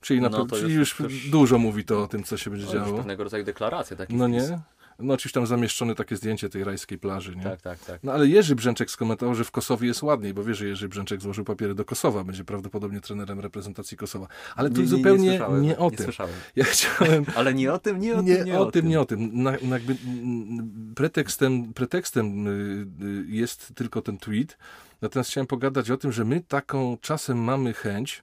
Czyli, 0.00 0.20
na, 0.20 0.28
No 0.28 0.46
to 0.46 0.56
czyli 0.56 0.74
już- 0.74 0.96
dużo 1.30 1.58
mówi 1.58 1.84
to 1.84 2.02
o 2.02 2.08
tym, 2.08 2.24
co 2.24 2.36
się 2.36 2.50
będzie 2.50 2.66
To 2.66 2.72
działo. 2.72 2.96
pewnego 2.96 3.24
rodzaju 3.24 3.44
deklaracja. 3.44 3.96
Taki 3.96 4.14
No 4.14 4.28
nie? 4.28 4.58
No 4.98 5.14
oczywiście 5.14 5.40
tam 5.40 5.46
zamieszczone 5.46 5.94
takie 5.94 6.16
zdjęcie 6.16 6.48
tej 6.48 6.64
rajskiej 6.64 6.98
plaży, 6.98 7.36
nie? 7.36 7.42
Tak, 7.42 7.60
tak, 7.60 7.78
tak. 7.78 8.00
No 8.02 8.12
ale 8.12 8.26
Jerzy 8.28 8.54
Brzęczek 8.54 8.90
skomentował, 8.90 9.34
że 9.34 9.44
w 9.44 9.50
Kosowie 9.50 9.88
jest 9.88 10.02
ładniej, 10.02 10.34
bo 10.34 10.44
wie, 10.44 10.54
że 10.54 10.66
Jerzy 10.66 10.88
Brzęczek 10.88 11.20
złożył 11.22 11.44
papiery 11.44 11.74
do 11.74 11.84
Kosowa, 11.84 12.24
będzie 12.24 12.44
prawdopodobnie 12.44 13.00
trenerem 13.00 13.40
reprezentacji 13.40 13.96
Kosowa. 13.96 14.26
Ale 14.56 14.70
tu 14.70 14.76
Nie- 14.76 14.82
nie- 14.82 14.88
zupełnie 14.88 15.38
nie, 15.60 15.78
o 15.78 15.90
nie 15.90 15.96
tym. 15.96 16.04
słyszałem. 16.04 16.34
Ja 16.56 16.64
chciałem 16.64 17.24
Ale 17.36 17.54
nie 17.54 17.72
o 17.72 17.78
tym, 17.78 18.00
nie 18.00 18.14
o 18.14 18.22
nie, 18.22 18.36
tym, 18.36 18.46
nie 18.46 18.58
o 18.60 18.70
tym, 18.70 18.88
nie 18.88 19.00
o 19.00 19.04
tym. 19.04 19.42
Na, 19.42 19.50
na 19.62 19.76
jakby, 19.76 19.96
mm, 20.06 20.92
pretekstem, 20.94 21.72
pretekstem 21.74 22.46
y, 22.46 22.50
y, 23.04 23.24
jest 23.28 23.72
tylko 23.74 24.02
ten 24.02 24.18
tweet. 24.18 24.58
Natomiast 25.02 25.30
chciałem 25.30 25.46
pogadać 25.46 25.90
o 25.90 25.96
tym, 25.96 26.12
że 26.12 26.24
my 26.24 26.40
taką 26.40 26.98
czasem 27.00 27.38
mamy 27.38 27.72
chęć, 27.74 28.22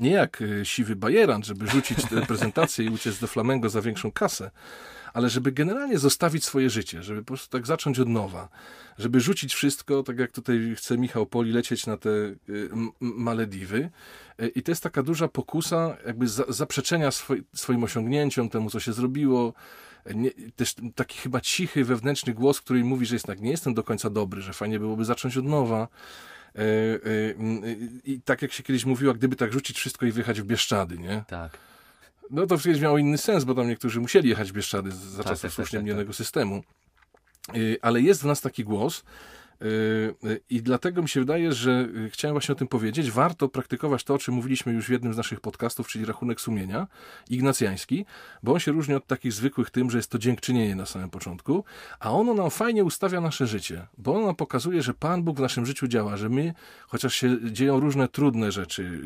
nie 0.00 0.10
jak 0.10 0.40
y, 0.42 0.64
siwy 0.64 0.96
bajerant, 0.96 1.46
żeby 1.46 1.66
rzucić 1.66 1.98
tę 2.10 2.26
prezentację 2.26 2.84
i 2.84 2.88
uciec 2.90 3.18
do 3.18 3.26
Flamengo 3.26 3.68
za 3.68 3.82
większą 3.82 4.12
kasę, 4.12 4.50
ale 5.18 5.30
żeby 5.30 5.52
generalnie 5.52 5.98
zostawić 5.98 6.44
swoje 6.44 6.70
życie, 6.70 7.02
żeby 7.02 7.20
po 7.20 7.26
prostu 7.26 7.50
tak 7.50 7.66
zacząć 7.66 7.98
od 7.98 8.08
nowa, 8.08 8.48
żeby 8.98 9.20
rzucić 9.20 9.54
wszystko, 9.54 10.02
tak 10.02 10.18
jak 10.18 10.32
tutaj 10.32 10.74
chce 10.76 10.98
Michał 10.98 11.26
Poli, 11.26 11.52
lecieć 11.52 11.86
na 11.86 11.96
te 11.96 12.10
y, 12.10 12.36
Malediwy. 13.00 13.90
Y, 14.42 14.48
I 14.48 14.62
to 14.62 14.70
jest 14.70 14.82
taka 14.82 15.02
duża 15.02 15.28
pokusa 15.28 15.96
jakby 16.06 16.28
za, 16.28 16.44
zaprzeczenia 16.48 17.10
swoi, 17.10 17.42
swoim 17.54 17.84
osiągnięciom, 17.84 18.48
temu, 18.48 18.70
co 18.70 18.80
się 18.80 18.92
zrobiło. 18.92 19.52
Nie, 20.14 20.30
też 20.56 20.74
taki 20.94 21.18
chyba 21.18 21.40
cichy, 21.40 21.84
wewnętrzny 21.84 22.34
głos, 22.34 22.60
który 22.60 22.84
mówi, 22.84 23.06
że 23.06 23.14
jest 23.14 23.26
tak, 23.26 23.40
nie 23.40 23.50
jestem 23.50 23.74
do 23.74 23.84
końca 23.84 24.10
dobry, 24.10 24.42
że 24.42 24.52
fajnie 24.52 24.78
byłoby 24.78 25.04
zacząć 25.04 25.36
od 25.36 25.44
nowa. 25.44 25.88
Y, 26.58 27.36
I 28.04 28.20
tak 28.20 28.42
jak 28.42 28.52
się 28.52 28.62
kiedyś 28.62 28.84
mówiło, 28.84 29.14
gdyby 29.14 29.36
tak 29.36 29.52
rzucić 29.52 29.76
wszystko 29.78 30.06
i 30.06 30.12
wyjechać 30.12 30.40
w 30.40 30.44
Bieszczady, 30.44 30.98
nie? 30.98 31.24
Tak. 31.28 31.67
No 32.30 32.46
to 32.46 32.58
kiedyś 32.58 32.80
miało 32.80 32.98
inny 32.98 33.18
sens, 33.18 33.44
bo 33.44 33.54
tam 33.54 33.68
niektórzy 33.68 34.00
musieli 34.00 34.28
jechać 34.28 34.50
w 34.50 34.54
Bieszczady 34.54 34.92
za 34.92 35.22
Tak, 35.22 35.26
czasów 35.26 35.42
tak, 35.42 35.52
słusznie 35.52 35.94
tak, 35.94 36.06
tak, 36.06 36.16
systemu. 36.16 36.62
Y, 37.56 37.78
Ale 37.82 38.00
jest 38.00 38.22
w 38.22 38.26
nas 38.26 38.40
taki 38.40 38.64
głos 38.64 39.04
y, 39.62 39.64
y, 40.24 40.40
i 40.50 40.62
dlatego 40.62 41.02
mi 41.02 41.08
się 41.08 41.20
wydaje, 41.20 41.52
że 41.52 41.88
chciałem 42.10 42.34
właśnie 42.34 42.52
o 42.52 42.56
tym 42.56 42.68
powiedzieć. 42.68 43.10
Warto 43.10 43.48
praktykować 43.48 44.04
to, 44.04 44.14
o 44.14 44.18
czym 44.18 44.34
mówiliśmy 44.34 44.72
już 44.72 44.86
w 44.86 44.90
jednym 44.90 45.14
z 45.14 45.16
naszych 45.16 45.40
podcastów, 45.40 45.88
czyli 45.88 46.04
rachunek 46.04 46.40
sumienia, 46.40 46.86
ignacjański, 47.30 48.04
bo 48.42 48.52
on 48.52 48.60
się 48.60 48.72
różni 48.72 48.94
od 48.94 49.06
takich 49.06 49.32
zwykłych 49.32 49.70
tym, 49.70 49.90
że 49.90 49.98
jest 49.98 50.10
to 50.10 50.18
dziękczynienie 50.18 50.76
na 50.76 50.86
samym 50.86 51.10
początku, 51.10 51.64
a 52.00 52.12
ono 52.12 52.34
nam 52.34 52.50
fajnie 52.50 52.84
ustawia 52.84 53.20
nasze 53.20 53.46
życie, 53.46 53.86
bo 53.98 54.14
ono 54.14 54.26
nam 54.26 54.36
pokazuje, 54.36 54.82
że 54.82 54.94
Pan 54.94 55.22
Bóg 55.22 55.36
w 55.36 55.40
naszym 55.40 55.66
życiu 55.66 55.88
działa, 55.88 56.16
że 56.16 56.28
my, 56.28 56.54
chociaż 56.86 57.14
się 57.14 57.52
dzieją 57.52 57.80
różne 57.80 58.08
trudne 58.08 58.52
rzeczy, 58.52 59.00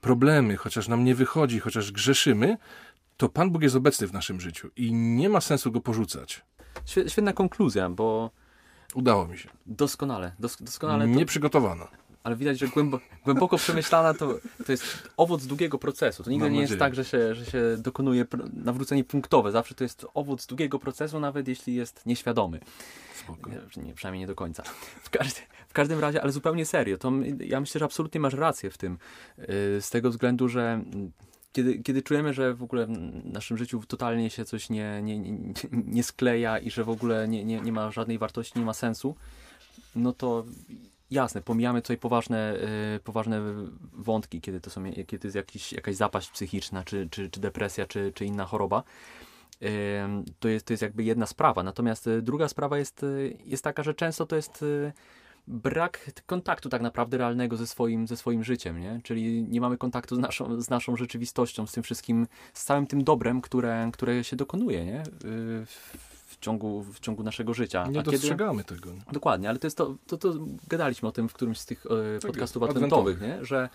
problemy, 0.00 0.56
chociaż 0.56 0.88
nam 0.88 1.04
nie 1.04 1.14
wychodzi, 1.14 1.60
chociaż 1.60 1.92
grzeszymy, 1.92 2.56
to 3.16 3.28
Pan 3.28 3.50
Bóg 3.50 3.62
jest 3.62 3.76
obecny 3.76 4.06
w 4.06 4.12
naszym 4.12 4.40
życiu 4.40 4.70
i 4.76 4.92
nie 4.94 5.28
ma 5.28 5.40
sensu 5.40 5.72
go 5.72 5.80
porzucać. 5.80 6.44
Świe- 6.86 7.08
Świetna 7.08 7.32
konkluzja, 7.32 7.90
bo 7.90 8.30
Udało 8.94 9.26
mi 9.28 9.38
się. 9.38 9.48
doskonale, 9.66 10.32
dos- 10.38 10.62
doskonale 10.62 11.04
to... 11.04 11.10
Nie 11.10 11.26
przygotowano. 11.26 11.88
Ale 12.26 12.36
widać, 12.36 12.58
że 12.58 12.68
głębo, 12.68 13.00
głęboko 13.24 13.56
przemyślana 13.58 14.14
to, 14.14 14.38
to 14.66 14.72
jest 14.72 15.08
owoc 15.16 15.46
długiego 15.46 15.78
procesu. 15.78 16.24
To 16.24 16.30
nigdy 16.30 16.44
Mam 16.44 16.52
nie 16.52 16.60
nadzieję. 16.60 16.72
jest 16.74 16.78
tak, 16.78 16.94
że 16.94 17.04
się, 17.04 17.34
że 17.34 17.46
się 17.46 17.62
dokonuje 17.78 18.26
nawrócenie 18.52 19.04
punktowe. 19.04 19.52
Zawsze 19.52 19.74
to 19.74 19.84
jest 19.84 20.06
owoc 20.14 20.46
długiego 20.46 20.78
procesu, 20.78 21.20
nawet 21.20 21.48
jeśli 21.48 21.74
jest 21.74 22.06
nieświadomy. 22.06 22.60
Spoko. 23.14 23.50
Nie, 23.50 23.82
nie, 23.82 23.94
przynajmniej 23.94 24.20
nie 24.20 24.26
do 24.26 24.34
końca. 24.34 24.62
W, 25.02 25.10
każdy, 25.10 25.40
w 25.68 25.72
każdym 25.72 25.98
razie, 25.98 26.22
ale 26.22 26.32
zupełnie 26.32 26.66
serio, 26.66 26.98
to 26.98 27.12
ja 27.40 27.60
myślę, 27.60 27.78
że 27.78 27.84
absolutnie 27.84 28.20
masz 28.20 28.34
rację 28.34 28.70
w 28.70 28.78
tym. 28.78 28.98
Yy, 29.38 29.46
z 29.80 29.90
tego 29.90 30.10
względu, 30.10 30.48
że 30.48 30.80
kiedy, 31.52 31.78
kiedy 31.78 32.02
czujemy, 32.02 32.34
że 32.34 32.54
w 32.54 32.62
ogóle 32.62 32.86
w 32.86 32.90
naszym 33.24 33.56
życiu 33.56 33.82
totalnie 33.88 34.30
się 34.30 34.44
coś 34.44 34.70
nie, 34.70 35.00
nie, 35.02 35.18
nie, 35.18 35.54
nie 35.72 36.02
skleja 36.02 36.58
i 36.58 36.70
że 36.70 36.84
w 36.84 36.90
ogóle 36.90 37.28
nie, 37.28 37.44
nie, 37.44 37.60
nie 37.60 37.72
ma 37.72 37.90
żadnej 37.90 38.18
wartości, 38.18 38.58
nie 38.58 38.64
ma 38.64 38.74
sensu, 38.74 39.16
no 39.96 40.12
to 40.12 40.44
jasne, 41.10 41.42
pomijamy 41.42 41.82
tutaj 41.82 41.98
poważne, 41.98 42.56
yy, 42.92 43.00
poważne 43.00 43.40
wątki, 43.92 44.40
kiedy 44.40 44.60
to, 44.60 44.70
są, 44.70 44.84
kiedy 44.84 45.18
to 45.18 45.26
jest 45.26 45.36
jakiś, 45.36 45.72
jakaś 45.72 45.94
zapaść 45.96 46.30
psychiczna, 46.30 46.84
czy, 46.84 47.08
czy, 47.10 47.30
czy 47.30 47.40
depresja, 47.40 47.86
czy, 47.86 48.12
czy 48.14 48.24
inna 48.24 48.44
choroba. 48.44 48.82
Ym, 50.04 50.24
To 50.40 50.48
jest, 50.48 50.66
to 50.66 50.72
jest 50.72 50.82
jakby 50.82 51.04
jedna 51.04 51.26
sprawa. 51.26 51.62
Natomiast 51.62 52.06
y, 52.06 52.22
druga 52.22 52.48
sprawa 52.48 52.78
jest, 52.78 53.02
y, 53.02 53.38
jest 53.44 53.64
taka, 53.64 53.82
że 53.82 53.94
często 53.94 54.26
to 54.26 54.36
jest 54.36 54.62
y, 54.62 54.92
brak 55.48 56.10
kontaktu 56.26 56.68
tak 56.68 56.82
naprawdę 56.82 57.18
realnego 57.18 57.56
ze 57.56 57.66
swoim, 57.66 58.06
ze 58.06 58.16
swoim 58.16 58.44
życiem, 58.44 58.80
nie? 58.80 59.00
Czyli 59.04 59.42
nie 59.42 59.60
mamy 59.60 59.78
kontaktu 59.78 60.16
z 60.16 60.18
naszą, 60.18 60.60
z 60.60 60.70
naszą 60.70 60.96
rzeczywistością, 60.96 61.66
z 61.66 61.72
tym 61.72 61.82
wszystkim, 61.82 62.26
z 62.54 62.64
całym 62.64 62.86
tym 62.86 63.04
dobrem, 63.04 63.40
które, 63.40 63.90
które 63.92 64.24
się 64.24 64.36
dokonuje, 64.36 64.84
nie? 64.84 65.02
W, 66.26 66.38
ciągu, 66.40 66.82
w 66.82 67.00
ciągu 67.00 67.22
naszego 67.22 67.54
życia. 67.54 67.86
Nie 67.86 68.00
A 68.00 68.02
kiedy- 68.02 68.16
dostrzegamy 68.16 68.64
tego. 68.64 68.92
nie? 68.92 69.00
Dokładnie, 69.12 69.48
ale 69.48 69.58
to 69.58 69.66
jest 69.66 69.76
to, 69.76 69.96
to, 70.06 70.18
to 70.18 70.34
gadaliśmy 70.68 71.08
o 71.08 71.12
tym 71.12 71.28
w 71.28 71.32
którymś 71.32 71.58
z 71.58 71.66
tych 71.66 71.86
e, 71.86 72.18
Tak 72.20 72.30
podcastów 72.30 72.62
jest, 72.62 72.76
adwentowych, 72.76 73.20
nie? 73.20 73.44
Że, 73.44 73.68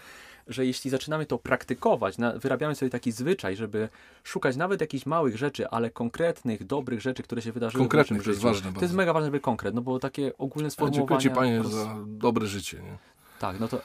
że 0.47 0.65
jeśli 0.65 0.91
zaczynamy 0.91 1.25
to 1.25 1.37
praktykować, 1.37 2.17
na, 2.17 2.33
wyrabiamy 2.33 2.75
sobie 2.75 2.89
taki 2.89 3.11
zwyczaj, 3.11 3.55
żeby 3.55 3.89
szukać 4.23 4.55
nawet 4.55 4.81
jakichś 4.81 5.05
małych 5.05 5.37
rzeczy, 5.37 5.69
ale 5.69 5.89
konkretnych, 5.89 6.63
dobrych 6.65 7.01
rzeczy, 7.01 7.23
które 7.23 7.41
się 7.41 7.51
wydarzyły 7.51 7.83
Konkretnych, 7.83 8.21
w 8.21 8.23
to 8.25 8.29
naszym 8.29 8.31
jest 8.31 8.41
życiu. 8.55 8.65
ważne 8.65 8.79
To 8.79 8.85
jest 8.85 8.93
mega 8.93 9.13
ważne, 9.13 9.27
żeby 9.27 9.39
konkret, 9.39 9.75
no 9.75 9.81
bo 9.81 9.99
takie 9.99 10.37
ogólne 10.37 10.69
Ja 10.69 10.69
Dziękuję 10.69 10.71
sformułowania... 10.71 11.21
Ci 11.21 11.29
Panie 11.29 11.59
prostu- 11.59 11.77
za 11.77 11.95
dobre 12.07 12.47
życie. 12.47 12.77
Nie? 12.81 12.97
Tak, 13.39 13.59
no 13.59 13.67
to... 13.67 13.77
E, 13.77 13.81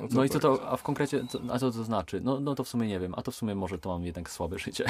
No 0.00 0.08
to 0.08 0.14
no 0.14 0.24
i 0.24 0.28
co 0.28 0.38
to, 0.38 0.68
a 0.70 0.76
w 0.76 0.82
konkrecie, 0.82 1.24
to, 1.32 1.40
a 1.52 1.58
co 1.58 1.70
to 1.70 1.84
znaczy? 1.84 2.20
No, 2.20 2.40
no 2.40 2.54
to 2.54 2.64
w 2.64 2.68
sumie 2.68 2.88
nie 2.88 3.00
wiem, 3.00 3.14
a 3.16 3.22
to 3.22 3.30
w 3.30 3.34
sumie 3.34 3.54
może 3.54 3.78
to 3.78 3.88
mam 3.88 4.04
jednak 4.04 4.30
słabe 4.30 4.58
życie. 4.58 4.84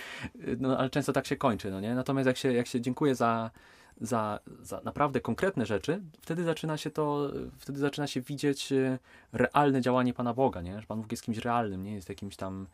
no 0.60 0.78
ale 0.78 0.90
często 0.90 1.12
tak 1.12 1.26
się 1.26 1.36
kończy, 1.36 1.70
no 1.70 1.80
nie? 1.80 1.94
Natomiast 1.94 2.26
jak 2.26 2.36
się, 2.36 2.52
jak 2.52 2.66
się 2.66 2.80
dziękuję 2.80 3.14
za, 3.14 3.50
za, 4.00 4.40
za 4.62 4.80
naprawdę 4.84 5.20
konkretne 5.20 5.66
rzeczy, 5.66 6.02
wtedy 6.20 6.44
zaczyna 6.44 6.76
się 6.76 6.90
to, 6.90 7.32
wtedy 7.58 7.78
zaczyna 7.78 8.06
się 8.06 8.20
widzieć 8.20 8.72
e, 8.72 8.98
realne 9.32 9.80
działanie 9.80 10.14
Pana 10.14 10.34
Boga, 10.34 10.62
nie? 10.62 10.80
Że 10.80 10.86
Pan 10.86 11.02
Bóg 11.02 11.10
jest 11.10 11.22
kimś 11.22 11.38
realnym, 11.38 11.84
nie 11.84 11.94
jest 11.94 12.08
jakimś 12.08 12.36
tam, 12.36 12.66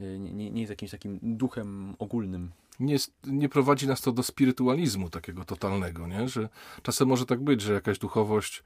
e, 0.00 0.18
nie, 0.18 0.50
nie 0.50 0.60
jest 0.60 0.70
jakimś 0.70 0.90
takim 0.90 1.18
duchem 1.22 1.94
ogólnym. 1.98 2.50
Nie, 2.80 2.96
nie 3.26 3.48
prowadzi 3.48 3.86
nas 3.86 4.00
to 4.00 4.12
do 4.12 4.22
spirytualizmu 4.22 5.10
takiego 5.10 5.44
totalnego, 5.44 6.06
nie? 6.06 6.28
że 6.28 6.48
czasem 6.82 7.08
może 7.08 7.26
tak 7.26 7.40
być, 7.40 7.60
że 7.60 7.72
jakaś 7.72 7.98
duchowość 7.98 8.62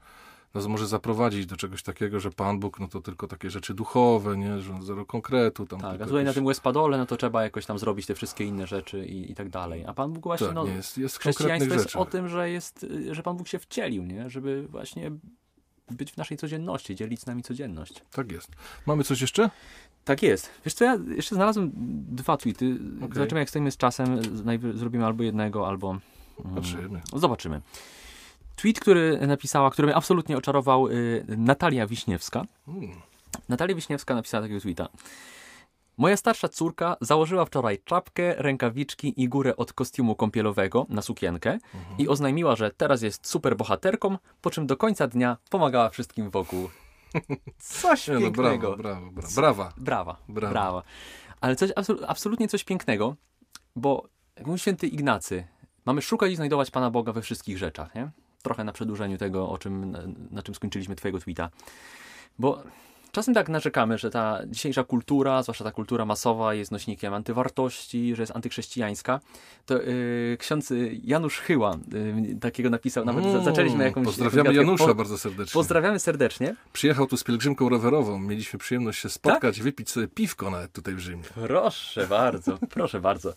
nas 0.55 0.67
może 0.67 0.87
zaprowadzić 0.87 1.45
do 1.45 1.57
czegoś 1.57 1.83
takiego, 1.83 2.19
że 2.19 2.31
Pan 2.31 2.59
Bóg 2.59 2.79
no 2.79 2.87
to 2.87 3.01
tylko 3.01 3.27
takie 3.27 3.49
rzeczy 3.49 3.73
duchowe, 3.73 4.37
nie? 4.37 4.59
że 4.61 4.73
zero 4.81 5.05
konkretu. 5.05 5.65
Tam 5.65 5.79
Tak, 5.79 6.01
a 6.01 6.05
tutaj 6.05 6.23
na 6.23 6.33
tym 6.33 6.45
Westpadole, 6.45 6.97
no 6.97 7.05
to 7.05 7.17
trzeba 7.17 7.43
jakoś 7.43 7.65
tam 7.65 7.79
zrobić 7.79 8.05
te 8.05 8.15
wszystkie 8.15 8.45
inne 8.45 8.67
rzeczy 8.67 9.05
i, 9.05 9.31
i 9.31 9.35
tak 9.35 9.49
dalej. 9.49 9.85
A 9.85 9.93
Pan 9.93 10.13
Bóg 10.13 10.23
właśnie, 10.23 10.47
tak, 10.47 10.55
no, 10.55 10.65
jest, 10.65 10.97
jest 10.97 11.19
Chrześcijaństwo 11.19 11.73
jest 11.73 11.85
rzeczy. 11.85 11.99
o 11.99 12.05
tym, 12.05 12.29
że, 12.29 12.49
jest, 12.49 12.85
że 13.11 13.23
Pan 13.23 13.37
Bóg 13.37 13.47
się 13.47 13.59
wcielił, 13.59 14.05
nie? 14.05 14.29
żeby 14.29 14.67
właśnie 14.67 15.11
być 15.91 16.11
w 16.11 16.17
naszej 16.17 16.37
codzienności, 16.37 16.95
dzielić 16.95 17.21
z 17.21 17.25
nami 17.25 17.43
codzienność. 17.43 18.03
Tak 18.11 18.31
jest. 18.31 18.51
Mamy 18.85 19.03
coś 19.03 19.21
jeszcze? 19.21 19.49
Tak 20.05 20.23
jest. 20.23 20.49
Wiesz 20.65 20.73
co, 20.73 20.85
ja 20.85 20.97
jeszcze 21.15 21.35
znalazłem 21.35 21.71
dwa 22.15 22.37
tweety. 22.37 22.79
Okej. 22.97 23.13
Zobaczymy, 23.13 23.39
jak 23.39 23.49
stoimy 23.49 23.71
z 23.71 23.77
czasem. 23.77 24.19
Zrobimy 24.73 25.05
albo 25.05 25.23
jednego, 25.23 25.67
albo... 25.67 25.89
mm, 26.45 26.55
Patrzymy. 26.55 27.01
Zobaczymy. 27.15 27.61
Tweet, 28.55 28.79
który 28.79 29.27
napisała, 29.27 29.69
który 29.71 29.85
mnie 29.87 29.95
absolutnie 29.95 30.37
oczarował 30.37 30.87
y, 30.87 31.25
Natalia 31.37 31.87
Wiśniewska. 31.87 32.43
Mm. 32.67 32.89
Natalia 33.49 33.75
Wiśniewska 33.75 34.15
napisała 34.15 34.41
takiego 34.41 34.61
tweeta. 34.61 34.87
Moja 35.97 36.17
starsza 36.17 36.49
córka 36.49 36.97
założyła 37.01 37.45
wczoraj 37.45 37.79
czapkę, 37.85 38.35
rękawiczki 38.37 39.21
i 39.21 39.29
górę 39.29 39.55
od 39.57 39.73
kostiumu 39.73 40.15
kąpielowego 40.15 40.85
na 40.89 41.01
sukienkę 41.01 41.51
Mhm. 41.73 41.97
i 41.97 42.07
oznajmiła, 42.07 42.55
że 42.55 42.71
teraz 42.71 43.01
jest 43.01 43.27
super 43.27 43.57
bohaterką, 43.57 44.17
po 44.41 44.49
czym 44.51 44.67
do 44.67 44.77
końca 44.77 45.07
dnia 45.07 45.37
pomagała 45.49 45.89
wszystkim 45.89 46.29
wokół. 46.29 46.69
Coś 47.57 48.07
no, 48.07 48.19
pięknego. 48.19 48.75
brawo, 48.75 48.77
brawo, 48.83 49.11
brawo. 49.11 49.33
Brawa. 49.35 49.73
Brawa, 49.77 50.17
Brawa. 50.29 50.51
brawa. 50.53 50.83
Ale 51.41 51.55
coś 51.55 51.69
absol- 51.71 52.05
absolutnie 52.07 52.47
coś 52.47 52.63
pięknego, 52.63 53.15
bo 53.75 54.07
jak 54.37 54.47
mówi 54.47 54.59
święty 54.59 54.87
Ignacy, 54.87 55.47
mamy 55.85 56.01
szukać 56.01 56.31
i 56.31 56.35
znajdować 56.35 56.71
Pana 56.71 56.91
Boga 56.91 57.13
we 57.13 57.21
wszystkich 57.21 57.57
rzeczach, 57.57 57.95
nie? 57.95 58.09
Trochę 58.45 58.63
na 58.63 58.73
przedłużeniu 58.73 59.17
tego, 59.17 59.49
o 59.49 59.57
czym, 59.57 59.91
na, 59.91 59.99
na 60.31 60.43
czym 60.43 60.55
skończyliśmy 60.55 60.95
twojego 60.95 61.19
tweeta. 61.19 61.49
Bo 62.39 62.63
czasem 63.11 63.33
tak 63.33 63.49
narzekamy, 63.49 63.97
że 63.97 64.09
ta 64.11 64.39
dzisiejsza 64.47 64.83
kultura, 64.83 65.43
zwłaszcza 65.43 65.63
ta 65.63 65.71
kultura 65.71 66.05
masowa, 66.05 66.53
jest 66.53 66.71
nośnikiem 66.71 67.13
antywartości, 67.13 68.15
że 68.15 68.23
jest 68.23 68.35
antyczhrześcijańska. 68.35 69.19
To 69.65 69.81
yy, 69.81 70.37
ksiądz 70.39 70.73
Janusz 71.03 71.39
Chyła 71.39 71.77
yy, 72.27 72.35
takiego 72.35 72.69
napisał, 72.69 73.05
nawet 73.05 73.25
Mm, 73.25 73.43
zaczęliśmy 73.45 73.83
jakąś... 73.83 74.05
Pozdrawiamy 74.05 74.49
jakąś. 74.49 74.55
Janusza 74.55 74.85
Po- 74.85 74.95
bardzo 74.95 75.17
serdecznie. 75.17 75.53
Pozdrawiamy 75.53 75.99
serdecznie. 75.99 76.55
Przyjechał 76.73 77.07
tu 77.07 77.17
z 77.17 77.23
pielgrzymką 77.23 77.69
rowerową. 77.69 78.19
Mieliśmy 78.19 78.59
przyjemność 78.59 79.01
się 79.01 79.09
spotkać, 79.09 79.61
wypić 79.61 79.89
sobie 79.89 80.07
piwko 80.07 80.49
nawet 80.49 80.71
tutaj 80.71 80.93
w 80.95 80.99
Rzymie. 80.99 81.23
Proszę 81.33 82.07
bardzo, 82.07 82.57
proszę 82.69 83.01
bardzo. 83.01 83.33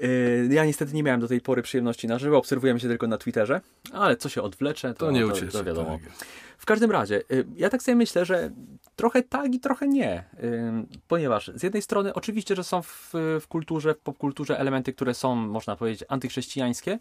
Yy, 0.00 0.48
Ja 0.50 0.64
niestety 0.64 0.94
nie 0.94 1.02
miałem 1.02 1.20
do 1.20 1.28
tej 1.28 1.40
pory 1.40 1.62
przyjemności 1.62 2.06
na 2.06 2.18
żywo, 2.18 2.38
obserwujemy 2.38 2.80
się 2.80 2.88
tylko 2.88 3.06
na 3.06 3.18
Twitterze, 3.18 3.60
ale 3.92 4.16
co 4.16 4.28
się 4.28 4.42
odwlecze, 4.42 4.94
to, 4.94 4.98
To 5.06 5.10
nie 5.10 5.20
to, 5.20 5.26
ucieszy. 5.26 5.48
to 5.48 5.64
wiadomo. 5.64 5.98
tak. 6.04 6.12
W 6.58 6.66
każdym 6.66 6.90
razie, 6.90 7.22
y, 7.32 7.46
ja 7.56 7.70
tak 7.70 7.82
sobie 7.82 7.96
myślę, 7.96 8.24
że 8.24 8.50
trochę 8.96 9.22
tak 9.22 9.54
i 9.54 9.60
trochę 9.60 9.88
nie, 9.88 10.24
y, 10.44 10.72
ponieważ 11.08 11.50
z 11.54 11.62
jednej 11.62 11.82
strony 11.82 12.14
oczywiście, 12.14 12.56
że 12.56 12.64
są 12.64 12.82
w, 12.82 13.10
w 13.40 13.44
kulturze, 13.48 13.94
w 13.94 13.98
popkulturze 13.98 14.58
elementy, 14.58 14.92
które 14.92 15.14
są, 15.14 15.34
można 15.34 15.76
powiedzieć, 15.76 16.04
antychrześcijańskie, 16.08 16.98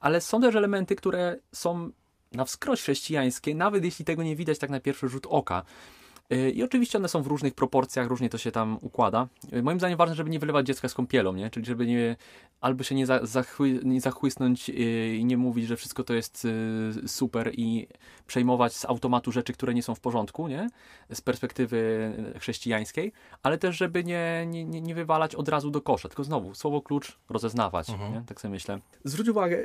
ale 0.00 0.20
są 0.20 0.40
też 0.40 0.54
elementy, 0.54 0.96
które 0.96 1.36
są 1.52 1.90
na 2.32 2.44
wskroś 2.44 2.82
chrześcijańskie, 2.82 3.54
nawet 3.54 3.84
jeśli 3.84 4.04
tego 4.04 4.22
nie 4.22 4.36
widać 4.36 4.58
tak 4.58 4.70
na 4.70 4.80
pierwszy 4.80 5.08
rzut 5.08 5.26
oka. 5.30 5.62
Y, 6.32 6.50
I 6.50 6.62
oczywiście 6.62 6.98
one 6.98 7.08
są 7.08 7.22
w 7.22 7.26
różnych 7.26 7.54
proporcjach, 7.54 8.08
różnie 8.08 8.28
to 8.28 8.38
się 8.38 8.52
tam 8.52 8.78
układa. 8.80 9.28
Y, 9.52 9.62
Moim 9.62 9.78
zdaniem 9.78 9.98
ważne, 9.98 10.14
żeby 10.14 10.30
nie 10.30 10.38
wylewać 10.38 10.66
dziecka 10.66 10.88
z 10.88 10.94
kąpielą, 10.94 11.32
nie? 11.32 11.50
czyli 11.50 11.66
żeby 11.66 11.86
nie, 11.86 12.16
albo 12.60 12.84
się 12.84 12.94
nie, 12.94 13.06
za, 13.06 13.26
zachły, 13.26 13.80
nie 13.84 14.00
zachłysnąć 14.00 14.68
yy, 14.68 15.16
i 15.16 15.24
nie 15.24 15.36
mówić, 15.36 15.66
że 15.66 15.76
wszystko 15.76 16.04
to 16.04 16.14
jest 16.14 16.46
super 17.06 17.52
i 17.54 17.88
przejmować 18.26 18.74
z 18.76 18.84
automatu 18.84 19.32
rzeczy, 19.32 19.52
które 19.52 19.74
nie 19.74 19.82
są 19.82 19.94
w 19.94 20.00
porządku, 20.00 20.48
nie? 20.48 20.68
z 21.12 21.20
perspektywy 21.20 22.12
chrześcijańskiej, 22.40 23.12
ale 23.42 23.58
też, 23.58 23.76
żeby 23.76 24.04
nie, 24.04 24.44
nie, 24.46 24.64
nie 24.64 24.94
wywalać 24.94 25.34
od 25.34 25.48
razu 25.48 25.70
do 25.70 25.80
kosza, 25.80 26.08
tylko 26.08 26.24
znowu, 26.24 26.54
słowo 26.54 26.82
klucz 26.82 27.18
rozeznawać, 27.28 27.90
Mhm. 27.90 28.12
nie? 28.14 28.22
tak 28.26 28.40
sobie 28.40 28.52
myślę. 28.52 28.78
Zwróć 29.04 29.28
uwagę, 29.28 29.58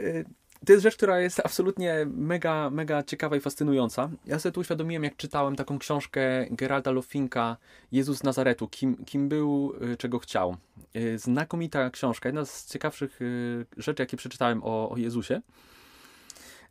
to 0.65 0.74
jest 0.74 0.84
rzecz, 0.84 0.95
która 0.95 1.19
jest 1.19 1.39
absolutnie 1.39 2.06
mega, 2.06 2.69
mega 2.69 3.04
ciekawa 3.04 3.36
i 3.36 3.39
fascynująca. 3.39 4.10
Ja 4.26 4.39
sobie 4.39 4.54
tu 4.54 4.60
uświadomiłem, 4.60 5.04
jak 5.04 5.15
czytałem 5.17 5.56
taką 5.56 5.80
książkę 5.80 6.45
Geralda 6.52 6.91
Lofinka 6.91 7.58
Jezus 7.91 8.17
z 8.17 8.24
Nazaretu, 8.24 8.67
kim, 8.67 9.06
kim 9.06 9.30
był, 9.30 9.74
y, 9.93 9.97
czego 9.97 10.19
chciał. 10.19 10.58
Y, 10.95 11.19
Znakomita 11.19 11.89
książka, 11.89 12.30
jedna 12.30 12.45
z 12.45 12.65
ciekawszych 12.71 13.21
y, 13.21 13.65
rzeczy, 13.78 14.04
jakie 14.04 14.17
przeczytałem 14.17 14.63
o, 14.63 14.89
o 14.89 14.97
Jezusie. 14.97 15.41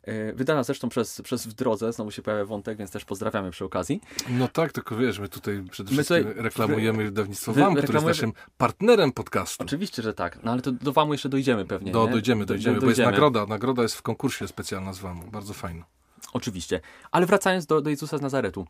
Y, 0.07 0.33
Wydana 0.35 0.63
zresztą 0.63 0.89
przez, 0.89 1.21
przez 1.21 1.47
W 1.47 1.53
Drodze, 1.53 1.93
znowu 1.93 2.11
się 2.11 2.21
pojawia 2.21 2.45
wątek, 2.45 2.77
więc 2.77 2.91
też 2.91 3.05
pozdrawiamy 3.05 3.51
przy 3.51 3.65
okazji. 3.65 4.01
No 4.29 4.47
tak, 4.47 4.71
tylko 4.71 4.95
wiesz, 4.95 5.19
my 5.19 5.29
tutaj 5.29 5.63
przede 5.71 5.91
My 5.91 6.03
wszystkim 6.03 6.27
tutaj- 6.27 6.43
reklamujemy 6.43 7.03
wydawnictwo 7.03 7.53
wy- 7.53 7.61
WAM, 7.61 7.75
które 7.75 7.93
jest 7.93 8.05
naszym 8.07 8.33
partnerem 8.57 9.11
podcastu. 9.11 9.63
Oczywiście, 9.63 10.01
że 10.01 10.13
tak, 10.13 10.43
no 10.43 10.51
ale 10.51 10.61
to 10.61 10.71
do 10.71 10.91
WAMu 10.93 11.13
jeszcze 11.13 11.29
dojdziemy 11.29 11.65
pewnie. 11.65 11.91
Do, 11.91 12.05
nie? 12.05 12.11
dojdziemy, 12.11 12.45
Do- 12.45 12.53
dojdziemy, 12.53 12.75
do- 12.75 12.81
bo 12.81 12.87
jest 12.87 12.99
nagroda. 13.01 13.45
Nagroda 13.45 13.81
jest 13.81 13.95
w 13.95 14.01
konkursie 14.01 14.47
specjalna 14.47 14.93
z 14.93 14.99
WAM-u. 14.99 15.31
Bardzo 15.31 15.53
fajna. 15.53 15.85
Oczywiście. 16.33 16.81
Ale 17.11 17.25
wracając 17.25 17.65
do, 17.65 17.81
do 17.81 17.89
Jezusa 17.89 18.17
z 18.17 18.21
Nazaretu. 18.21 18.67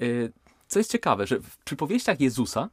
Y, 0.00 0.32
Co 0.68 0.78
jest 0.80 0.90
ciekawe, 0.92 1.26
że 1.26 1.40
w 1.40 1.56
przypowieściach 1.58 2.20
Jezusa 2.20 2.68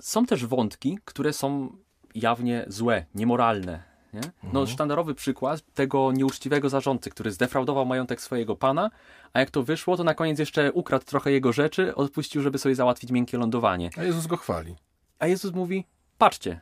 są 0.00 0.26
też 0.26 0.46
wątki, 0.46 0.98
które 1.04 1.32
są 1.32 1.76
jawnie 2.14 2.64
złe, 2.68 3.06
niemoralne. 3.14 3.82
Nie? 4.14 4.20
No, 4.42 4.48
Mhm. 4.60 4.66
sztandarowy 4.66 5.14
przykład 5.14 5.62
tego 5.74 6.12
nieuczciwego 6.12 6.68
zarządcy, 6.68 7.10
który 7.10 7.30
zdefraudował 7.30 7.86
majątek 7.86 8.20
swojego 8.20 8.56
pana, 8.56 8.90
a 9.32 9.40
jak 9.40 9.50
to 9.50 9.62
wyszło, 9.62 9.96
to 9.96 10.04
na 10.04 10.14
koniec 10.14 10.38
jeszcze 10.38 10.72
ukradł 10.72 11.04
trochę 11.04 11.32
jego 11.32 11.52
rzeczy, 11.52 11.94
odpuścił, 11.94 12.42
żeby 12.42 12.58
sobie 12.58 12.74
załatwić 12.74 13.10
miękkie 13.10 13.38
lądowanie. 13.38 13.90
A 13.98 14.02
Jezus 14.04 14.26
go 14.26 14.36
chwali. 14.36 14.74
A 15.18 15.26
Jezus 15.26 15.52
mówi, 15.52 15.84
patrzcie, 16.18 16.60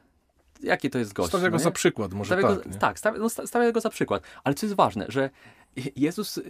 jakie 0.63 0.91
to 0.91 0.99
jest 0.99 1.13
gość. 1.13 1.29
Stawia 1.29 1.51
go 1.51 1.57
no 1.57 1.63
za 1.63 1.71
przykład, 1.71 2.13
może 2.13 2.29
Stawia 2.41 2.57
tak. 2.57 2.69
go, 2.73 2.79
tak, 2.79 2.99
stawia, 2.99 3.19
no, 3.19 3.29
sta- 3.29 3.47
stawia 3.47 3.73
go 3.73 3.81
za 3.81 3.91
przykład. 3.91 4.23
Ale 4.45 4.55
co 4.55 4.67
jest 4.67 4.77
ważne, 4.77 5.07
że 5.09 5.31
Jezus 5.97 6.41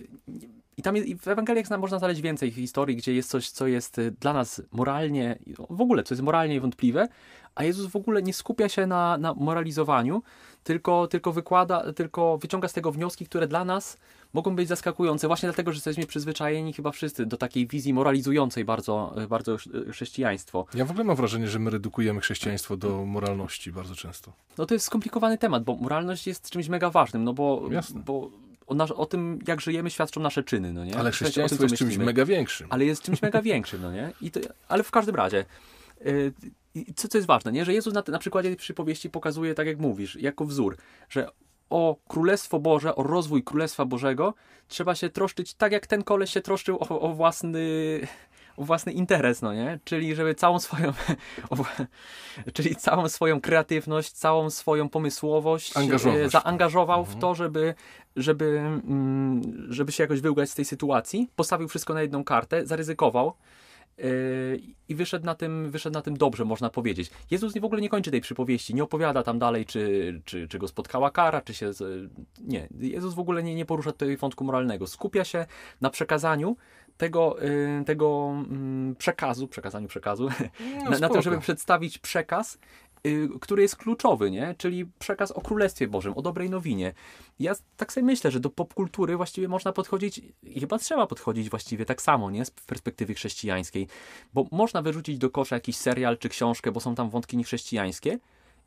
i 0.76 0.82
tam 0.82 0.96
jest, 0.96 1.08
i 1.08 1.16
w 1.16 1.28
Ewangeliach 1.28 1.70
można 1.78 1.98
znaleźć 1.98 2.20
więcej 2.20 2.50
historii, 2.50 2.96
gdzie 2.96 3.14
jest 3.14 3.30
coś, 3.30 3.50
co 3.50 3.66
jest 3.66 3.98
y, 3.98 4.10
dla 4.20 4.32
nas 4.32 4.62
moralnie, 4.72 5.38
w 5.70 5.80
ogóle, 5.80 6.02
co 6.02 6.14
jest 6.14 6.22
moralnie 6.22 6.60
wątpliwe, 6.60 7.08
a 7.54 7.64
Jezus 7.64 7.86
w 7.86 7.96
ogóle 7.96 8.22
nie 8.22 8.32
skupia 8.32 8.68
się 8.68 8.86
na, 8.86 9.18
na 9.18 9.34
moralizowaniu, 9.34 10.22
tylko, 10.64 11.06
tylko 11.06 11.32
wykłada, 11.32 11.92
tylko 11.92 12.38
wyciąga 12.38 12.68
z 12.68 12.72
tego 12.72 12.92
wnioski, 12.92 13.26
które 13.26 13.48
dla 13.48 13.64
nas 13.64 13.96
mogą 14.32 14.56
być 14.56 14.68
zaskakujące, 14.68 15.26
właśnie 15.26 15.46
dlatego, 15.46 15.72
że 15.72 15.76
jesteśmy 15.76 16.06
przyzwyczajeni 16.06 16.72
chyba 16.72 16.90
wszyscy 16.90 17.26
do 17.26 17.36
takiej 17.36 17.66
wizji 17.66 17.94
moralizującej 17.94 18.64
bardzo, 18.64 19.14
y, 19.22 19.28
bardzo 19.28 19.56
chrz- 19.56 19.90
chrześcijaństwo. 19.92 20.66
Ja 20.74 20.84
w 20.84 20.90
ogóle 20.90 21.04
mam 21.04 21.16
wrażenie, 21.16 21.48
że 21.48 21.58
my 21.58 21.70
redukujemy 21.70 22.20
chrześcijaństwo 22.20 22.76
do 22.76 23.04
moralności 23.06 23.72
bardzo 23.72 23.94
często. 23.94 24.32
No 24.58 24.66
to 24.66 24.74
jest 24.74 24.86
skomplikowany 24.86 25.38
temat, 25.38 25.64
bo 25.64 25.74
moralność 25.76 26.26
jest 26.26 26.50
czymś 26.50 26.68
mega 26.68 26.90
ważnym, 26.90 27.24
no 27.24 27.32
bo, 27.32 27.68
Jasne. 27.70 28.02
bo 28.06 28.30
o, 28.66 28.74
nas, 28.74 28.90
o 28.90 29.06
tym, 29.06 29.38
jak 29.46 29.60
żyjemy, 29.60 29.90
świadczą 29.90 30.20
nasze 30.20 30.42
czyny, 30.42 30.72
no 30.72 30.84
nie? 30.84 30.94
Ale 30.94 31.02
tym, 31.04 31.12
chrześcijaństwo 31.12 31.58
co 31.58 31.64
jest 31.64 31.76
czymś 31.76 31.88
myślimy. 31.88 32.04
mega 32.04 32.24
większym. 32.24 32.66
Ale 32.70 32.84
jest 32.84 33.02
czymś 33.02 33.22
mega 33.22 33.42
większym, 33.42 33.82
no 33.82 33.92
nie? 33.92 34.12
To, 34.32 34.40
ale 34.68 34.82
w 34.82 34.90
każdym 34.90 35.14
razie, 35.14 35.44
yy, 36.04 36.32
i 36.74 36.94
co, 36.94 37.08
co 37.08 37.18
jest 37.18 37.28
ważne, 37.28 37.52
nie? 37.52 37.64
Że 37.64 37.72
Jezus 37.72 37.94
na, 37.94 38.02
na 38.08 38.18
przykładzie 38.18 38.48
tej 38.48 38.56
przypowieści 38.56 39.10
pokazuje, 39.10 39.54
tak 39.54 39.66
jak 39.66 39.78
mówisz, 39.78 40.16
jako 40.16 40.44
wzór, 40.44 40.76
że 41.08 41.28
o 41.70 41.96
Królestwo 42.08 42.60
Boże, 42.60 42.96
o 42.96 43.02
rozwój 43.02 43.42
Królestwa 43.44 43.84
Bożego 43.84 44.34
trzeba 44.68 44.94
się 44.94 45.10
troszczyć 45.10 45.54
tak, 45.54 45.72
jak 45.72 45.86
ten 45.86 46.02
koleś 46.02 46.30
się 46.32 46.40
troszczył 46.40 46.78
o, 46.80 47.00
o 47.00 47.14
własny 47.14 47.60
o 48.56 48.64
własny 48.64 48.92
interes, 48.92 49.42
no 49.42 49.54
nie? 49.54 49.78
Czyli 49.84 50.14
żeby 50.14 50.34
całą 50.34 50.58
swoją 50.58 50.92
czyli 52.54 52.76
całą 52.76 53.08
swoją 53.08 53.40
kreatywność, 53.40 54.12
całą 54.12 54.50
swoją 54.50 54.88
pomysłowość 54.88 55.76
e, 55.76 55.98
w 55.98 56.02
to. 56.02 56.28
zaangażował 56.28 57.04
w 57.04 57.08
Mhm. 57.08 57.20
to, 57.20 57.34
żeby, 57.34 57.74
żeby, 58.16 58.58
mm, 58.58 59.66
żeby 59.72 59.92
się 59.92 60.04
jakoś 60.04 60.20
wyłgać 60.20 60.50
z 60.50 60.54
tej 60.54 60.64
sytuacji. 60.64 61.30
Postawił 61.36 61.68
wszystko 61.68 61.94
na 61.94 62.02
jedną 62.02 62.24
kartę, 62.24 62.66
zaryzykował. 62.66 63.34
Yy, 63.98 64.60
I 64.88 64.94
wyszedł 64.94 65.26
na, 65.26 65.34
tym, 65.34 65.70
wyszedł 65.70 65.94
na 65.94 66.02
tym 66.02 66.16
dobrze, 66.16 66.44
można 66.44 66.70
powiedzieć. 66.70 67.10
Jezus 67.30 67.58
w 67.58 67.64
ogóle 67.64 67.80
nie 67.80 67.88
kończy 67.88 68.10
tej 68.10 68.20
przypowieści, 68.20 68.74
nie 68.74 68.82
opowiada 68.82 69.22
tam 69.22 69.38
dalej, 69.38 69.66
czy, 69.66 70.20
czy, 70.24 70.48
czy 70.48 70.58
go 70.58 70.68
spotkała 70.68 71.10
kara, 71.10 71.40
czy 71.40 71.54
się. 71.54 71.70
Nie. 72.40 72.68
Jezus 72.78 73.14
w 73.14 73.18
ogóle 73.18 73.42
nie, 73.42 73.54
nie 73.54 73.64
porusza 73.64 73.92
tego 73.92 74.16
wątku 74.16 74.44
moralnego. 74.44 74.86
Skupia 74.86 75.24
się 75.24 75.46
na 75.80 75.90
przekazaniu 75.90 76.56
tego, 76.96 77.36
yy, 77.40 77.84
tego 77.84 78.34
mm, 78.50 78.96
przekazu, 78.96 79.48
przekazaniu 79.48 79.88
przekazu, 79.88 80.28
No, 80.84 80.90
na, 80.90 80.98
na 80.98 81.08
tym, 81.08 81.22
żeby 81.22 81.38
przedstawić 81.38 81.98
przekaz, 81.98 82.58
który 83.40 83.62
jest 83.62 83.76
kluczowy, 83.76 84.30
nie? 84.30 84.54
Czyli 84.58 84.86
przekaz 84.98 85.30
o 85.30 85.40
Królestwie 85.40 85.88
Bożym, 85.88 86.14
o 86.16 86.22
dobrej 86.22 86.50
nowinie. 86.50 86.94
Ja 87.38 87.54
tak 87.76 87.92
sobie 87.92 88.04
myślę, 88.04 88.30
że 88.30 88.40
do 88.40 88.50
popkultury 88.50 89.16
właściwie 89.16 89.48
można 89.48 89.72
podchodzić 89.72 90.20
chyba 90.60 90.78
trzeba 90.78 91.06
podchodzić 91.06 91.50
właściwie 91.50 91.84
tak 91.84 92.02
samo, 92.02 92.30
nie? 92.30 92.44
Z 92.44 92.50
perspektywy 92.50 93.14
chrześcijańskiej. 93.14 93.86
Bo 94.34 94.46
można 94.50 94.82
wyrzucić 94.82 95.18
do 95.18 95.30
kosza 95.30 95.56
jakiś 95.56 95.76
serial 95.76 96.18
czy 96.18 96.28
książkę, 96.28 96.72
bo 96.72 96.80
są 96.80 96.94
tam 96.94 97.10
wątki 97.10 97.36
niechrześcijańskie. 97.36 98.18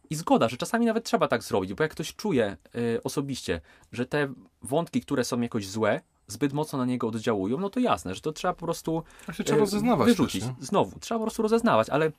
I 0.10 0.16
zgoda, 0.16 0.50
że 0.50 0.58
czasami 0.58 0.86
nawet 0.86 1.06
trzeba 1.06 1.28
tak 1.28 1.44
zrobić, 1.44 1.74
bo 1.74 1.84
jak 1.84 1.92
ktoś 1.92 2.16
czuje 2.16 2.58
y, 2.76 3.04
osobiście, 3.04 3.62
że 3.92 4.06
te 4.06 4.34
wątki, 4.62 5.02
które 5.02 5.24
są 5.24 5.42
jakoś 5.42 5.68
złe, 5.68 6.02
zbyt 6.28 6.54
mocno 6.54 6.80
na 6.80 6.86
niego 6.86 7.08
oddziałują, 7.08 7.58
no 7.58 7.70
to 7.70 7.80
jasne, 7.80 8.16
że 8.16 8.22
to 8.22 8.32
trzeba 8.32 8.54
po 8.54 8.66
prostu 8.66 9.04
trzeba 9.44 9.58
e, 9.58 9.60
rozeznawać 9.60 10.08
wyrzucić. 10.08 10.44
też? 10.44 10.54
Znowu, 10.60 11.00
trzeba 11.00 11.20
po 11.20 11.26
prostu 11.26 11.42
rozeznawać, 11.42 11.90
ale 11.90 12.12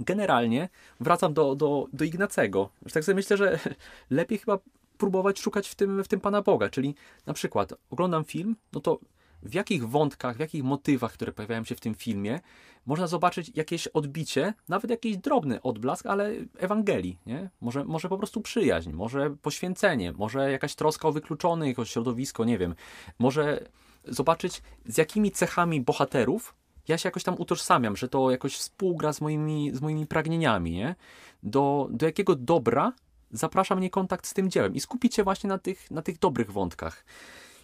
generalnie 0.00 0.68
wracam 1.00 1.34
do, 1.34 1.54
do, 1.54 1.86
do 1.92 2.04
Ignacego. 2.04 2.70
Tak 2.92 3.04
sobie 3.04 3.16
myślę, 3.16 3.36
że 3.36 3.58
lepiej 4.10 4.38
chyba 4.38 4.58
próbować 4.98 5.40
szukać 5.40 5.68
w 5.68 5.74
tym, 5.74 6.04
w 6.04 6.08
tym 6.08 6.20
Pana 6.20 6.42
Boga, 6.42 6.68
czyli 6.68 6.94
na 7.26 7.32
przykład 7.32 7.74
oglądam 7.90 8.24
film, 8.24 8.56
no 8.72 8.80
to 8.80 8.98
w 9.42 9.54
jakich 9.54 9.88
wątkach, 9.88 10.36
w 10.36 10.40
jakich 10.40 10.64
motywach, 10.64 11.12
które 11.12 11.32
pojawiają 11.32 11.64
się 11.64 11.74
w 11.74 11.80
tym 11.80 11.94
filmie, 11.94 12.40
można 12.86 13.06
zobaczyć 13.06 13.50
jakieś 13.54 13.86
odbicie, 13.86 14.54
nawet 14.68 14.90
jakiś 14.90 15.16
drobny 15.16 15.62
odblask, 15.62 16.06
ale 16.06 16.30
Ewangelii, 16.58 17.18
nie? 17.26 17.50
Może, 17.60 17.84
może 17.84 18.08
po 18.08 18.18
prostu 18.18 18.40
przyjaźń, 18.40 18.92
może 18.92 19.30
poświęcenie, 19.42 20.12
może 20.12 20.50
jakaś 20.50 20.74
troska 20.74 21.08
o 21.08 21.12
wykluczonych, 21.12 21.78
o 21.78 21.84
środowisko, 21.84 22.44
nie 22.44 22.58
wiem. 22.58 22.74
Może 23.18 23.66
zobaczyć, 24.04 24.62
z 24.86 24.98
jakimi 24.98 25.30
cechami 25.30 25.80
bohaterów 25.80 26.54
ja 26.88 26.98
się 26.98 27.06
jakoś 27.06 27.22
tam 27.22 27.34
utożsamiam, 27.38 27.96
że 27.96 28.08
to 28.08 28.30
jakoś 28.30 28.56
współgra 28.56 29.12
z 29.12 29.20
moimi, 29.20 29.70
z 29.74 29.80
moimi 29.80 30.06
pragnieniami, 30.06 30.72
nie? 30.72 30.94
Do, 31.42 31.88
do 31.90 32.06
jakiego 32.06 32.34
dobra 32.34 32.92
zaprasza 33.30 33.74
mnie 33.74 33.90
kontakt 33.90 34.26
z 34.26 34.34
tym 34.34 34.50
dziełem 34.50 34.74
i 34.74 34.80
skupić 34.80 35.14
się 35.14 35.24
właśnie 35.24 35.48
na 35.48 35.58
tych, 35.58 35.90
na 35.90 36.02
tych 36.02 36.18
dobrych 36.18 36.50
wątkach. 36.50 37.04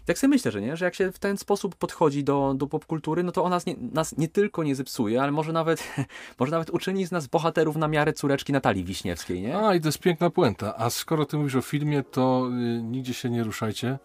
Tak 0.09 0.19
sobie 0.19 0.29
myślę, 0.29 0.53
że 0.53 0.61
nie, 0.61 0.77
że 0.77 0.85
jak 0.85 0.95
się 0.95 1.13
w 1.13 1.19
ten 1.19 1.37
sposób 1.37 1.75
podchodzi 1.75 2.25
do, 2.25 2.55
do 2.57 2.67
popkultury, 2.67 3.23
no 3.23 3.33
to 3.33 3.45
ona 3.45 3.57
nas 3.57 3.67
nie, 3.67 3.77
nas 3.93 4.19
nie 4.19 4.29
tylko 4.29 4.63
nie 4.63 4.75
zepsuje, 4.75 5.23
ale 5.23 5.33
może 5.33 5.53
nawet, 5.53 5.89
może 6.39 6.53
nawet 6.53 6.71
uczyni 6.71 7.07
z 7.07 7.11
nas 7.11 7.27
bohaterów 7.27 7.77
na 7.77 7.89
miarę 7.89 8.13
córeczki 8.13 8.53
Natalii 8.53 8.85
Wiśniewskiej, 8.85 9.43
nie? 9.43 9.59
A, 9.59 9.75
i 9.75 9.81
to 9.81 9.89
jest 9.89 9.99
piękna 9.99 10.31
puenta. 10.31 10.77
A 10.77 10.91
skoro 10.91 11.27
ty 11.27 11.37
mówisz 11.37 11.55
o 11.55 11.63
filmie, 11.63 12.03
to 12.03 12.49
y, 12.79 12.83
nigdzie 12.83 13.15
się 13.15 13.31
nie 13.31 13.45
ruszajcie, 13.45 13.99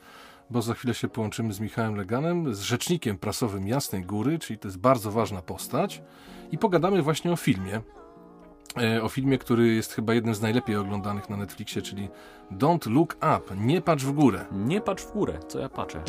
bo 0.53 0.61
za 0.61 0.73
chwilę 0.73 0.93
się 0.93 1.07
połączymy 1.07 1.53
z 1.53 1.59
Michałem 1.59 1.95
Leganem, 1.95 2.55
z 2.55 2.61
rzecznikiem 2.61 3.17
prasowym 3.17 3.67
Jasnej 3.67 4.01
Góry, 4.01 4.39
czyli 4.39 4.59
to 4.59 4.67
jest 4.67 4.77
bardzo 4.77 5.11
ważna 5.11 5.41
postać, 5.41 6.01
i 6.51 6.57
pogadamy 6.57 7.01
właśnie 7.01 7.31
o 7.31 7.35
filmie. 7.35 7.81
E, 8.81 9.03
O 9.03 9.09
filmie, 9.09 9.37
który 9.37 9.73
jest 9.75 9.93
chyba 9.93 10.13
jednym 10.13 10.35
z 10.35 10.41
najlepiej 10.41 10.75
oglądanych 10.75 11.29
na 11.29 11.37
Netflixie, 11.37 11.81
czyli 11.81 12.09
Don't 12.51 12.89
Look 12.89 13.13
Up, 13.15 13.55
nie 13.55 13.81
patrz 13.81 14.03
w 14.03 14.11
górę. 14.11 14.45
Nie 14.51 14.81
patrz 14.81 15.03
w 15.03 15.11
górę, 15.11 15.39
co 15.47 15.59
ja 15.59 15.69
patrzę. 15.69 16.03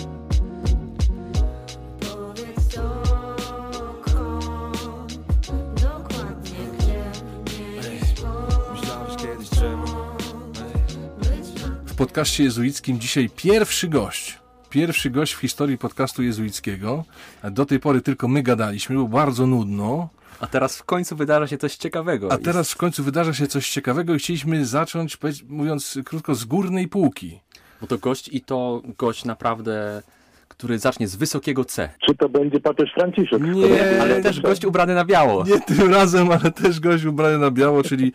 W 11.95 11.97
podcaście 11.97 12.45
jezuickim 12.45 13.01
dzisiaj 13.01 13.31
pierwszy 13.37 13.89
gość. 13.89 14.39
Pierwszy 14.71 15.11
gość 15.11 15.33
w 15.33 15.39
historii 15.39 15.79
podcastu 15.79 16.23
jezuickiego. 16.23 17.05
Do 17.51 17.67
tej 17.67 17.81
pory 17.81 18.01
tylko 18.01 18.29
my 18.29 18.43
gadaliśmy, 18.43 18.97
było 18.97 19.09
bardzo 19.09 19.47
nudno. 19.47 20.09
A 20.41 20.47
teraz 20.47 20.79
w 20.79 20.85
końcu 20.85 21.17
wydarza 21.17 21.47
się 21.47 21.59
coś 21.59 21.77
ciekawego. 21.77 22.33
A 22.33 22.39
teraz 22.39 22.73
w 22.73 22.77
końcu 22.77 23.05
wydarza 23.05 23.35
się 23.35 23.47
coś 23.47 23.71
ciekawego 23.71 24.15
i 24.15 24.19
chcieliśmy 24.19 24.67
zacząć, 24.67 25.19
mówiąc 25.49 25.99
krótko, 26.05 26.35
z 26.35 26.45
górnej 26.45 26.89
półki. 26.89 27.41
Bo 27.81 27.87
to 27.87 27.99
gość 27.99 28.29
i 28.29 28.41
to 28.41 28.83
gość 28.99 29.25
naprawdę, 29.25 30.03
który 30.49 30.79
zacznie 30.79 31.09
z 31.09 31.17
wysokiego 31.17 31.65
C. 31.65 31.89
Czy 32.07 32.15
to 32.15 32.29
będzie 32.29 32.61
papież 32.61 32.91
Franciszek? 32.95 33.43
Nie, 33.43 34.03
Ale 34.03 34.23
też 34.23 34.41
gość 34.41 34.65
ubrany 34.65 34.95
na 34.95 35.05
biało. 35.05 35.45
Nie 35.45 35.61
tym 35.61 35.95
razem, 35.95 36.31
ale 36.31 36.51
też 36.53 36.81
gość 36.81 37.05
ubrany 37.05 37.39
na 37.39 37.51
biało, 37.51 37.83
czyli 37.83 38.13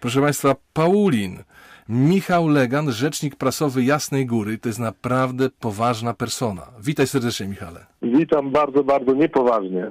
proszę 0.00 0.20
Państwa, 0.20 0.54
Paulin. 0.72 1.42
Michał 1.88 2.48
Legan, 2.48 2.92
rzecznik 2.92 3.36
prasowy 3.36 3.84
Jasnej 3.84 4.26
Góry. 4.26 4.58
To 4.58 4.68
jest 4.68 4.78
naprawdę 4.78 5.50
poważna 5.50 6.14
persona. 6.14 6.66
Witaj 6.80 7.06
serdecznie, 7.06 7.48
Michale. 7.48 7.86
Witam 8.02 8.50
bardzo, 8.50 8.84
bardzo 8.84 9.14
niepoważnie. 9.14 9.90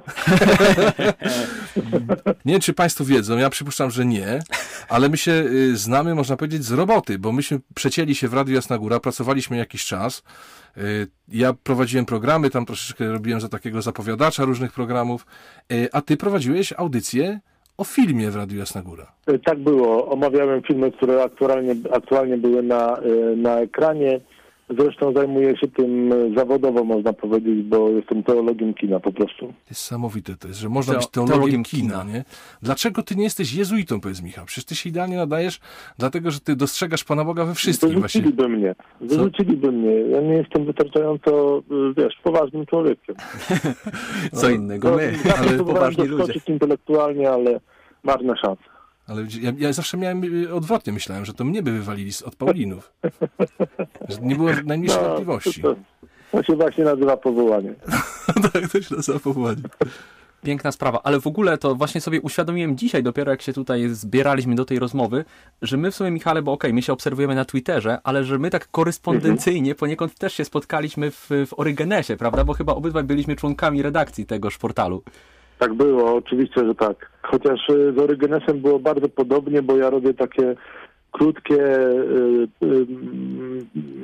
Nie 2.44 2.52
wiem, 2.52 2.60
czy 2.60 2.72
Państwo 2.72 3.04
wiedzą, 3.04 3.38
ja 3.38 3.50
przypuszczam, 3.50 3.90
że 3.90 4.04
nie, 4.04 4.42
ale 4.88 5.08
my 5.08 5.16
się 5.16 5.32
y, 5.32 5.76
znamy, 5.76 6.14
można 6.14 6.36
powiedzieć, 6.36 6.64
z 6.64 6.72
roboty, 6.72 7.18
bo 7.18 7.32
myśmy 7.32 7.60
przecięli 7.74 8.14
się 8.14 8.28
w 8.28 8.34
Radiu 8.34 8.54
Jasna 8.54 8.78
Góra, 8.78 9.00
pracowaliśmy 9.00 9.56
jakiś 9.56 9.84
czas. 9.84 10.22
Y, 10.76 11.06
Ja 11.28 11.52
prowadziłem 11.52 12.06
programy, 12.06 12.50
tam 12.50 12.66
troszeczkę 12.66 13.12
robiłem 13.12 13.40
za 13.40 13.48
takiego 13.48 13.82
zapowiadacza 13.82 14.44
różnych 14.44 14.72
programów, 14.72 15.26
y, 15.72 15.88
a 15.92 16.00
Ty 16.00 16.16
prowadziłeś 16.16 16.72
audycję 16.76 17.40
o 17.78 17.84
filmie 17.84 18.30
w 18.30 18.36
Radiu 18.36 18.58
Jasna 18.58 18.82
Góra. 18.82 19.12
Tak 19.44 19.58
było. 19.58 20.08
Omawiałem 20.08 20.62
filmy, 20.62 20.92
które 20.92 21.22
aktualnie, 21.22 21.74
aktualnie 21.92 22.36
były 22.36 22.62
na, 22.62 22.96
e, 22.96 23.36
na 23.36 23.60
ekranie. 23.60 24.20
Zresztą 24.78 25.12
zajmuję 25.12 25.56
się 25.56 25.68
tym 25.68 26.12
e, 26.12 26.34
zawodowo, 26.36 26.84
można 26.84 27.12
powiedzieć, 27.12 27.62
bo 27.62 27.88
jestem 27.90 28.22
teologiem 28.22 28.74
kina 28.74 29.00
po 29.00 29.12
prostu. 29.12 29.52
Niesamowite 29.70 30.36
to 30.36 30.48
jest, 30.48 30.60
że 30.60 30.68
można 30.68 30.94
Teo- 30.94 30.96
być 30.98 31.06
teologiem, 31.08 31.34
teologiem 31.36 31.62
kina, 31.64 32.00
kina. 32.00 32.12
nie? 32.12 32.24
Dlaczego 32.62 33.02
Ty 33.02 33.16
nie 33.16 33.24
jesteś 33.24 33.54
jezuitą, 33.54 34.00
powiedz 34.00 34.22
Michał? 34.22 34.44
Przecież 34.46 34.64
Ty 34.64 34.74
się 34.74 34.88
idealnie 34.88 35.16
nadajesz, 35.16 35.60
dlatego, 35.98 36.30
że 36.30 36.40
Ty 36.40 36.56
dostrzegasz 36.56 37.04
Pana 37.04 37.24
Boga 37.24 37.44
we 37.44 37.54
wszystkim 37.54 38.00
właśnie. 38.00 38.20
Wyrzuciliby 38.20 38.48
mnie. 38.48 38.74
Wyrzuciliby 39.00 39.72
mnie. 39.72 39.90
Ja 39.94 40.20
nie 40.20 40.34
jestem 40.34 40.64
wystarczająco, 40.66 41.58
e, 41.58 41.94
wiesz, 41.96 42.14
poważnym 42.22 42.66
człowiekiem. 42.66 43.14
Co 44.40 44.50
innego 44.50 44.96
my, 44.96 45.14
ale 45.38 45.58
poważni 45.58 46.04
ludzie. 46.06 46.40
intelektualnie, 46.48 47.30
ale 47.30 47.60
marne 48.02 48.34
szanse. 48.36 48.71
Ale 49.06 49.22
ja, 49.40 49.52
ja 49.58 49.72
zawsze 49.72 49.96
miałem 49.96 50.44
y, 50.44 50.54
odwrotnie, 50.54 50.92
myślałem, 50.92 51.24
że 51.24 51.34
to 51.34 51.44
mnie 51.44 51.62
by 51.62 51.72
wywalili 51.72 52.12
z- 52.12 52.22
od 52.22 52.36
Paulinów. 52.36 52.92
Że 54.08 54.18
nie 54.22 54.36
było 54.36 54.50
najmniejszej 54.64 54.98
No, 55.02 55.08
wątpliwości. 55.08 55.62
to, 55.62 55.76
to 56.32 56.42
się 56.42 56.56
właśnie 56.56 56.84
nazywa 56.84 57.16
powołanie. 57.16 57.74
tak, 58.52 58.68
to 58.72 58.82
się 58.82 58.94
nazywa 58.96 59.18
powołanie. 59.18 59.62
Piękna 60.42 60.72
sprawa, 60.72 61.00
ale 61.04 61.20
w 61.20 61.26
ogóle 61.26 61.58
to 61.58 61.74
właśnie 61.74 62.00
sobie 62.00 62.20
uświadomiłem 62.20 62.76
dzisiaj, 62.76 63.02
dopiero 63.02 63.30
jak 63.30 63.42
się 63.42 63.52
tutaj 63.52 63.88
zbieraliśmy 63.88 64.54
do 64.54 64.64
tej 64.64 64.78
rozmowy, 64.78 65.24
że 65.62 65.76
my 65.76 65.90
w 65.90 65.94
sumie, 65.94 66.10
Michale, 66.10 66.42
bo 66.42 66.52
okej, 66.52 66.72
my 66.74 66.82
się 66.82 66.92
obserwujemy 66.92 67.34
na 67.34 67.44
Twitterze, 67.44 67.98
ale 68.04 68.24
że 68.24 68.38
my 68.38 68.50
tak 68.50 68.68
korespondencyjnie 68.70 69.74
poniekąd 69.74 70.18
też 70.18 70.34
się 70.34 70.44
spotkaliśmy 70.44 71.10
w, 71.10 71.26
w 71.46 71.54
Orygenesie, 71.56 72.16
prawda? 72.16 72.44
Bo 72.44 72.52
chyba 72.54 72.74
obydwaj 72.74 73.04
byliśmy 73.04 73.36
członkami 73.36 73.82
redakcji 73.82 74.26
tegoż 74.26 74.58
portalu. 74.58 75.02
Tak 75.62 75.74
było, 75.74 76.14
oczywiście, 76.14 76.64
że 76.64 76.74
tak. 76.74 77.10
Chociaż 77.22 77.68
y, 77.68 77.92
z 77.96 77.98
Orygenesem 77.98 78.60
było 78.60 78.78
bardzo 78.78 79.08
podobnie, 79.08 79.62
bo 79.62 79.76
ja 79.76 79.90
robię 79.90 80.14
takie 80.14 80.54
krótkie, 81.12 81.78
y, 81.78 82.48
y, 82.62 82.86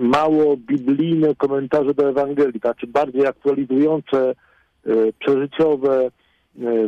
mało 0.01 0.57
biblijne 0.57 1.35
komentarze 1.35 1.95
do 1.95 2.09
Ewangelii, 2.09 2.61
znaczy 2.61 2.87
bardziej 2.87 3.27
aktualizujące, 3.27 4.35
przeżyciowe, 5.19 6.11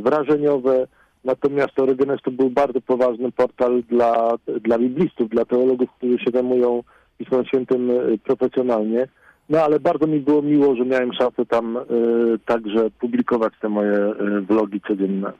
wrażeniowe. 0.00 0.86
Natomiast 1.24 1.80
Orygenes 1.80 2.22
to 2.24 2.30
był 2.30 2.50
bardzo 2.50 2.80
poważny 2.80 3.32
portal 3.32 3.82
dla, 3.88 4.34
dla 4.60 4.78
biblistów, 4.78 5.28
dla 5.28 5.44
teologów, 5.44 5.88
którzy 5.96 6.18
się 6.18 6.30
zajmują 6.34 6.82
Pismem 7.18 7.44
Świętym 7.44 7.90
profesjonalnie. 8.24 9.08
No 9.50 9.58
ale 9.64 9.80
bardzo 9.80 10.06
mi 10.06 10.20
było 10.20 10.42
miło, 10.42 10.76
że 10.76 10.84
miałem 10.84 11.12
szansę 11.12 11.46
tam 11.46 11.76
y, 11.76 11.80
także 12.46 12.90
publikować 12.90 13.52
te 13.60 13.68
moje 13.68 13.96
y, 13.96 14.40
vlogi 14.40 14.80
codzienne. 14.80 15.32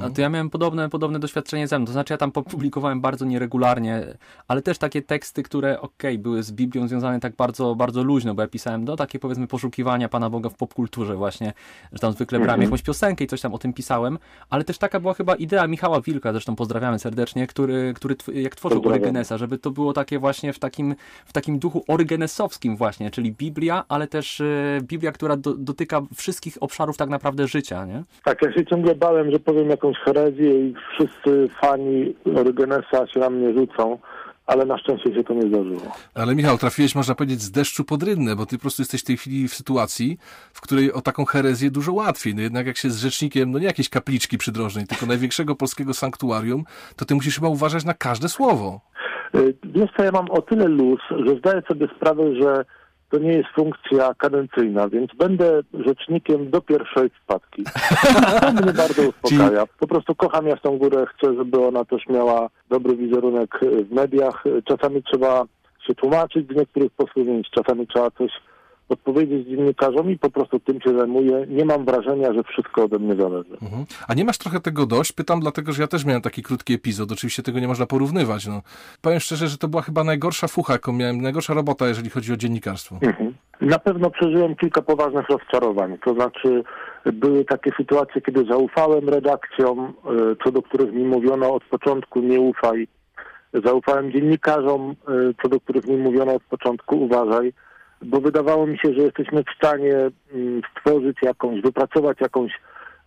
No 0.00 0.10
to 0.10 0.20
ja 0.20 0.28
miałem 0.28 0.50
podobne, 0.50 0.88
podobne 0.88 1.18
doświadczenie 1.18 1.68
ze 1.68 1.78
mną. 1.78 1.86
To 1.86 1.92
znaczy, 1.92 2.14
ja 2.14 2.18
tam 2.18 2.32
publikowałem 2.32 3.00
bardzo 3.00 3.24
nieregularnie, 3.24 4.02
ale 4.48 4.62
też 4.62 4.78
takie 4.78 5.02
teksty, 5.02 5.42
które, 5.42 5.80
okej, 5.80 6.18
były 6.18 6.42
z 6.42 6.52
Biblią 6.52 6.88
związane 6.88 7.20
tak 7.20 7.36
bardzo, 7.36 7.74
bardzo 7.74 8.02
luźno, 8.02 8.34
bo 8.34 8.42
ja 8.42 8.48
pisałem, 8.48 8.84
no 8.84 8.96
takie 8.96 9.18
powiedzmy 9.18 9.46
poszukiwania 9.46 10.08
Pana 10.08 10.30
Boga 10.30 10.48
w 10.48 10.54
popkulturze 10.54 11.16
właśnie, 11.16 11.52
że 11.92 11.98
tam 11.98 12.12
zwykle 12.12 12.40
brałem 12.40 12.62
jakąś 12.62 12.82
piosenkę 12.82 13.24
i 13.24 13.26
coś 13.26 13.40
tam 13.40 13.54
o 13.54 13.58
tym 13.58 13.72
pisałem, 13.72 14.18
ale 14.50 14.64
też 14.64 14.78
taka 14.78 15.00
była 15.00 15.14
chyba 15.14 15.34
idea 15.34 15.66
Michała 15.66 16.00
Wilka, 16.00 16.32
zresztą 16.32 16.56
pozdrawiamy 16.56 16.98
serdecznie, 16.98 17.46
który, 17.46 17.92
który 17.96 18.14
tw- 18.14 18.34
jak 18.34 18.56
tworzył. 18.56 18.82
Orygenesa, 18.88 19.38
żeby 19.38 19.58
to 19.58 19.70
było 19.70 19.92
takie 19.92 20.18
właśnie 20.18 20.52
w 20.52 20.58
takim, 20.58 20.94
w 21.26 21.32
takim 21.32 21.58
duchu 21.58 21.84
orygenesowskim 21.88 22.76
właśnie, 22.76 23.10
czyli 23.10 23.32
Biblia, 23.32 23.84
ale 23.88 24.06
też 24.06 24.40
e, 24.40 24.80
Biblia, 24.82 25.12
która 25.12 25.36
do, 25.36 25.54
dotyka 25.54 26.00
wszystkich 26.14 26.56
obszarów 26.60 26.96
tak 26.96 27.08
naprawdę 27.08 27.46
życia, 27.46 27.84
nie? 27.84 28.04
Tak, 28.24 28.42
ja 28.42 28.52
się 28.52 28.66
ciągle 28.66 28.94
bałem, 28.94 29.30
że 29.30 29.38
powiem 29.40 29.69
jakąś 29.70 29.96
herezję 29.98 30.68
i 30.68 30.74
wszyscy 30.92 31.48
fani 31.60 32.14
Orygenesa 32.36 33.06
się 33.06 33.20
na 33.20 33.30
mnie 33.30 33.52
rzucą, 33.54 33.98
ale 34.46 34.66
na 34.66 34.78
szczęście 34.78 35.14
się 35.14 35.24
to 35.24 35.34
nie 35.34 35.42
zdarzyło. 35.42 35.92
Ale 36.14 36.34
Michał, 36.34 36.58
trafiłeś, 36.58 36.94
można 36.94 37.14
powiedzieć, 37.14 37.40
z 37.40 37.50
deszczu 37.50 37.84
pod 37.84 38.02
rynnę, 38.02 38.36
bo 38.36 38.46
ty 38.46 38.56
po 38.56 38.60
prostu 38.60 38.82
jesteś 38.82 39.00
w 39.02 39.04
tej 39.04 39.16
chwili 39.16 39.48
w 39.48 39.54
sytuacji, 39.54 40.18
w 40.52 40.60
której 40.60 40.92
o 40.92 41.00
taką 41.00 41.24
herezję 41.24 41.70
dużo 41.70 41.92
łatwiej. 41.92 42.34
No 42.34 42.42
jednak 42.42 42.66
jak 42.66 42.76
się 42.76 42.90
z 42.90 42.98
rzecznikiem, 42.98 43.50
no 43.50 43.58
nie 43.58 43.66
jakiejś 43.66 43.88
kapliczki 43.88 44.38
przydrożnej, 44.38 44.86
tylko 44.86 45.06
największego 45.06 45.54
polskiego 45.54 45.94
sanktuarium, 45.94 46.64
to 46.96 47.04
ty 47.04 47.14
musisz 47.14 47.34
chyba 47.34 47.48
uważać 47.48 47.84
na 47.84 47.94
każde 47.94 48.28
słowo. 48.28 48.80
Y, 49.34 49.54
Wiesz 49.64 49.90
co, 49.96 50.04
ja 50.04 50.12
mam 50.12 50.30
o 50.30 50.42
tyle 50.42 50.68
luz, 50.68 51.00
że 51.26 51.36
zdaję 51.36 51.62
sobie 51.68 51.88
sprawę, 51.96 52.22
że 52.42 52.64
to 53.10 53.18
nie 53.18 53.32
jest 53.32 53.48
funkcja 53.48 54.14
kadencyjna, 54.14 54.88
więc 54.88 55.10
będę 55.18 55.62
rzecznikiem 55.86 56.50
do 56.50 56.60
pierwszej 56.60 57.10
spadki. 57.22 57.64
To 58.40 58.52
mnie 58.52 58.72
bardzo 58.72 59.02
uspokaja. 59.10 59.66
Po 59.80 59.86
prostu 59.86 60.14
kocham 60.14 60.46
Jasną 60.46 60.78
Górę, 60.78 61.06
chcę, 61.06 61.34
żeby 61.34 61.66
ona 61.66 61.84
też 61.84 62.06
miała 62.08 62.50
dobry 62.70 62.96
wizerunek 62.96 63.60
w 63.62 63.92
mediach. 63.92 64.44
Czasami 64.64 65.02
trzeba 65.02 65.44
się 65.86 65.94
tłumaczyć 65.94 66.48
z 66.48 66.56
niektórych 66.56 66.92
posunięć, 66.92 67.50
czasami 67.50 67.86
trzeba 67.86 68.10
coś 68.10 68.30
odpowiedzieć 68.90 69.48
dziennikarzom 69.48 70.10
i 70.10 70.18
po 70.18 70.30
prostu 70.30 70.60
tym 70.60 70.80
się 70.80 70.98
zajmuję. 70.98 71.46
Nie 71.48 71.64
mam 71.64 71.84
wrażenia, 71.84 72.32
że 72.32 72.42
wszystko 72.42 72.84
ode 72.84 72.98
mnie 72.98 73.14
zależy. 73.20 73.56
Mhm. 73.62 73.84
A 74.08 74.14
nie 74.14 74.24
masz 74.24 74.38
trochę 74.38 74.60
tego 74.60 74.86
dość? 74.86 75.12
Pytam 75.12 75.40
dlatego, 75.40 75.72
że 75.72 75.82
ja 75.82 75.88
też 75.88 76.04
miałem 76.04 76.22
taki 76.22 76.42
krótki 76.42 76.74
epizod. 76.74 77.12
Oczywiście 77.12 77.42
tego 77.42 77.60
nie 77.60 77.68
można 77.68 77.86
porównywać. 77.86 78.46
No. 78.46 78.62
Powiem 79.02 79.20
szczerze, 79.20 79.48
że 79.48 79.58
to 79.58 79.68
była 79.68 79.82
chyba 79.82 80.04
najgorsza 80.04 80.48
fucha, 80.48 80.72
jaką 80.72 80.92
miałem, 80.92 81.20
najgorsza 81.20 81.54
robota, 81.54 81.88
jeżeli 81.88 82.10
chodzi 82.10 82.32
o 82.32 82.36
dziennikarstwo. 82.36 82.96
Mhm. 83.02 83.34
Na 83.60 83.78
pewno 83.78 84.10
przeżyłem 84.10 84.56
kilka 84.56 84.82
poważnych 84.82 85.28
rozczarowań. 85.28 85.98
To 86.04 86.14
znaczy, 86.14 86.62
były 87.12 87.44
takie 87.44 87.70
sytuacje, 87.76 88.20
kiedy 88.20 88.44
zaufałem 88.44 89.08
redakcjom, 89.08 89.92
y, 90.32 90.36
co 90.44 90.52
do 90.52 90.62
których 90.62 90.92
mi 90.92 91.04
mówiono 91.04 91.54
od 91.54 91.64
początku 91.64 92.20
nie 92.20 92.40
ufaj. 92.40 92.88
Zaufałem 93.64 94.12
dziennikarzom, 94.12 94.90
y, 94.90 95.34
co 95.42 95.48
do 95.48 95.60
których 95.60 95.86
mi 95.86 95.96
mówiono 95.96 96.34
od 96.34 96.42
początku 96.42 97.00
uważaj, 97.04 97.52
bo 98.02 98.20
wydawało 98.20 98.66
mi 98.66 98.78
się, 98.78 98.94
że 98.94 99.02
jesteśmy 99.02 99.42
w 99.44 99.56
stanie 99.56 99.94
mm, 100.34 100.62
stworzyć 100.70 101.16
jakąś, 101.22 101.60
wypracować 101.60 102.20
jakąś 102.20 102.52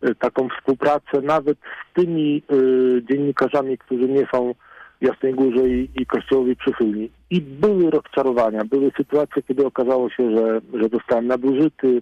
y, 0.10 0.16
taką 0.16 0.50
współpracę 0.50 1.22
nawet 1.22 1.58
z 1.58 2.02
tymi 2.02 2.44
y, 2.52 3.04
dziennikarzami, 3.10 3.78
którzy 3.78 4.10
nie 4.10 4.28
są 4.34 4.54
Jasnej 5.02 5.34
Górze 5.34 5.70
i, 5.70 5.90
i 5.96 6.06
Kościołowi 6.06 6.56
przychylni. 6.56 7.10
I 7.30 7.42
były 7.42 7.90
rozczarowania, 7.92 8.66
były 8.66 8.92
sytuacje, 8.98 9.44
kiedy 9.44 9.66
okazało 9.66 10.10
się, 10.10 10.38
że, 10.38 10.62
że 10.74 10.90
zostałem 10.90 11.28
nadużyty, 11.28 12.02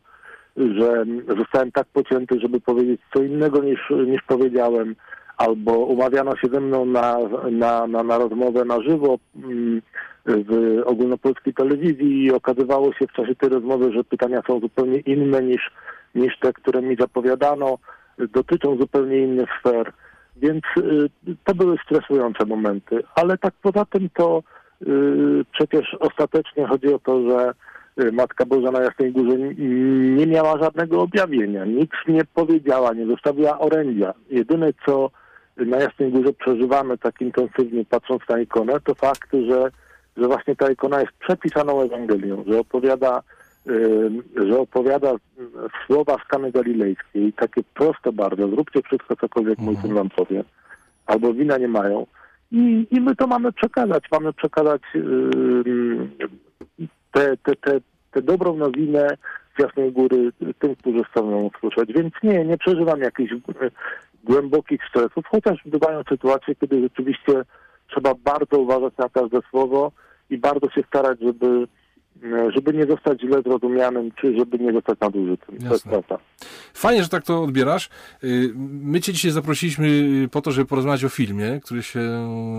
że 0.58 1.06
zostałem 1.38 1.72
tak 1.72 1.88
pocięty, 1.94 2.40
żeby 2.40 2.62
powiedzieć 2.62 3.02
co 3.14 3.24
innego 3.24 3.64
niż, 3.64 3.80
niż 4.08 4.22
powiedziałem, 4.28 4.96
albo 5.42 5.72
umawiano 5.78 6.38
się 6.38 6.48
ze 6.54 6.60
mną 6.60 6.86
na, 6.86 7.18
na, 7.52 7.88
na, 7.88 8.04
na 8.04 8.18
rozmowę 8.18 8.66
na 8.66 8.82
żywo 8.82 9.18
mm, 9.36 9.82
w 10.26 10.82
ogólnopolskiej 10.86 11.54
telewizji 11.54 12.24
i 12.24 12.32
okazywało 12.32 12.94
się 12.94 13.08
w 13.08 13.14
czasie 13.14 13.36
tej 13.36 13.50
rozmowy, 13.50 13.94
że 13.94 14.04
pytania 14.04 14.42
są 14.48 14.60
zupełnie 14.60 15.00
inne 15.00 15.42
niż, 15.42 15.72
niż 16.16 16.40
te, 16.40 16.54
które 16.54 16.82
mi 16.82 16.96
zapowiadano, 16.96 17.78
dotyczą 18.18 18.78
zupełnie 18.78 19.18
innych 19.18 19.50
sfer. 19.60 19.94
Więc 20.38 20.64
y, 20.78 21.10
to 21.44 21.56
były 21.56 21.78
stresujące 21.86 22.46
momenty, 22.46 23.04
ale 23.16 23.38
tak 23.38 23.54
poza 23.62 23.86
tym 23.86 24.10
to 24.14 24.44
y, 24.82 24.88
przecież 25.52 25.96
ostatecznie 26.00 26.68
chodzi 26.68 26.94
o 26.94 27.00
to, 27.00 27.30
że 27.30 27.54
y, 28.04 28.12
Matka 28.12 28.46
Boża 28.46 28.72
na 28.72 28.82
Jasnej 28.82 29.12
Górze 29.12 29.38
nie 30.18 30.28
miała 30.28 30.58
żadnego 30.58 31.02
objawienia, 31.02 31.66
nic 31.66 31.92
nie 32.08 32.22
powiedziała, 32.34 32.94
nie 32.94 33.06
zostawiła 33.06 33.60
orędzia. 33.60 34.14
Jedyne 34.30 34.74
co 34.86 35.10
na 35.58 35.78
Jasnej 35.78 36.12
Górze 36.12 36.34
przeżywamy 36.34 36.98
tak 36.98 37.22
intensywnie 37.22 37.86
patrząc 37.86 38.22
na 38.30 38.40
ikonę, 38.40 38.74
to 38.84 38.96
fakt, 38.96 39.30
że, 39.32 39.72
że 40.18 40.28
właśnie 40.28 40.56
ta 40.56 40.72
ikona 40.72 41.00
jest 41.00 41.14
przepisaną 41.14 41.82
Ewangelią, 41.82 42.44
że 42.48 42.60
opowiada 42.60 43.22
że 44.36 44.60
opowiada 44.60 45.14
słowa 45.88 46.18
z 46.26 46.28
Kany 46.28 46.52
Galilejskiej, 46.52 47.34
takie 47.34 47.62
proste 47.74 48.12
bardzo, 48.12 48.48
zróbcie 48.48 48.82
wszystko, 48.82 49.16
cokolwiek 49.16 49.60
mój 49.60 49.76
syn 49.76 49.94
wam 49.94 50.10
powie, 50.10 50.44
albo 51.06 51.34
wina 51.34 51.58
nie 51.58 51.68
mają. 51.68 52.06
I, 52.52 52.88
I 52.92 53.02
my 53.02 53.16
to 53.16 53.28
mamy 53.28 53.52
przekazać, 53.52 54.04
mamy 54.12 54.34
przekazać 54.34 54.82
ym, 54.96 56.12
tę 57.12 57.38
te, 57.44 57.56
te, 57.56 57.82
te 58.12 58.22
dobrą 58.22 58.58
nowinę 58.58 59.18
z 59.58 59.64
Jasnej 59.64 59.92
Góry 59.92 60.32
tym, 60.60 60.76
którzy 60.76 61.04
chcą 61.04 61.32
ją 61.32 61.50
usłyszeć. 61.56 61.94
Więc 61.94 62.14
nie, 62.24 62.46
nie 62.46 62.58
przeżywam 62.58 63.00
jakichś 63.00 63.34
e, 63.34 63.38
głębokich 64.24 64.82
stresów, 64.90 65.26
chociaż 65.32 65.60
bywają 65.66 66.04
sytuacje, 66.10 66.56
kiedy 66.56 66.82
rzeczywiście 66.82 67.44
trzeba 67.88 68.14
bardzo 68.16 68.58
uważać 68.58 68.94
na 68.98 69.10
każde 69.10 69.40
słowo 69.50 69.92
i 70.30 70.38
bardzo 70.38 70.70
się 70.70 70.82
starać, 70.88 71.20
żeby 71.22 71.68
żeby 72.56 72.74
nie 72.74 72.86
zostać 72.86 73.22
źle 73.22 73.42
zrozumianym, 73.42 74.12
czy 74.22 74.38
żeby 74.38 74.60
nie 74.60 74.74
zostać 74.74 75.00
nadużytym. 75.00 75.48
To 75.48 75.54
jest 75.54 75.72
Jasne. 75.72 75.92
prawda. 75.92 76.18
Fajnie, 76.74 77.04
że 77.04 77.10
tak 77.10 77.24
to 77.24 77.44
odbierasz. 77.44 77.90
Y, 78.24 78.52
My 78.56 79.02
cię 79.02 79.14
dzisiaj 79.14 79.32
zaprosiliśmy 79.32 79.88
po 80.32 80.42
to, 80.42 80.52
żeby 80.52 80.66
porozmawiać 80.68 81.04
o 81.06 81.10
filmie, 81.10 81.60
który 81.64 81.84
się 81.84 82.00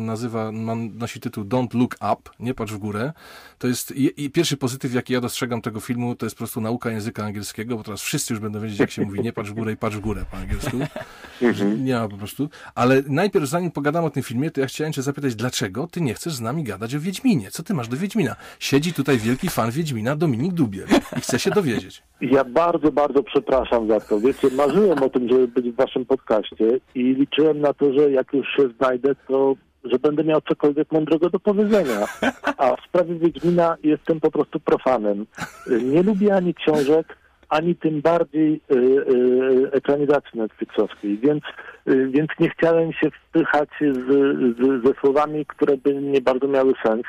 nazywa, 0.01 0.53
ma, 0.53 0.75
nosi 0.75 1.21
tytuł 1.21 1.45
Don't 1.45 1.75
Look 1.75 1.95
Up, 2.13 2.31
nie 2.41 2.55
patrz 2.55 2.73
w 2.73 2.79
górę. 2.79 3.13
To 3.59 3.67
jest 3.67 3.97
i, 3.97 4.25
i 4.25 4.31
pierwszy 4.31 4.57
pozytyw, 4.57 4.95
jaki 4.95 5.13
ja 5.13 5.21
dostrzegam 5.21 5.63
tego 5.63 5.81
filmu, 5.81 6.15
to 6.15 6.27
jest 6.27 6.37
po 6.37 6.39
prostu 6.39 6.61
nauka 6.61 6.91
języka 6.91 7.25
angielskiego, 7.25 7.77
bo 7.77 7.83
teraz 7.83 8.03
wszyscy 8.03 8.35
już 8.35 8.41
będą 8.41 8.61
wiedzieć, 8.61 8.79
jak 8.79 8.91
się 8.91 9.03
mówi 9.03 9.21
nie 9.21 9.33
patrz 9.33 9.51
w 9.51 9.55
górę 9.55 9.73
i 9.73 9.77
patrz 9.77 9.97
w 9.97 10.01
górę 10.01 10.25
po 10.31 10.37
angielsku. 10.37 10.77
Nie 11.79 11.95
ma 11.95 12.09
po 12.09 12.17
prostu. 12.17 12.49
Ale 12.75 13.03
najpierw, 13.09 13.47
zanim 13.47 13.71
pogadamy 13.71 14.07
o 14.07 14.11
tym 14.11 14.23
filmie, 14.23 14.51
to 14.51 14.61
ja 14.61 14.67
chciałem 14.67 14.93
cię 14.93 15.03
zapytać, 15.03 15.35
dlaczego 15.35 15.87
ty 15.87 16.01
nie 16.01 16.15
chcesz 16.15 16.35
z 16.35 16.41
nami 16.41 16.65
gadać 16.65 16.95
o 16.95 17.01
Wiedźminie? 17.01 17.51
Co 17.51 17.63
ty 17.63 17.75
masz 17.75 17.89
do 17.89 17.97
Wiedźmina? 17.97 18.37
Siedzi 18.59 18.93
tutaj 18.93 19.19
wielki 19.19 19.42
fan 19.51 19.71
Wiedźmina, 19.71 20.17
Dominik 20.17 20.53
Dubiel 20.53 20.87
i 21.17 21.21
chce 21.21 21.39
się 21.39 21.51
dowiedzieć. 21.51 22.03
Ja 22.21 22.45
bardzo, 22.45 22.93
bardzo 22.93 23.23
przepraszam 23.23 23.89
za 23.89 24.01
to. 24.01 24.21
Wiecie, 24.21 24.49
marzyłem 24.57 25.03
o 25.03 25.09
tym, 25.09 25.29
żeby 25.29 25.49
być 25.49 25.71
w 25.71 25.77
waszym 25.77 26.05
podcaście 26.05 26.81
i 26.95 27.03
liczyłem 27.03 27.61
na 27.61 27.75
to, 27.75 27.93
że 27.93 28.11
jak 28.11 28.33
już 28.33 28.47
się 28.57 28.69
znajdę, 28.79 29.15
to 29.29 29.55
że 29.85 29.99
będę 29.99 30.25
miał 30.25 30.41
cokolwiek 30.41 30.93
mądrego 30.93 31.31
do 31.31 31.41
powiedzenia. 31.41 32.07
A 32.57 32.77
w 32.77 32.81
sprawie 32.89 33.15
Wiedźmina 33.15 33.77
jestem 33.83 34.21
po 34.21 34.31
prostu 34.31 34.61
profanem. 34.61 35.27
Nie 35.83 36.03
lubię 36.03 36.35
ani 36.35 36.55
książek, 36.55 37.17
ani 37.49 37.77
tym 37.77 38.01
bardziej 38.01 38.61
y, 38.71 38.77
y, 38.77 39.71
ekranizacji 39.73 40.41
Netflixowskiej, 40.41 41.19
więc, 41.19 41.43
y, 41.89 42.09
więc 42.09 42.31
nie 42.41 42.51
chciałem 42.51 42.93
się 42.93 43.11
wpychać 43.11 43.69
z, 43.81 44.07
z, 44.57 44.85
ze 44.87 44.95
słowami, 45.01 45.47
które 45.47 45.77
by 45.77 45.95
nie 45.95 46.21
bardzo 46.21 46.49
miały 46.49 46.73
sens, 46.87 47.03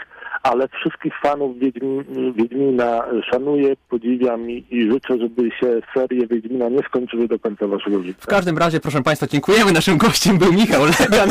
ale 0.44 0.68
wszystkich 0.68 1.14
fanów 1.22 1.60
Wiedźmi, 1.60 2.04
Wiedźmina 2.36 3.04
szanuję, 3.32 3.76
podziwiam 3.90 4.50
i, 4.50 4.66
i 4.72 4.92
życzę, 4.92 5.18
żeby 5.18 5.52
się 5.60 5.82
serie 5.94 6.28
Wiedźmina 6.28 6.70
nie 6.70 6.80
skończyły 6.80 7.28
do 7.28 7.40
końca 7.40 7.68
waszego 7.68 8.04
życia. 8.04 8.20
W 8.22 8.28
każdym 8.28 8.58
razie, 8.58 8.80
proszę 8.80 9.04
Państwa, 9.04 9.28
dziękujemy. 9.28 9.72
Naszym 9.72 9.98
gościem 9.98 10.38
był 10.38 10.54
Michał 10.54 10.82
Lega. 10.86 11.26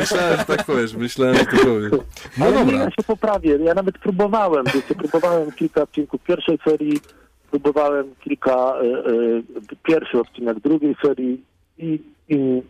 Myślałem, 0.00 0.38
że 0.38 0.44
tak 0.44 0.64
powiesz, 0.66 0.94
myślałem, 0.94 1.34
że 1.36 1.44
to 1.44 1.56
powiesz. 1.56 1.92
No 2.38 2.44
Ale 2.46 2.54
dobra. 2.54 2.78
ja 2.78 2.84
się 2.90 3.02
poprawię. 3.06 3.58
Ja 3.64 3.74
nawet 3.74 3.98
próbowałem. 3.98 4.64
Wiecie, 4.74 4.94
próbowałem 4.94 5.52
kilka 5.52 5.82
odcinków 5.82 6.20
pierwszej 6.22 6.58
serii, 6.64 7.00
próbowałem 7.50 8.06
kilka, 8.20 8.52
e, 8.52 8.82
e, 8.82 9.42
pierwszy 9.82 10.20
odcinek 10.20 10.60
drugiej 10.60 10.96
serii 11.02 11.44
i, 11.78 12.00
i 12.28 12.62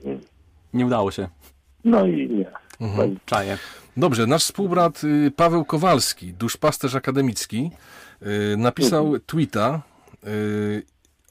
Nie 0.74 0.86
udało 0.86 1.10
się. 1.10 1.28
no 1.84 2.06
i 2.06 2.28
nie. 2.30 2.46
Mhm. 2.80 3.18
Czaję. 3.26 3.58
Dobrze, 3.96 4.26
nasz 4.26 4.44
współbrat 4.44 5.04
y, 5.04 5.32
Paweł 5.36 5.64
Kowalski, 5.64 6.32
duszpasterz 6.32 6.94
akademicki, 6.94 7.70
y, 8.22 8.56
napisał 8.56 9.18
tweeta 9.18 9.82
y, 10.26 10.82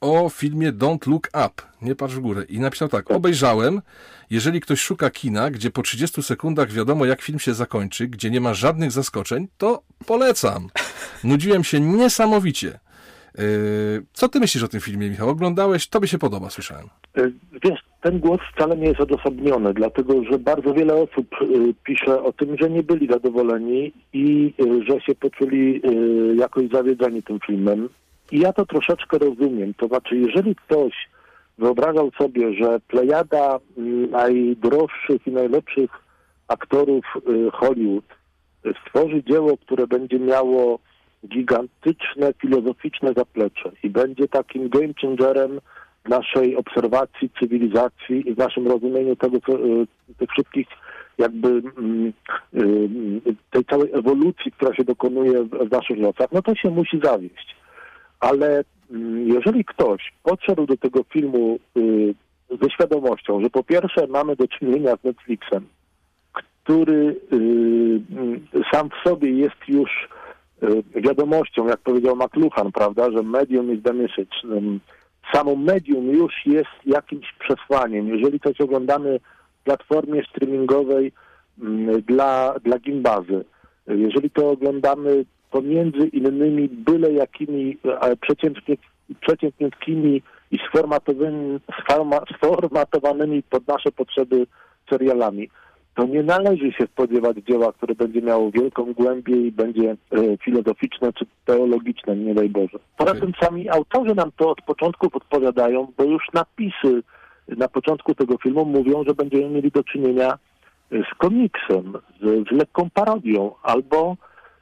o 0.01 0.29
filmie 0.29 0.73
Don't 0.73 1.07
Look 1.07 1.27
Up, 1.27 1.63
nie 1.81 1.95
patrz 1.95 2.15
w 2.15 2.19
górę. 2.19 2.43
I 2.49 2.59
napisał 2.59 2.89
tak, 2.89 3.11
obejrzałem, 3.11 3.81
jeżeli 4.29 4.61
ktoś 4.61 4.79
szuka 4.81 5.09
kina, 5.09 5.49
gdzie 5.49 5.71
po 5.71 5.81
30 5.81 6.23
sekundach 6.23 6.71
wiadomo 6.71 7.05
jak 7.05 7.21
film 7.21 7.39
się 7.39 7.53
zakończy, 7.53 8.07
gdzie 8.07 8.29
nie 8.29 8.41
ma 8.41 8.53
żadnych 8.53 8.91
zaskoczeń, 8.91 9.47
to 9.57 9.83
polecam. 10.05 10.69
Nudziłem 11.23 11.63
się 11.63 11.79
niesamowicie. 11.79 12.79
Y, 13.39 14.03
Co 14.13 14.29
ty 14.29 14.39
myślisz 14.39 14.63
o 14.63 14.67
tym 14.67 14.81
filmie, 14.81 15.09
Michał? 15.09 15.29
Oglądałeś? 15.29 15.87
Tobie 15.87 16.07
się 16.07 16.17
podoba, 16.17 16.49
słyszałem. 16.49 16.85
E, 17.17 17.31
Wiesz, 17.63 17.79
ten 18.01 18.19
głos 18.19 18.39
wcale 18.55 18.77
nie 18.77 18.87
jest 18.87 18.99
odosobniony, 19.01 19.73
dlatego 19.73 20.23
że 20.31 20.39
bardzo 20.39 20.73
wiele 20.73 20.93
osób 20.93 21.27
e, 21.41 21.45
pisze 21.83 22.23
o 22.23 22.33
tym, 22.33 22.57
że 22.61 22.69
nie 22.69 22.83
byli 22.83 23.07
zadowoleni 23.07 23.91
i 24.13 24.53
że 24.89 25.01
się 25.01 25.15
poczuli 25.15 25.81
jakoś 26.37 26.69
zawiedzeni 26.69 27.23
tym 27.23 27.39
filmem. 27.47 27.89
I 28.31 28.39
ja 28.39 28.53
to 28.53 28.65
troszeczkę 28.65 29.17
rozumiem. 29.17 29.73
To 29.73 29.87
znaczy, 29.87 30.17
jeżeli 30.17 30.55
ktoś 30.55 30.93
wyobrażał 31.57 32.11
sobie, 32.17 32.53
że 32.53 32.79
plejada 32.87 33.59
mm, 33.77 34.11
najdroższych 34.11 35.27
i 35.27 35.31
najlepszych 35.31 35.91
aktorów 36.47 37.05
Hollywood 37.53 38.05
stworzy 38.87 39.23
dzieło, 39.23 39.57
które 39.57 39.87
będzie 39.87 40.19
miało 40.19 40.79
gigantyczne 41.27 42.33
filozoficzne 42.41 43.13
zaplecze 43.17 43.71
i 43.83 43.89
będzie 43.89 44.27
takim 44.27 44.69
game 44.69 44.93
changerem 45.01 45.59
naszej 46.09 46.55
obserwacji 46.55 47.29
cywilizacji 47.39 48.29
i 48.29 48.33
w 48.33 48.37
naszym 48.37 48.67
rozumieniu 48.67 49.15
tego, 49.15 49.37
co, 49.45 49.53
y, 49.53 49.87
tych 50.17 50.29
wszystkich 50.29 50.67
jakby 51.17 51.47
mm, 51.49 52.13
y, 52.53 53.35
tej 53.51 53.65
całej 53.65 53.91
ewolucji, 53.93 54.51
która 54.51 54.75
się 54.75 54.83
dokonuje 54.83 55.43
w, 55.43 55.71
naszych 55.71 55.97
losach, 55.97 56.27
no 56.31 56.41
to 56.41 56.55
się 56.55 56.69
musi 56.69 56.99
zawieść. 57.03 57.55
Ale 58.19 58.63
mm, 58.91 59.27
jeżeli 59.27 59.65
ktoś 59.65 60.13
podszedł 60.23 60.65
do 60.65 60.77
tego 60.77 61.03
filmu 61.03 61.59
y, 61.77 62.13
ze 62.61 62.69
świadomością, 62.69 63.41
że 63.41 63.49
po 63.49 63.63
pierwsze 63.63 64.07
mamy 64.07 64.35
do 64.35 64.47
czynienia 64.47 64.95
z 64.95 65.03
Netflixem, 65.03 65.67
który 66.33 67.15
y, 67.33 67.35
mm, 68.11 68.47
sam 68.73 68.89
w 68.89 69.09
sobie 69.09 69.31
jest 69.31 69.67
już 69.67 70.07
wiadomością, 70.95 71.67
jak 71.67 71.79
powiedział 71.79 72.15
McLuhan, 72.15 72.71
prawda, 72.71 73.11
że 73.11 73.23
medium 73.23 73.73
is 73.73 73.83
the 73.83 73.93
message. 73.93 74.35
Ym, 74.43 74.79
Samo 75.33 75.55
medium 75.55 76.05
już 76.05 76.33
jest 76.45 76.69
jakimś 76.85 77.33
przesłaniem. 77.39 78.07
Jeżeli 78.07 78.39
coś 78.39 78.61
oglądamy 78.61 79.19
w 79.61 79.63
platformie 79.63 80.23
streamingowej 80.23 81.11
mm, 81.61 82.01
dla, 82.01 82.55
dla 82.63 82.79
gimbazy, 82.79 83.45
jeżeli 83.87 84.29
to 84.29 84.49
oglądamy 84.49 85.25
pomiędzy 85.51 86.07
innymi 86.07 86.69
byle 86.69 87.11
jakimi 87.11 87.77
e, 88.01 88.15
przeciętnie, 88.15 88.77
i 90.51 90.57
sformatowanymi, 90.67 91.59
sforma, 91.81 92.19
sformatowanymi 92.37 93.43
pod 93.43 93.67
nasze 93.67 93.91
potrzeby 93.91 94.47
serialami, 94.89 95.49
to 95.95 96.05
nie 96.05 96.23
należy 96.23 96.71
się 96.71 96.85
spodziewać 96.85 97.37
dzieła, 97.37 97.73
które 97.73 97.95
będzie 97.95 98.21
miało 98.21 98.51
wielką 98.51 98.93
głębię 98.93 99.35
i 99.35 99.51
będzie 99.51 99.91
e, 99.91 100.37
filozoficzne 100.37 101.13
czy 101.13 101.25
teologiczne, 101.45 102.15
nie 102.15 102.33
daj 102.33 102.49
Boże. 102.49 102.79
Poza 102.97 103.15
tym 103.15 103.31
sami 103.41 103.69
autorzy 103.69 104.15
nam 104.15 104.31
to 104.37 104.49
od 104.49 104.61
początku 104.61 105.09
podpowiadają, 105.09 105.87
bo 105.97 106.03
już 106.03 106.23
napisy 106.33 107.03
na 107.47 107.67
początku 107.67 108.15
tego 108.15 108.37
filmu 108.37 108.65
mówią, 108.65 109.03
że 109.07 109.13
będziemy 109.13 109.49
mieli 109.49 109.71
do 109.71 109.83
czynienia 109.83 110.37
e, 110.91 110.97
z 110.97 111.17
komiksem, 111.17 111.93
z, 112.21 112.47
z 112.49 112.51
lekką 112.51 112.89
parodią, 112.93 113.51
albo, 113.63 114.17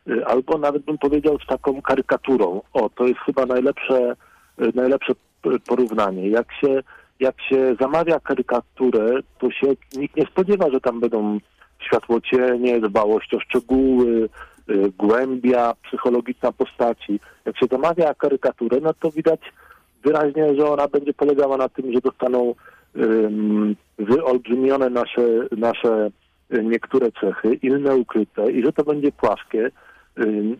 e, 0.07 0.27
albo 0.27 0.57
nawet 0.57 0.83
bym 0.83 0.97
powiedział 0.97 1.37
z 1.39 1.47
taką 1.47 1.81
karykaturą. 1.81 2.61
O, 2.73 2.89
to 2.89 3.07
jest 3.07 3.19
chyba 3.19 3.45
najlepsze, 3.45 4.15
e, 4.57 4.65
najlepsze 4.75 5.13
porównanie. 5.67 6.29
Jak 6.29 6.53
się 6.53 6.83
jak 7.19 7.41
się 7.41 7.75
zamawia 7.81 8.19
karykaturę, 8.19 9.19
to 9.39 9.51
się 9.51 9.67
nikt 9.97 10.17
nie 10.17 10.25
spodziewa, 10.25 10.69
że 10.69 10.81
tam 10.81 10.99
będą 10.99 11.39
światłocienie, 11.85 12.79
dbałość 12.79 13.33
o 13.33 13.39
szczegóły, 13.39 14.29
y, 14.69 14.91
głębia 14.97 15.73
psychologiczna 15.87 16.51
postaci. 16.51 17.19
Jak 17.45 17.57
się 17.57 17.65
zamawia 17.71 18.13
karykaturę, 18.13 18.77
no 18.81 18.93
to 18.93 19.11
widać 19.11 19.39
wyraźnie, 20.03 20.55
że 20.55 20.69
ona 20.69 20.87
będzie 20.87 21.13
polegała 21.13 21.57
na 21.57 21.69
tym, 21.69 21.93
że 21.93 22.01
dostaną 22.01 22.55
ym, 22.95 23.75
wyolbrzymione 23.97 24.89
nasze, 24.89 25.27
nasze 25.57 26.11
y, 26.53 26.63
niektóre 26.63 27.11
cechy, 27.11 27.53
inne 27.53 27.95
ukryte 27.95 28.51
i 28.51 28.65
że 28.65 28.73
to 28.73 28.83
będzie 28.83 29.11
płaskie, 29.11 29.71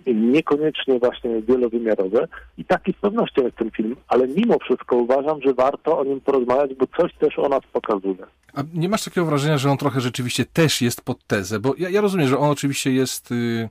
niekoniecznie 0.08 1.00
właśnie 1.00 1.42
wielowymiarowe. 1.42 2.28
I 2.58 2.66
taki 2.66 2.94
z 2.94 2.96
pewnością 2.96 3.44
jest 3.44 3.56
ten 3.56 3.72
film, 3.72 3.96
ale 4.08 4.28
mimo 4.28 4.60
wszystko 4.60 4.96
uważam, 4.96 5.42
że 5.42 5.54
warto 5.54 6.00
o 6.00 6.04
nim 6.04 6.22
porozmawiać, 6.22 6.74
bo 6.74 6.88
coś 6.98 7.14
też 7.14 7.40
o 7.40 7.50
nas 7.50 7.62
pokazuje. 7.74 8.26
A 8.54 8.64
nie 8.74 8.90
masz 8.90 9.04
takiego 9.04 9.26
wrażenia, 9.26 9.58
że 9.58 9.72
on 9.72 9.78
trochę 9.78 10.02
rzeczywiście 10.02 10.46
też 10.46 10.82
jest 10.82 11.02
pod 11.02 11.28
tezę? 11.28 11.60
Bo 11.60 11.76
ja, 11.78 11.90
ja 11.90 12.02
rozumiem, 12.02 12.28
że 12.28 12.38
on 12.38 12.50
oczywiście 12.50 12.92
jest 12.92 13.32
y, 13.32 13.70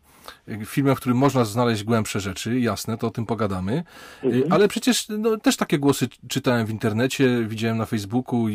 y, 0.49 0.67
filmem, 0.67 0.97
w 0.97 1.01
którym 1.01 1.19
można 1.19 1.45
znaleźć 1.45 1.85
głębsze 1.85 2.21
rzeczy, 2.21 2.61
jasne, 2.61 2.99
to 2.99 3.07
o 3.07 3.11
tym 3.11 3.27
pogadamy, 3.27 3.85
y, 4.25 4.45
ale 4.51 4.69
przecież 4.69 5.09
no, 5.09 5.37
też 5.37 5.57
takie 5.57 5.79
głosy 5.79 6.09
czytałem 6.29 6.67
w 6.67 6.71
internecie, 6.71 7.45
widziałem 7.49 7.79
na 7.79 7.87
Facebooku 7.87 8.49
i, 8.49 8.55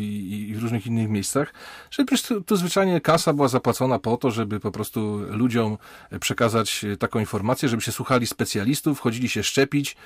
i 0.50 0.54
w 0.54 0.62
różnych 0.62 0.86
innych 0.86 1.08
miejscach, 1.08 1.54
że 1.90 2.04
przecież 2.04 2.22
to, 2.22 2.40
to 2.40 2.56
zwyczajnie 2.56 3.00
kasa 3.00 3.32
była 3.32 3.48
zapłacona 3.48 3.98
po 3.98 4.16
to, 4.16 4.30
żeby 4.30 4.60
po 4.60 4.70
prostu 4.70 5.18
ludziom 5.30 5.78
przekazać 6.20 6.84
taką 6.98 7.18
informację, 7.18 7.68
żeby 7.68 7.82
się 7.82 7.92
słuchali 7.92 8.26
specjalistów, 8.26 9.00
chodzili 9.00 9.28
się 9.28 9.42
szczepić 9.42 9.92
y, 9.92 9.96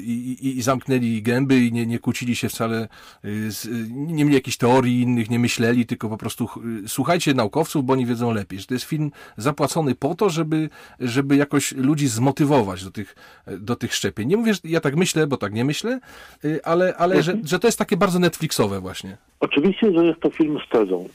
i, 0.00 0.36
i, 0.42 0.58
i 0.58 0.62
zamknęli 0.62 1.22
gęby 1.22 1.60
i 1.60 1.72
nie, 1.72 1.86
nie 1.86 1.98
kłócili 1.98 2.36
się 2.36 2.48
wcale, 2.48 2.88
y, 3.24 3.52
z, 3.52 3.68
nie 3.90 4.24
mieli 4.24 4.34
jakichś 4.34 4.56
teorii 4.56 5.00
innych, 5.00 5.30
nie 5.30 5.38
myśleli, 5.38 5.86
tylko 5.86 6.08
po 6.08 6.16
prostu 6.16 6.48
y, 6.84 6.88
słuchajcie 6.88 7.34
naukowców, 7.34 7.84
bo 7.84 7.92
oni 7.92 8.06
wiedzą 8.06 8.32
lepiej. 8.32 8.58
Że 8.58 8.66
to 8.66 8.74
jest 8.74 8.86
film 8.86 9.10
zapłacony 9.36 9.94
po 9.94 10.14
to, 10.14 10.30
żeby, 10.30 10.68
żeby 11.00 11.36
jakoś 11.36 11.72
ludzi 11.72 12.08
zmotywować 12.08 12.84
do 12.84 12.90
tych, 12.90 13.16
do 13.46 13.76
tych 13.76 13.94
szczepień. 13.94 14.28
Nie 14.28 14.36
mówię, 14.36 14.54
że 14.54 14.60
ja 14.64 14.80
tak 14.80 14.96
myślę, 14.96 15.26
bo 15.26 15.36
tak 15.36 15.52
nie 15.52 15.64
myślę, 15.64 16.00
y, 16.44 16.60
ale, 16.64 16.94
ale 16.96 17.22
że, 17.22 17.36
że 17.44 17.58
to 17.58 17.68
jest 17.68 17.78
takie 17.78 17.96
bardzo 17.96 18.18
Netflixowe 18.18 18.80
właśnie. 18.80 19.16
Oczywiście, 19.40 19.92
że 19.92 20.06
jest 20.06 20.20
to 20.20 20.30
film 20.30 20.58
z 20.66 20.72
tezą. 20.72 21.08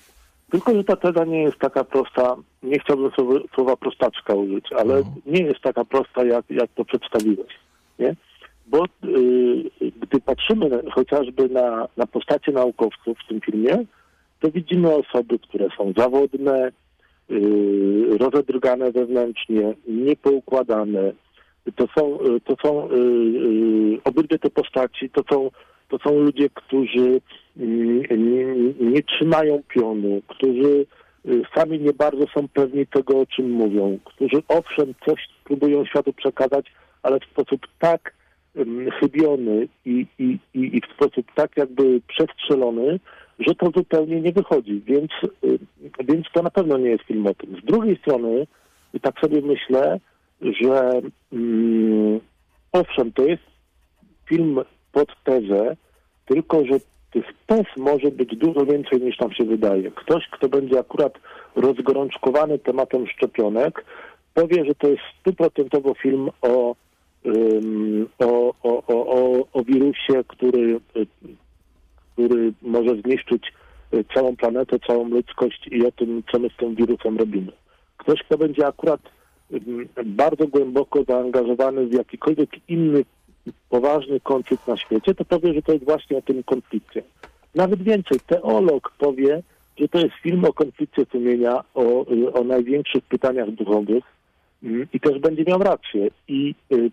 Tylko, 0.50 0.76
że 0.76 0.84
ta 0.84 0.96
teza 0.96 1.26
nie 1.26 1.42
jest 1.42 1.60
taka 1.60 1.84
prosta, 1.84 2.36
nie 2.64 2.80
chciałbym 2.80 3.12
słowa, 3.12 3.40
słowa 3.56 3.78
prostaczka 3.78 4.34
użyć, 4.34 4.66
ale 4.74 5.04
nie 5.26 5.42
jest 5.42 5.62
taka 5.62 5.86
prosta, 5.86 6.26
jak, 6.26 6.46
jak 6.50 6.70
to 6.76 6.86
przedstawiłeś. 6.86 7.65
Nie? 8.00 8.16
Bo 8.68 8.86
y, 8.86 9.92
gdy 10.02 10.22
patrzymy 10.22 10.70
chociażby 10.92 11.50
na, 11.50 11.88
na 11.98 12.08
postacie 12.08 12.52
naukowców 12.52 13.18
w 13.20 13.28
tym 13.28 13.42
filmie, 13.42 13.86
to 14.40 14.52
widzimy 14.52 14.96
osoby, 14.96 15.40
które 15.40 15.68
są 15.78 15.94
zawodne, 15.98 16.72
y, 17.32 18.18
rozedrgane 18.18 18.92
wewnętrznie, 18.92 19.74
niepoukładane. 19.88 21.12
To 21.76 21.88
są, 21.98 22.20
y, 22.22 22.42
to 22.42 22.56
są 22.66 22.90
y, 22.90 22.94
y, 22.94 23.98
obydwie 24.04 24.40
te 24.40 24.50
postaci, 24.50 25.10
to 25.10 25.22
są, 25.32 25.52
to 25.90 25.98
są 25.98 26.20
ludzie, 26.20 26.50
którzy 26.50 27.22
nie, 28.18 28.56
nie 28.80 29.04
trzymają 29.04 29.62
pionu, 29.68 30.22
którzy 30.28 30.86
sami 31.56 31.80
nie 31.80 31.94
bardzo 31.94 32.26
są 32.34 32.48
pewni 32.48 32.88
tego, 32.88 33.20
o 33.20 33.26
czym 33.26 33.52
mówią, 33.52 34.00
którzy 34.06 34.44
owszem 34.48 34.94
coś 35.06 35.28
próbują 35.44 35.86
światu 35.86 36.14
przekazać, 36.14 36.66
ale 37.06 37.20
w 37.20 37.26
sposób 37.26 37.62
tak 37.80 38.14
chybiony 39.00 39.68
i, 39.86 40.06
i, 40.20 40.40
i, 40.54 40.78
i 40.78 40.82
w 40.82 40.94
sposób 40.96 41.26
tak 41.36 41.58
jakby 41.58 42.02
przestrzelony, 42.08 43.00
że 43.40 43.56
to 43.56 43.72
zupełnie 43.76 44.22
nie 44.22 44.32
wychodzi, 44.32 44.82
więc, 44.86 45.12
więc 46.00 46.26
to 46.34 46.42
na 46.42 46.50
pewno 46.50 46.78
nie 46.78 46.90
jest 46.90 47.04
film 47.04 47.28
o 47.28 47.34
tym. 47.34 47.56
Z 47.62 47.66
drugiej 47.66 47.98
strony, 47.98 48.48
tak 49.02 49.20
sobie 49.20 49.42
myślę, 49.42 50.00
że 50.42 51.02
mm, 51.34 52.20
owszem, 52.72 53.12
to 53.12 53.26
jest 53.26 53.44
film 54.30 54.62
pod 54.92 55.24
tezę, 55.24 55.76
tylko 56.26 56.66
że 56.66 56.80
tych 57.12 57.26
tez 57.46 57.66
może 57.78 58.12
być 58.12 58.36
dużo 58.36 58.66
więcej 58.66 59.02
niż 59.02 59.20
nam 59.20 59.34
się 59.34 59.44
wydaje. 59.44 59.92
Ktoś, 59.92 60.28
kto 60.32 60.50
będzie 60.50 60.80
akurat 60.80 61.14
rozgorączkowany 61.56 62.60
tematem 62.60 63.08
szczepionek, 63.08 63.86
powie, 64.34 64.66
że 64.66 64.76
to 64.76 64.88
jest 64.88 65.02
stuprocentowo 65.20 65.94
film 65.94 66.30
o, 66.42 66.76
o, 68.20 68.54
o, 68.64 68.84
o, 68.88 69.48
o, 69.54 69.64
wirusie, 69.64 70.24
który, 70.28 70.80
y, 70.96 71.08
który 72.14 72.54
może 72.62 73.02
zniszczyć 73.02 73.54
y, 73.94 74.06
całą 74.14 74.36
planetę, 74.36 74.80
całą 74.88 75.10
ludzkość 75.10 75.68
i 75.72 75.86
o 75.86 75.92
tym, 75.92 76.24
co 76.32 76.40
my 76.40 76.50
z 76.50 76.58
tym 76.58 76.76
wirusem 76.76 77.18
robimy. 77.18 77.52
Ktoś, 77.98 78.24
kto 78.24 78.38
będzie 78.38 78.68
akurat 78.68 79.02
bardzo 80.06 80.48
głęboko 80.48 81.04
zaangażowany 81.04 81.86
w 81.86 81.94
jakikolwiek 81.94 82.50
inny 82.68 83.06
poważny 83.70 84.20
konflikt 84.20 84.68
na 84.68 84.78
świecie, 84.78 85.16
to 85.16 85.26
powie, 85.26 85.54
że 85.54 85.62
to 85.62 85.74
jest 85.74 85.86
właśnie 85.86 86.18
o 86.18 86.22
tym 86.22 86.44
konflikcie. 86.44 87.04
Nawet 87.56 87.84
więcej, 87.84 88.20
teolog 88.28 88.92
powie, 88.98 89.44
że 89.78 89.88
to 89.88 90.00
jest 90.00 90.16
film 90.16 90.46
o 90.46 90.54
konflikcie 90.54 91.06
sumienia, 91.12 91.64
o, 91.74 92.06
o 92.34 92.44
największych 92.44 93.04
pytaniach 93.04 93.52
duchowych 93.52 94.04
i 94.94 95.00
też 95.00 95.20
będzie 95.20 95.44
miał 95.48 95.60
rację. 95.60 96.08
I 96.28 96.56
y, 96.72 96.92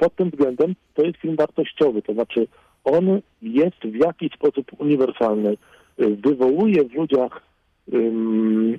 pod 0.00 0.16
tym 0.16 0.30
względem 0.30 0.74
to 0.94 1.02
jest 1.02 1.18
film 1.18 1.36
wartościowy, 1.36 2.02
to 2.02 2.12
znaczy 2.12 2.46
on 2.84 3.20
jest 3.42 3.80
w 3.84 3.94
jakiś 3.94 4.32
sposób 4.32 4.66
uniwersalny, 4.78 5.56
y, 6.00 6.16
wywołuje 6.16 6.84
w 6.84 6.94
ludziach 6.94 7.42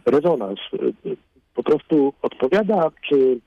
rezonans, 0.06 0.60
y, 0.74 1.10
y, 1.10 1.18
po 1.56 1.64
prostu 1.64 2.14
odpowiada, 2.22 2.92
czy, 3.10 3.40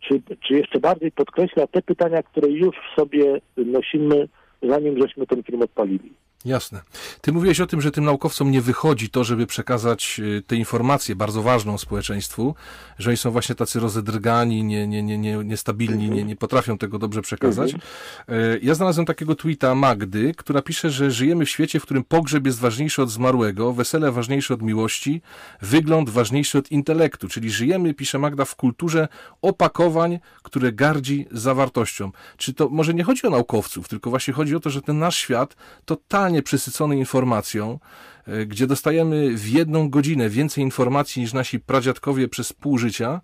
czy, 0.00 0.22
czy 0.40 0.54
jeszcze 0.54 0.80
bardziej 0.80 1.12
podkreśla 1.12 1.66
te 1.66 1.82
pytania, 1.82 2.22
które 2.22 2.48
już 2.48 2.76
sobie 2.96 3.40
nosimy, 3.56 4.28
zanim 4.62 5.00
żeśmy 5.02 5.26
ten 5.26 5.42
film 5.42 5.62
odpalili. 5.62 6.12
Jasne. 6.44 6.80
Ty 7.20 7.32
mówiłeś 7.32 7.60
o 7.60 7.66
tym, 7.66 7.80
że 7.80 7.90
tym 7.90 8.04
naukowcom 8.04 8.50
nie 8.50 8.60
wychodzi 8.60 9.10
to, 9.10 9.24
żeby 9.24 9.46
przekazać 9.46 10.20
y, 10.20 10.42
tę 10.46 10.56
informację 10.56 11.16
bardzo 11.16 11.42
ważną 11.42 11.78
społeczeństwu, 11.78 12.54
że 12.98 13.10
oni 13.10 13.16
są 13.16 13.30
właśnie 13.30 13.54
tacy 13.54 13.80
rozedrgani, 13.80 14.64
nie, 14.64 14.86
nie, 14.86 15.02
nie, 15.02 15.18
nie, 15.18 15.36
niestabilni, 15.36 16.10
nie, 16.10 16.24
nie 16.24 16.36
potrafią 16.36 16.78
tego 16.78 16.98
dobrze 16.98 17.22
przekazać. 17.22 17.72
Y, 17.74 18.60
Ja 18.62 18.74
znalazłem 18.74 19.06
takiego 19.06 19.34
tweeta 19.34 19.74
Magdy, 19.74 20.34
która 20.36 20.62
pisze, 20.62 20.90
że 20.90 21.10
żyjemy 21.10 21.44
w 21.46 21.50
świecie, 21.50 21.80
w 21.80 21.82
którym 21.82 22.04
pogrzeb 22.04 22.46
jest 22.46 22.58
ważniejszy 22.58 23.02
od 23.02 23.10
zmarłego, 23.10 23.72
wesele 23.72 24.12
ważniejsze 24.12 24.54
od 24.54 24.62
miłości, 24.62 25.22
wygląd 25.62 26.10
ważniejszy 26.10 26.58
od 26.58 26.70
intelektu, 26.70 27.28
czyli 27.28 27.50
żyjemy, 27.50 27.94
pisze 27.94 28.18
Magda, 28.18 28.44
w 28.44 28.56
kulturze 28.56 29.08
opakowań, 29.42 30.18
które 30.42 30.72
gardzi 30.72 31.26
zawartością. 31.30 32.10
Czy 32.36 32.54
to 32.54 32.68
może 32.68 32.94
nie 32.94 33.04
chodzi 33.04 33.26
o 33.26 33.30
naukowców, 33.30 33.88
tylko 33.88 34.10
właśnie 34.10 34.34
chodzi 34.34 34.56
o 34.56 34.60
to, 34.60 34.70
że 34.70 34.82
ten 34.82 34.98
nasz 34.98 35.16
świat 35.16 35.56
totalnie 35.84 36.31
przesycony 36.42 36.96
informacją, 36.96 37.78
e, 38.26 38.46
gdzie 38.46 38.66
dostajemy 38.66 39.36
w 39.36 39.48
jedną 39.48 39.90
godzinę 39.90 40.28
więcej 40.28 40.64
informacji 40.64 41.22
niż 41.22 41.32
nasi 41.32 41.60
pradziadkowie 41.60 42.28
przez 42.28 42.52
pół 42.52 42.78
życia, 42.78 43.20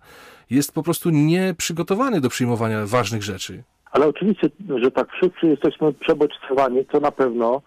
jest 0.49 0.73
po 0.73 0.83
prostu 0.83 1.09
nieprzygotowany 1.09 2.21
do 2.21 2.29
przyjmowania 2.29 2.85
ważnych 2.85 3.23
rzeczy. 3.23 3.63
Ale 3.91 4.07
oczywiście, 4.07 4.49
że 4.83 4.91
tak 4.91 5.07
wszyscy 5.11 5.47
jesteśmy 5.47 5.93
przebodźcowani, 5.93 6.85
to 6.85 6.99
na 6.99 7.11
pewno, 7.11 7.61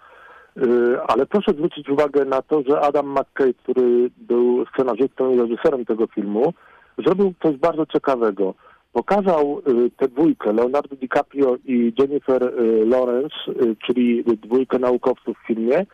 yy, 0.56 1.02
ale 1.08 1.26
proszę 1.26 1.52
zwrócić 1.52 1.88
uwagę 1.88 2.24
na 2.24 2.42
to, 2.42 2.62
że 2.68 2.80
Adam 2.80 3.12
McKay, 3.12 3.54
który 3.54 4.10
był 4.16 4.66
scenarzystą 4.74 5.34
i 5.34 5.38
reżyserem 5.38 5.84
tego 5.84 6.06
filmu, 6.06 6.54
zrobił 6.98 7.34
coś 7.42 7.56
bardzo 7.56 7.86
ciekawego. 7.86 8.54
Pokazał 8.92 9.62
y, 9.68 9.90
tę 9.90 10.08
dwójkę, 10.08 10.52
Leonardo 10.52 10.96
DiCaprio 10.96 11.56
i 11.64 11.92
Jennifer 11.98 12.42
y, 12.42 12.86
Lawrence, 12.86 13.34
y, 13.48 13.76
czyli 13.86 14.24
dwójkę 14.24 14.78
naukowców 14.78 15.36
w 15.38 15.46
filmie, 15.46 15.86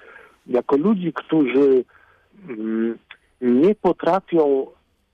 jako 0.47 0.77
ludzi, 0.77 1.13
którzy 1.13 1.85
mm, 2.49 2.99
nie 3.41 3.75
potrafią 3.75 4.67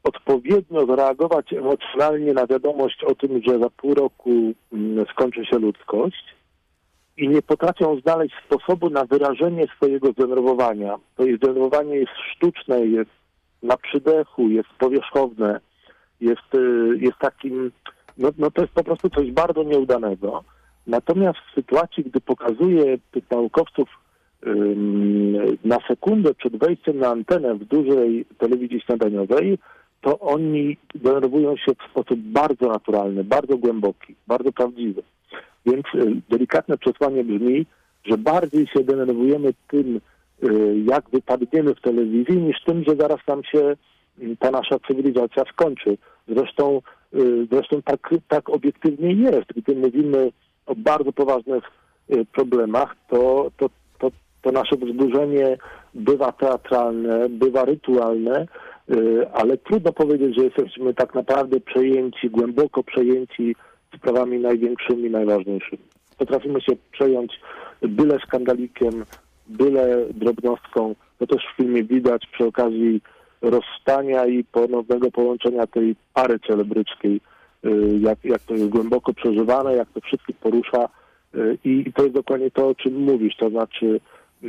odpowiednio 0.04 0.86
zareagować 0.86 1.52
emocjonalnie 1.52 2.32
na 2.32 2.46
wiadomość 2.46 3.04
o 3.04 3.14
tym, 3.14 3.42
że 3.46 3.58
za 3.58 3.70
pół 3.70 3.94
roku 3.94 4.52
mm, 4.72 5.06
skończy 5.12 5.44
się 5.44 5.58
ludzkość 5.58 6.34
i 7.16 7.28
nie 7.28 7.42
potrafią 7.42 8.00
znaleźć 8.00 8.34
sposobu 8.46 8.90
na 8.90 9.04
wyrażenie 9.04 9.66
swojego 9.76 10.12
zdenerwowania. 10.12 10.96
To 11.16 11.24
zdenerwowanie 11.36 11.96
jest 11.96 12.12
sztuczne, 12.34 12.86
jest 12.86 13.10
na 13.62 13.76
przydechu, 13.76 14.48
jest 14.48 14.68
powierzchowne, 14.78 15.60
jest, 16.20 16.54
y, 16.54 16.98
jest 17.00 17.18
takim, 17.18 17.70
no, 18.18 18.28
no 18.38 18.50
to 18.50 18.62
jest 18.62 18.74
po 18.74 18.84
prostu 18.84 19.10
coś 19.10 19.30
bardzo 19.30 19.62
nieudanego. 19.62 20.44
Natomiast 20.86 21.38
w 21.38 21.54
sytuacji, 21.54 22.04
gdy 22.04 22.20
pokazuje 22.20 22.98
tych 23.12 23.30
naukowców 23.30 23.88
na 25.64 25.78
sekundę 25.88 26.34
przed 26.34 26.56
wejściem 26.56 26.98
na 26.98 27.08
antenę 27.08 27.54
w 27.54 27.64
dużej 27.64 28.24
telewizji 28.38 28.80
śniadaniowej, 28.80 29.58
to 30.00 30.18
oni 30.18 30.76
denerwują 30.94 31.56
się 31.56 31.72
w 31.74 31.90
sposób 31.90 32.20
bardzo 32.20 32.68
naturalny, 32.68 33.24
bardzo 33.24 33.56
głęboki, 33.56 34.14
bardzo 34.26 34.52
prawdziwy. 34.52 35.02
Więc 35.66 35.84
y, 35.94 36.20
delikatne 36.30 36.78
przesłanie 36.78 37.24
brzmi, 37.24 37.66
że 38.04 38.18
bardziej 38.18 38.66
się 38.66 38.84
denerwujemy 38.84 39.54
tym, 39.68 40.00
y, 40.42 40.82
jak 40.90 41.10
wypadniemy 41.10 41.74
w 41.74 41.80
telewizji, 41.80 42.36
niż 42.36 42.56
tym, 42.64 42.84
że 42.84 42.96
zaraz 42.96 43.20
nam 43.28 43.44
się 43.44 43.76
ta 44.38 44.50
nasza 44.50 44.76
cywilizacja 44.88 45.44
skończy. 45.52 45.96
Zresztą, 46.28 46.80
y, 47.14 47.46
zresztą 47.52 47.82
tak, 47.82 48.10
tak 48.28 48.50
obiektywnie 48.50 49.12
jest. 49.12 49.46
Gdy 49.56 49.76
mówimy 49.76 50.30
o 50.66 50.74
bardzo 50.74 51.12
poważnych 51.12 51.64
y, 52.10 52.24
problemach, 52.24 52.96
to, 53.10 53.50
to, 53.56 53.70
to, 53.98 54.10
to 54.42 54.52
nasze 54.52 54.76
wzburzenie 54.76 55.56
bywa 55.94 56.32
teatralne, 56.32 57.28
bywa 57.28 57.64
rytualne, 57.64 58.46
y, 58.90 59.26
ale 59.32 59.56
trudno 59.56 59.92
powiedzieć, 59.92 60.36
że 60.36 60.44
jesteśmy 60.44 60.94
tak 60.94 61.14
naprawdę 61.14 61.60
przejęci, 61.60 62.30
głęboko 62.30 62.82
przejęci 62.82 63.56
sprawami 63.96 64.38
największymi, 64.38 65.10
najważniejszymi. 65.10 65.82
Potrafimy 66.18 66.60
się 66.60 66.72
przejąć 66.92 67.40
byle 67.82 68.18
skandalikiem, 68.26 69.04
byle 69.46 70.06
drobnostką. 70.14 70.94
To 71.18 71.26
też 71.26 71.42
w 71.52 71.56
filmie 71.56 71.84
widać 71.84 72.26
przy 72.32 72.46
okazji 72.46 73.00
rozstania 73.50 74.26
i 74.26 74.44
ponownego 74.44 75.10
połączenia 75.10 75.66
tej 75.66 75.96
pary 76.14 76.38
celebrycznej, 76.46 77.20
y, 77.64 77.98
jak, 78.00 78.24
jak 78.24 78.42
to 78.42 78.54
jest 78.54 78.68
głęboko 78.68 79.12
przeżywane, 79.14 79.74
jak 79.76 79.88
to 79.94 80.00
wszystkich 80.00 80.36
porusza 80.36 80.88
y, 81.34 81.58
i 81.64 81.92
to 81.92 82.02
jest 82.02 82.14
dokładnie 82.14 82.50
to, 82.50 82.68
o 82.68 82.74
czym 82.74 82.94
mówisz, 83.00 83.36
to 83.36 83.50
znaczy 83.50 84.00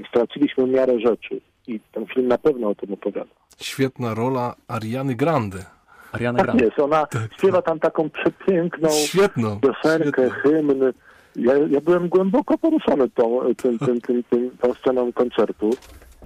straciliśmy 0.09 0.67
miarę 0.67 0.99
rzeczy 0.99 1.41
i 1.67 1.79
ten 1.91 2.05
film 2.05 2.27
na 2.27 2.37
pewno 2.37 2.69
o 2.69 2.75
tym 2.75 2.93
opowiada. 2.93 3.31
Świetna 3.61 4.13
rola 4.13 4.55
Ariany 4.67 5.15
Grande. 5.15 5.65
Ariana 6.11 6.37
Tak 6.37 6.45
Grande. 6.45 6.65
jest, 6.65 6.79
ona 6.79 7.07
śpiewa 7.37 7.61
tam 7.61 7.79
taką 7.79 8.09
przepiękną 8.09 8.89
Świetną. 8.89 9.59
piosenkę, 9.59 10.29
świetną. 10.29 10.51
hymn. 10.51 10.93
Ja, 11.35 11.53
ja 11.69 11.81
byłem 11.81 12.09
głęboko 12.09 12.57
poruszony 12.57 13.09
tą, 13.09 13.39
tym, 13.57 13.79
tym, 13.79 14.01
tym, 14.01 14.23
tym, 14.23 14.51
tą 14.61 14.73
sceną 14.73 15.13
koncertu, 15.13 15.69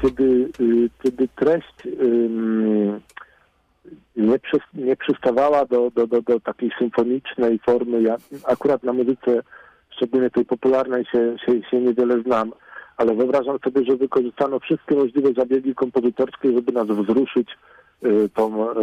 kiedy, 0.01 0.49
y, 0.59 0.89
kiedy 1.03 1.27
treść 1.35 1.87
nie, 4.15 4.39
przy, 4.39 4.57
nie 4.73 4.95
przystawała 4.95 5.65
do, 5.65 5.91
do, 5.95 6.07
do, 6.07 6.21
do 6.21 6.39
takiej 6.39 6.71
symfonicznej 6.79 7.59
formy. 7.59 8.01
Ja 8.01 8.15
akurat 8.43 8.83
na 8.83 8.93
muzyce, 8.93 9.41
szczególnie 9.89 10.29
tej 10.29 10.45
popularnej, 10.45 11.05
się, 11.05 11.35
się, 11.45 11.69
się 11.71 11.81
niewiele 11.81 12.21
znam, 12.21 12.51
ale 12.97 13.15
wyobrażam 13.15 13.57
sobie, 13.63 13.85
że 13.85 13.97
wykorzystano 13.97 14.59
wszystkie 14.59 14.95
możliwe 14.95 15.33
zabiegi 15.33 15.75
kompozytorskie, 15.75 16.53
żeby 16.53 16.71
nas 16.71 16.87
wzruszyć 16.87 17.49
y, 18.03 18.29
tą, 18.35 18.71
y, 18.71 18.75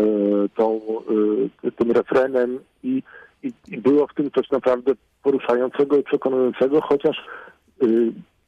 tą, 0.57 0.81
tym 1.77 1.91
refrenem 1.91 2.59
i, 2.83 3.03
i, 3.43 3.53
i 3.69 3.79
było 3.79 4.07
w 4.07 4.15
tym 4.15 4.31
coś 4.31 4.51
naprawdę 4.51 4.93
poruszającego 5.23 5.97
i 5.99 6.03
przekonującego, 6.03 6.81
chociaż 6.81 7.17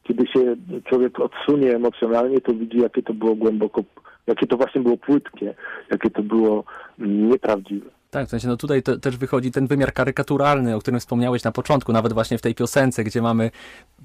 kiedy 0.08 0.26
się 0.26 0.56
człowiek 0.84 1.20
odsunie 1.20 1.74
emocjonalnie, 1.74 2.40
to 2.40 2.54
widzi, 2.54 2.78
jakie 2.78 3.02
to 3.02 3.14
było 3.14 3.34
głęboko, 3.34 3.84
jakie 4.26 4.46
to 4.46 4.56
właśnie 4.56 4.80
było 4.80 4.96
płytkie, 4.96 5.54
jakie 5.90 6.10
to 6.10 6.22
było 6.22 6.64
mm, 6.98 7.28
nieprawdziwe. 7.28 7.97
Tak, 8.10 8.26
w 8.26 8.30
sensie, 8.30 8.48
no 8.48 8.56
tutaj 8.56 8.82
te, 8.82 8.98
też 8.98 9.16
wychodzi 9.16 9.50
ten 9.50 9.66
wymiar 9.66 9.92
karykaturalny, 9.92 10.76
o 10.76 10.78
którym 10.78 11.00
wspomniałeś 11.00 11.44
na 11.44 11.52
początku, 11.52 11.92
nawet 11.92 12.12
właśnie 12.12 12.38
w 12.38 12.42
tej 12.42 12.54
piosence, 12.54 13.04
gdzie 13.04 13.22
mamy 13.22 13.50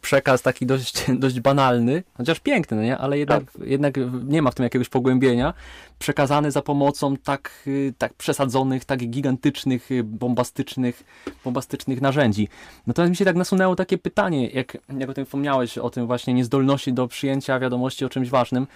przekaz 0.01 0.41
taki 0.41 0.66
dość, 0.66 1.06
dość 1.24 1.39
banalny, 1.39 2.04
chociaż 2.18 2.39
piękny, 2.39 2.78
no 2.78 2.84
nie? 2.84 2.97
ale 2.97 3.18
jednak, 3.18 3.43
jednak 3.66 3.93
nie 4.28 4.41
ma 4.41 4.51
w 4.51 4.56
tym 4.56 4.64
jakiegoś 4.64 4.89
pogłębienia, 4.89 5.54
przekazany 5.99 6.51
za 6.51 6.62
pomocą 6.62 7.18
tak, 7.18 7.51
y, 7.68 7.93
tak 7.97 8.14
przesadzonych, 8.14 8.86
tak 8.86 8.99
gigantycznych, 8.99 9.91
y, 9.91 10.04
bombastycznych, 10.04 11.04
bombastycznych 11.43 12.01
narzędzi. 12.01 12.47
Natomiast 12.88 13.10
mi 13.10 13.16
się 13.16 13.26
tak 13.26 13.36
nasunęło 13.36 13.76
takie 13.76 13.97
pytanie, 13.97 14.49
jak, 14.49 14.78
jak 14.97 15.10
o 15.10 15.14
tym 15.14 15.26
wspomniałeś, 15.26 15.78
o 15.78 15.89
tym 15.89 16.08
właśnie 16.08 16.34
niezdolności 16.34 16.93
do 16.93 17.08
przyjęcia 17.08 17.60
wiadomości 17.60 18.06
o 18.06 18.10
czymś 18.10 18.30
ważnym, 18.30 18.68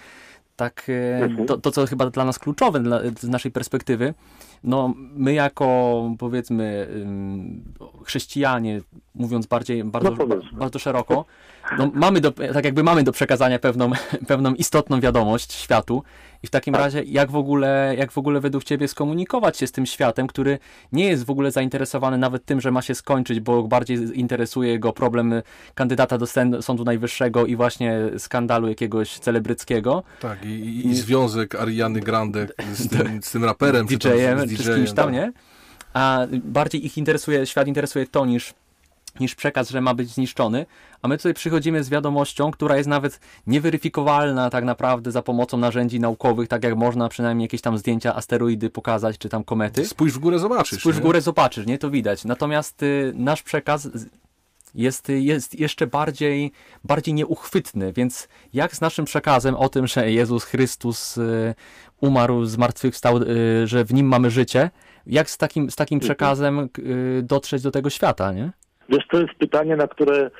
tak 0.57 0.88
e, 0.89 1.23
Mhm. 1.23 1.47
to, 1.47 1.57
to, 1.57 1.71
co 1.71 1.86
chyba 1.86 2.09
dla 2.09 2.25
nas 2.25 2.39
kluczowe 2.39 2.80
dla, 2.80 3.01
z 3.19 3.23
naszej 3.23 3.51
perspektywy, 3.51 4.13
no 4.64 4.93
my 4.97 5.34
jako 5.34 6.01
powiedzmy 6.20 6.88
chrześcijanie, 8.05 8.82
mówiąc 9.16 9.45
bardziej, 9.45 9.84
bardzo, 9.84 10.12
No 10.12 10.41
bardzo 10.53 10.80
szeroko, 10.80 11.26
no 11.78 11.91
mamy 11.93 12.22
do, 12.22 12.32
tak 12.32 12.66
jakby 12.66 12.84
mamy 12.84 13.03
do 13.03 13.12
przekazania 13.12 13.60
pewną, 13.60 13.91
pewną 14.28 14.53
istotną 14.53 14.99
wiadomość 14.99 15.53
światu. 15.53 16.03
I 16.43 16.47
w 16.47 16.49
takim 16.49 16.74
Tak. 16.74 16.82
razie 16.84 17.03
jak 17.03 17.32
w 17.32 17.36
ogóle, 17.36 17.95
jak 17.97 18.12
w 18.12 18.18
ogóle 18.18 18.39
według 18.39 18.64
ciebie 18.64 18.88
skomunikować 18.88 19.58
się 19.58 19.68
z 19.68 19.72
tym 19.72 19.86
światem, 19.86 20.28
który 20.28 20.60
nie 20.91 21.05
jest 21.05 21.26
w 21.26 21.30
ogóle 21.30 21.51
zainteresowany 21.51 22.18
nawet 22.18 22.45
tym, 22.45 22.62
że 22.62 22.72
ma 22.72 22.82
się 22.82 22.95
skończyć, 22.95 23.39
bo 23.39 23.64
bardziej 23.64 24.20
interesuje 24.20 24.80
go 24.80 24.93
problem 24.93 25.34
kandydata 25.76 26.18
do 26.18 26.26
Sądu 26.62 26.84
Najwyższego 26.84 27.45
i 27.45 27.55
właśnie 27.55 27.99
skandalu 28.18 28.68
jakiegoś 28.68 29.20
celebryckiego, 29.20 30.03
Tak, 30.20 30.45
i, 30.45 30.49
i, 30.49 30.88
i 30.88 30.95
związek 30.95 31.55
Ariany 31.55 31.99
Grande 31.99 32.47
z 32.74 32.89
tym, 32.89 33.24
z 33.24 33.32
tym 33.32 33.45
raperem, 33.45 33.88
DJ-em, 33.88 34.46
czy 34.55 34.63
z 34.63 34.75
kimś 34.75 34.93
tam, 34.93 35.05
tak. 35.05 35.13
nie? 35.13 35.31
A 35.93 36.27
bardziej 36.43 36.85
ich 36.85 36.97
interesuje, 36.97 37.45
świat 37.45 37.67
interesuje 37.67 38.07
to 38.07 38.25
niż, 38.25 38.53
niż 39.19 39.35
przekaz, 39.35 39.69
że 39.69 39.81
ma 39.81 39.93
być 39.93 40.09
zniszczony, 40.09 40.65
a 41.01 41.07
my 41.07 41.17
tutaj 41.17 41.33
przychodzimy 41.33 41.83
z 41.83 41.89
wiadomością, 41.89 42.51
która 42.51 42.77
jest 42.77 42.89
nawet 42.89 43.19
nieweryfikowalna 43.47 44.49
tak 44.49 44.63
naprawdę 44.63 45.11
za 45.11 45.21
pomocą 45.21 45.57
narzędzi 45.57 45.99
naukowych, 45.99 46.47
tak 46.47 46.63
jak 46.63 46.75
można 46.75 47.09
przynajmniej 47.09 47.45
jakieś 47.45 47.61
tam 47.61 47.77
zdjęcia 47.77 48.15
asteroidy 48.15 48.69
pokazać, 48.69 49.17
czy 49.17 49.29
tam 49.29 49.43
komety. 49.43 49.85
Spójrz 49.85 50.13
w 50.13 50.19
górę, 50.19 50.39
zobaczysz. 50.39 50.79
Spójrz 50.79 50.95
w 50.95 50.99
nie? 50.99 51.05
górę, 51.05 51.21
zobaczysz, 51.21 51.65
nie? 51.65 51.77
To 51.77 51.89
widać. 51.89 52.25
Natomiast 52.25 52.83
y, 52.83 53.13
nasz 53.15 53.43
przekaz 53.43 53.89
jest, 54.78 55.09
jest 55.09 55.59
jeszcze 55.59 55.88
bardziej, 55.88 56.51
bardziej 56.84 57.13
nieuchwytny, 57.13 57.93
więc 57.93 58.30
jak 58.53 58.75
z 58.75 58.82
naszym 58.82 59.05
przekazem 59.05 59.55
o 59.55 59.69
tym, 59.69 59.88
że 59.88 60.11
Jezus 60.11 60.43
Chrystus 60.43 61.17
y, 61.17 61.55
umarł, 62.01 62.45
zmartwychwstał, 62.45 63.17
y, 63.17 63.67
że 63.67 63.86
w 63.86 63.93
Nim 63.93 64.07
mamy 64.07 64.30
życie, 64.30 64.69
jak 65.07 65.30
z 65.30 65.38
takim, 65.38 65.71
z 65.71 65.75
takim 65.75 65.99
przekazem 65.99 66.69
y, 66.80 67.23
dotrzeć 67.23 67.63
do 67.63 67.71
tego 67.71 67.89
świata, 67.89 68.32
nie? 68.32 68.51
Wiesz, 68.89 69.07
to 69.11 69.21
jest 69.21 69.34
pytanie, 69.34 69.75
na 69.75 69.88
które, 69.88 70.32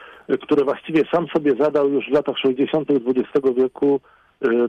które 0.42 0.64
właściwie 0.64 1.04
sam 1.12 1.28
sobie 1.28 1.56
zadał 1.60 1.90
już 1.90 2.06
w 2.10 2.14
latach 2.14 2.38
60. 2.38 2.90
XX 2.92 3.56
wieku 3.58 4.00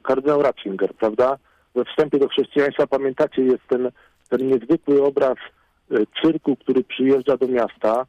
kardynał 0.02 0.42
Ratzinger, 0.42 0.94
prawda? 0.94 1.38
We 1.74 1.84
wstępie 1.84 2.18
do 2.18 2.28
chrześcijaństwa, 2.28 2.86
pamiętacie, 2.86 3.42
jest 3.42 3.62
ten, 3.68 3.90
ten 4.28 4.48
niezwykły 4.48 5.02
obraz 5.02 5.36
cyrku, 6.22 6.56
który 6.56 6.84
przyjeżdża 6.84 7.36
do 7.36 7.48
miasta. 7.48 8.06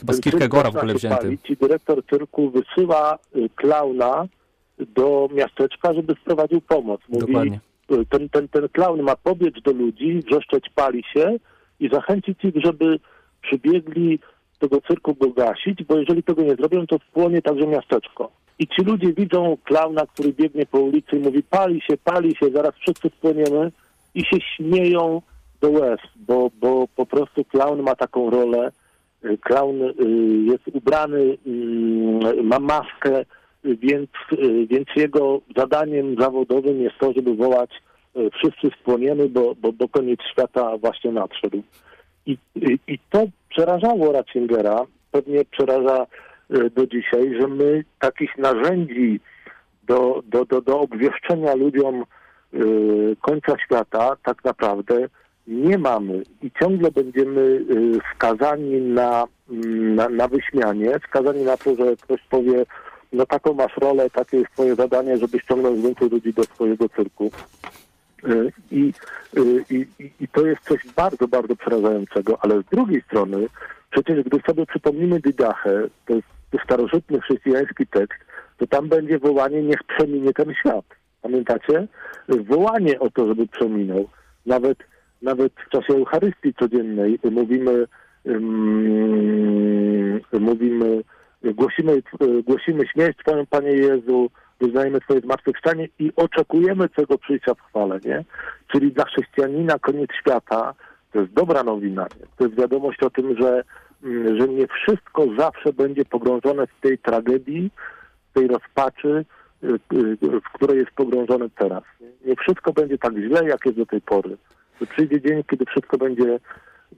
Chyba 0.00 0.12
z 0.12 0.20
Kierkegaarda 0.20 0.70
w 0.70 0.76
ogóle 0.76 0.94
wzięty. 0.94 1.16
palić 1.16 1.50
I 1.50 1.56
dyrektor 1.56 2.06
cyrku 2.10 2.50
wysyła 2.50 3.18
e, 3.34 3.48
klauna 3.48 4.26
do 4.78 5.28
miasteczka, 5.32 5.94
żeby 5.94 6.14
sprowadził 6.22 6.60
pomoc. 6.60 7.00
Mówi, 7.08 7.26
Dokładnie. 7.26 7.60
ten, 8.10 8.28
ten, 8.28 8.48
ten 8.48 8.68
klaun 8.68 9.02
ma 9.02 9.16
pobiec 9.16 9.54
do 9.64 9.72
ludzi, 9.72 10.20
wrzeszczeć 10.26 10.64
pali 10.74 11.04
się 11.14 11.36
i 11.80 11.88
zachęcić 11.88 12.44
ich, 12.44 12.54
żeby 12.64 12.98
przybiegli 13.42 14.18
tego 14.58 14.80
cyrku 14.80 15.14
go 15.14 15.30
gasić, 15.30 15.84
bo 15.84 15.98
jeżeli 15.98 16.22
tego 16.22 16.42
nie 16.42 16.54
zrobią, 16.54 16.86
to 16.86 16.98
spłonie 17.10 17.42
także 17.42 17.66
miasteczko. 17.66 18.30
I 18.58 18.68
ci 18.68 18.82
ludzie 18.82 19.12
widzą 19.12 19.56
klauna, 19.64 20.06
który 20.06 20.32
biegnie 20.32 20.66
po 20.66 20.78
ulicy 20.78 21.16
i 21.16 21.20
mówi 21.20 21.42
pali 21.42 21.80
się, 21.80 21.96
pali 22.04 22.36
się, 22.36 22.50
zaraz 22.50 22.74
wszyscy 22.74 23.08
spłoniemy 23.08 23.72
i 24.14 24.24
się 24.24 24.36
śmieją 24.56 25.22
do 25.60 25.70
łez, 25.70 26.00
bo, 26.16 26.50
bo 26.60 26.88
po 26.96 27.06
prostu 27.06 27.44
klaun 27.44 27.82
ma 27.82 27.94
taką 27.94 28.30
rolę. 28.30 28.72
Klaun 29.40 29.82
y, 29.82 29.92
jest 30.44 30.62
ubrany, 30.72 31.38
y, 31.46 32.42
ma 32.42 32.58
maskę, 32.58 33.24
y, 33.64 33.76
więc, 33.76 34.10
więc 34.68 34.88
jego 34.96 35.40
zadaniem 35.56 36.16
zawodowym 36.20 36.80
jest 36.80 36.98
to, 37.00 37.12
żeby 37.12 37.34
wołać 37.34 37.70
wszyscy 38.32 38.78
spłoniemy, 38.80 39.28
bo, 39.28 39.54
bo, 39.54 39.72
bo 39.72 39.88
koniec 39.88 40.20
świata 40.32 40.78
właśnie 40.78 41.12
nadszedł. 41.12 41.62
I, 42.26 42.38
i, 42.56 42.78
I 42.86 42.98
to 43.10 43.24
przerażało 43.48 44.12
Ratzingera, 44.12 44.80
pewnie 45.10 45.44
przeraża 45.44 46.06
do 46.50 46.86
dzisiaj, 46.86 47.34
że 47.40 47.48
my 47.48 47.84
takich 47.98 48.38
narzędzi 48.38 49.20
do, 49.86 50.22
do, 50.26 50.44
do, 50.44 50.60
do 50.60 50.80
obwieszczenia 50.80 51.54
ludziom 51.54 52.04
końca 53.20 53.58
świata 53.64 54.16
tak 54.24 54.44
naprawdę 54.44 55.08
nie 55.46 55.78
mamy 55.78 56.22
i 56.42 56.50
ciągle 56.60 56.90
będziemy 56.90 57.40
y, 57.40 57.98
skazani 58.14 58.80
na, 58.80 59.24
mm, 59.50 59.94
na, 59.94 60.08
na 60.08 60.28
wyśmianie, 60.28 60.92
skazani 61.08 61.42
na 61.44 61.56
to, 61.56 61.74
że 61.76 61.96
ktoś 61.96 62.20
powie, 62.30 62.66
no 63.12 63.26
taką 63.26 63.52
masz 63.54 63.76
rolę, 63.76 64.10
takie 64.10 64.36
jest 64.36 64.50
twoje 64.52 64.74
zadanie, 64.74 65.16
żebyś 65.18 65.44
ciągnął 65.44 65.76
więcej 65.76 66.08
ludzi 66.10 66.32
do 66.32 66.44
swojego 66.44 66.88
cyrku. 66.88 67.30
Y, 68.28 68.52
I, 68.70 68.92
y, 69.38 69.64
i, 69.70 69.86
i- 69.98 70.10
I 70.20 70.28
to 70.28 70.46
jest 70.46 70.62
coś 70.62 70.80
bardzo, 70.96 71.28
bardzo 71.28 71.56
przerażającego, 71.56 72.38
ale 72.40 72.62
z 72.62 72.64
drugiej 72.64 73.02
strony, 73.02 73.46
przecież 73.90 74.24
gdy 74.24 74.40
sobie 74.46 74.66
przypomnimy 74.66 75.20
Didachę, 75.20 75.82
to 76.06 76.14
jest 76.14 76.26
starożytny 76.64 77.20
chrześcijański 77.20 77.86
tekst, 77.86 78.18
to 78.58 78.66
tam 78.66 78.88
będzie 78.88 79.18
wołanie, 79.18 79.62
niech 79.62 79.82
przeminie 79.84 80.32
ten 80.32 80.54
świat. 80.54 80.84
Pamiętacie? 81.22 81.88
Wołanie 82.28 83.00
o 83.00 83.10
to, 83.10 83.26
żeby 83.26 83.46
przeminął. 83.46 84.08
Nawet, 84.46 84.78
nawet 85.22 85.52
w 85.66 85.70
czasie 85.70 85.94
Eucharystii 85.94 86.54
codziennej 86.54 87.18
mówimy, 87.30 87.86
mówimy, 90.40 91.02
głosimy, 91.42 92.02
głosimy 92.44 92.86
śmierć 92.86 93.18
Twoją, 93.18 93.46
Panie 93.46 93.72
Jezu, 93.72 94.30
wyznajemy 94.60 95.00
Twoje 95.00 95.20
zmartwychwstanie 95.20 95.88
i 95.98 96.12
oczekujemy 96.16 96.88
Twojego 96.88 97.18
przyjścia 97.18 97.54
w 97.54 97.60
chwale, 97.60 98.00
nie? 98.04 98.24
Czyli 98.72 98.92
dla 98.92 99.04
chrześcijanina 99.04 99.78
koniec 99.78 100.10
świata 100.20 100.74
to 101.12 101.20
jest 101.20 101.32
dobra 101.32 101.62
nowina. 101.62 102.02
Nie? 102.02 102.26
To 102.36 102.44
jest 102.44 102.56
wiadomość 102.60 103.02
o 103.02 103.10
tym, 103.10 103.36
że, 103.40 103.64
mm, 104.04 104.40
że 104.40 104.48
nie 104.48 104.66
wszystko 104.66 105.26
zawsze 105.38 105.72
będzie 105.72 106.04
pogrążone 106.04 106.66
w 106.66 106.80
tej 106.80 106.98
tragedii, 106.98 107.70
w 108.30 108.34
tej 108.34 108.48
rozpaczy, 108.48 109.24
y, 109.64 109.66
y, 109.66 110.40
w 110.40 110.52
której 110.54 110.78
jest 110.78 110.90
pogrążone 110.90 111.46
teraz. 111.58 111.82
Nie 112.24 112.36
wszystko 112.36 112.72
będzie 112.72 112.98
tak 112.98 113.14
źle, 113.14 113.48
jak 113.48 113.66
jest 113.66 113.78
do 113.78 113.86
tej 113.86 114.00
pory. 114.00 114.36
Przyjdzie 114.84 115.20
dzień, 115.20 115.42
kiedy 115.50 115.64
wszystko 115.64 115.98
będzie 115.98 116.38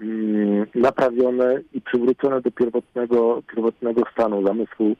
mm, 0.00 0.66
naprawione 0.74 1.60
i 1.72 1.80
przywrócone 1.80 2.40
do 2.40 2.50
pierwotnego, 2.50 3.42
pierwotnego 3.48 4.02
stanu 4.12 4.46
zamysłu, 4.46 4.96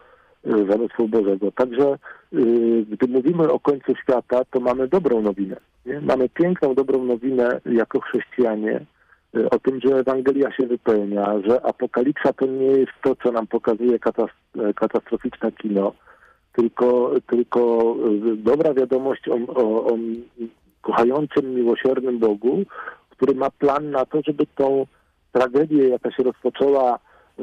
y, 0.47 0.67
zamysłu 0.71 1.09
Bożego. 1.09 1.53
Także 1.53 1.99
y, 2.33 2.85
gdy 2.91 3.07
mówimy 3.07 3.53
o 3.53 3.61
końcu 3.61 3.95
świata, 4.03 4.45
to 4.51 4.61
mamy 4.61 4.89
dobrą 4.89 5.21
nowinę. 5.21 5.57
Nie? 5.87 6.01
Mamy 6.01 6.29
piękną, 6.29 6.75
dobrą 6.75 7.05
nowinę 7.05 7.61
jako 7.67 8.01
chrześcijanie 8.01 8.81
y, 9.37 9.51
o 9.51 9.59
tym, 9.59 9.81
że 9.81 9.97
Ewangelia 9.97 10.53
się 10.53 10.67
wypełnia, 10.67 11.35
że 11.47 11.67
apokalipsa 11.67 12.33
to 12.33 12.47
nie 12.47 12.67
jest 12.67 12.93
to, 13.03 13.17
co 13.17 13.33
nam 13.33 13.47
pokazuje 13.47 13.99
katas- 13.99 14.73
katastroficzne 14.75 15.53
kino, 15.53 15.93
tylko, 16.53 17.13
tylko 17.27 17.95
dobra 18.37 18.75
wiadomość 18.75 19.29
o, 19.29 19.35
o, 19.55 19.87
o 19.87 19.99
kochającym, 20.83 21.55
miłosiernym 21.55 22.19
Bogu, 22.19 22.63
który 23.11 23.35
ma 23.35 23.51
plan 23.51 23.91
na 23.91 24.07
to, 24.07 24.21
żeby 24.27 24.47
tą 24.47 24.87
tragedię, 25.33 25.89
jaka 25.89 26.11
się 26.13 26.23
rozpoczęła 26.23 26.99
y, 27.41 27.43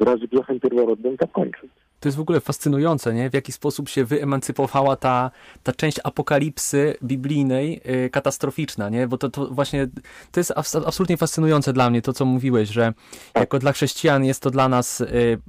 wraz 0.00 0.20
z 0.20 0.26
grzechem 0.26 0.60
pierworodnym, 0.60 1.16
zakończyć. 1.20 1.70
To 2.00 2.08
jest 2.08 2.18
w 2.18 2.20
ogóle 2.20 2.40
fascynujące, 2.40 3.14
nie? 3.14 3.30
W 3.30 3.34
jaki 3.34 3.52
sposób 3.52 3.88
się 3.88 4.04
wyemancypowała 4.04 4.96
ta, 4.96 5.30
ta 5.62 5.72
część 5.72 6.00
apokalipsy 6.04 6.94
biblijnej, 7.02 7.80
y, 8.06 8.10
katastroficzna, 8.10 8.88
nie? 8.88 9.08
Bo 9.08 9.18
to, 9.18 9.28
to 9.30 9.46
właśnie, 9.46 9.86
to 10.32 10.40
jest 10.40 10.50
abs- 10.50 10.82
absolutnie 10.86 11.16
fascynujące 11.16 11.72
dla 11.72 11.90
mnie, 11.90 12.02
to 12.02 12.12
co 12.12 12.24
mówiłeś, 12.24 12.68
że 12.68 12.92
jako 13.34 13.58
dla 13.58 13.72
chrześcijan 13.72 14.24
jest 14.24 14.42
to 14.42 14.50
dla 14.50 14.68
nas 14.68 15.00
y, 15.00 15.04
poczo- 15.06 15.40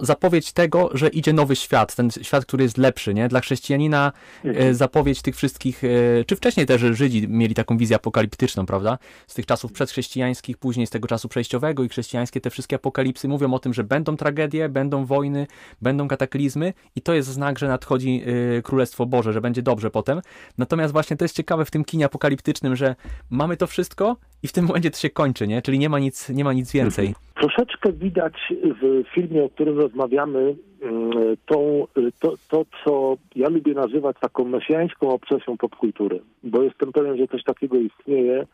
zapowiedź 0.00 0.52
tego, 0.52 0.90
że 0.94 1.08
idzie 1.08 1.32
nowy 1.32 1.56
świat, 1.56 1.94
ten 1.94 2.10
świat, 2.10 2.44
który 2.44 2.64
jest 2.64 2.78
lepszy, 2.78 3.14
nie? 3.14 3.28
Dla 3.28 3.40
chrześcijanina 3.40 4.12
e, 4.44 4.74
zapowiedź 4.74 5.22
tych 5.22 5.36
wszystkich, 5.36 5.84
e, 5.84 5.88
czy 6.24 6.36
wcześniej 6.36 6.66
też 6.66 6.80
Żydzi 6.80 7.28
mieli 7.28 7.54
taką 7.54 7.76
wizję 7.76 7.96
apokaliptyczną, 7.96 8.66
prawda? 8.66 8.98
Z 9.26 9.34
tych 9.34 9.46
czasów 9.46 9.72
przedchrześcijańskich, 9.72 10.58
później 10.58 10.86
z 10.86 10.90
tego 10.90 11.08
czasu 11.08 11.28
przejściowego 11.28 11.84
i 11.84 11.88
chrześcijańskie, 11.88 12.40
te 12.40 12.50
wszystkie 12.50 12.76
apokalipsy 12.76 13.28
mówią 13.28 13.54
o 13.54 13.58
tym, 13.58 13.74
że 13.74 13.84
będą 13.84 14.16
tragedie, 14.16 14.68
będą 14.68 15.04
wojny, 15.04 15.46
będą 15.82 16.08
kataklizmy 16.08 16.72
i 16.96 17.00
to 17.00 17.14
jest 17.14 17.28
znak, 17.28 17.58
że 17.58 17.68
nadchodzi 17.68 18.22
e, 18.58 18.62
Królestwo 18.62 19.06
Boże, 19.06 19.32
że 19.32 19.40
będzie 19.40 19.62
dobrze 19.62 19.90
potem. 19.90 20.20
Natomiast 20.58 20.92
właśnie 20.92 21.16
to 21.16 21.24
jest 21.24 21.36
ciekawe 21.36 21.64
w 21.64 21.70
tym 21.70 21.84
kinie 21.84 22.04
apokaliptycznym, 22.04 22.76
że 22.76 22.96
mamy 23.30 23.56
to 23.56 23.66
wszystko 23.66 24.16
i 24.42 24.48
w 24.48 24.52
tym 24.52 24.64
momencie 24.64 24.90
to 24.90 24.98
się 24.98 25.10
kończy, 25.10 25.46
nie? 25.48 25.62
Czyli 25.62 25.78
nie 25.78 25.88
ma 25.88 25.98
nic, 25.98 26.28
nie 26.28 26.44
ma 26.44 26.52
nic 26.52 26.72
więcej. 26.72 27.14
Troszeczkę 27.34 27.92
widać 27.92 28.34
w 28.82 29.04
filmie, 29.14 29.44
o 29.44 29.48
którym 29.48 29.78
rozmawiamy, 29.78 30.54
mm, 30.82 31.10
tą, 31.46 31.86
to, 32.20 32.34
to, 32.48 32.64
co 32.84 33.16
ja 33.36 33.48
lubię 33.48 33.74
nazywać 33.74 34.16
taką 34.20 34.44
mesjańską 34.44 35.08
obsesją 35.08 35.56
popkultury, 35.56 36.20
bo 36.42 36.62
jestem 36.62 36.92
pewien, 36.92 37.16
że 37.16 37.28
coś 37.28 37.44
takiego 37.44 37.76
istnieje 37.76 38.46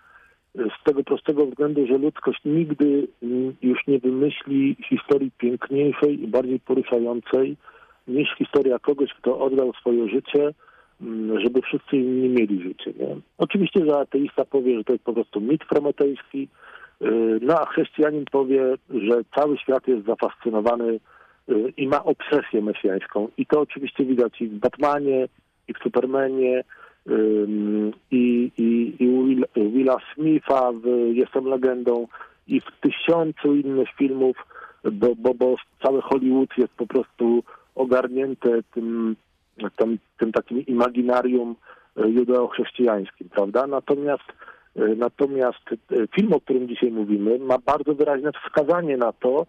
z 0.55 0.85
tego 0.85 1.05
prostego 1.05 1.47
względu, 1.47 1.87
że 1.87 1.99
ludzkość 1.99 2.41
nigdy 2.45 3.09
już 3.63 3.87
nie 3.87 3.99
wymyśli 3.99 4.77
historii 4.89 5.31
piękniejszej 5.39 6.23
i 6.23 6.27
bardziej 6.27 6.61
poruszającej 6.61 7.57
niż 8.09 8.29
historia 8.39 8.79
kogoś, 8.79 9.11
kto 9.15 9.41
oddał 9.41 9.73
swoje 9.73 10.09
życie 10.09 10.55
żeby 11.43 11.63
wszyscy 11.63 11.97
inni 11.97 12.29
mieli 12.29 12.63
życie. 12.63 12.93
Nie? 12.99 13.17
Oczywiście, 13.39 13.87
że 13.87 13.99
ateista 13.99 14.45
powie, 14.45 14.79
że 14.79 14.85
to 14.85 14.93
jest 14.93 15.05
po 15.05 15.13
prostu 15.13 15.41
mit 15.41 15.65
prometejski, 15.65 16.49
y, 17.03 17.39
no 17.43 17.61
a 17.61 17.67
chrześcijanin 17.67 18.25
powie, 18.33 18.75
że 18.91 19.21
cały 19.35 19.59
świat 19.59 19.89
jest 19.89 20.07
zafascynowany 20.07 21.01
y, 21.49 21.73
i 21.77 21.89
ma 21.89 22.05
obsesję 22.05 22.63
mesjańską. 22.63 23.29
I 23.37 23.47
to 23.47 23.61
oczywiście 23.61 24.05
widać 24.05 24.41
i 24.41 24.49
w 24.49 24.59
Batmanie, 24.59 25.29
i 25.69 25.75
w 25.75 25.79
Supermanie, 25.79 26.65
i, 28.11 28.53
i, 28.57 28.95
i 28.99 29.07
Will, 29.07 29.45
Willa 29.57 29.97
Smitha 30.15 30.73
w 30.73 30.87
Jestem 31.15 31.45
legendą, 31.45 32.07
i 32.49 32.61
w 32.61 32.65
tysiącu 32.81 33.55
innych 33.55 33.89
filmów, 33.99 34.37
bo, 34.93 35.15
bo, 35.17 35.35
bo 35.35 35.57
cały 35.83 36.03
Hollywood 36.03 36.59
jest 36.59 36.73
po 36.73 36.87
prostu 36.87 37.43
ogarnięte 37.75 38.63
tym, 38.75 39.17
tym, 39.77 39.99
tym 40.19 40.33
takim 40.33 40.67
imaginarium 40.67 41.57
e, 41.97 42.09
judeo-chrześcijańskim, 42.09 43.29
prawda? 43.29 43.67
Natomiast 43.67 44.33
e, 44.77 44.81
Natomiast 44.97 45.73
e, 45.73 46.07
film, 46.17 46.33
o 46.33 46.41
którym 46.41 46.69
dzisiaj 46.69 46.91
mówimy, 46.91 47.39
ma 47.39 47.59
bardzo 47.59 47.95
wyraźne 47.95 48.31
wskazanie 48.33 48.97
na 48.97 49.13
to, 49.13 49.47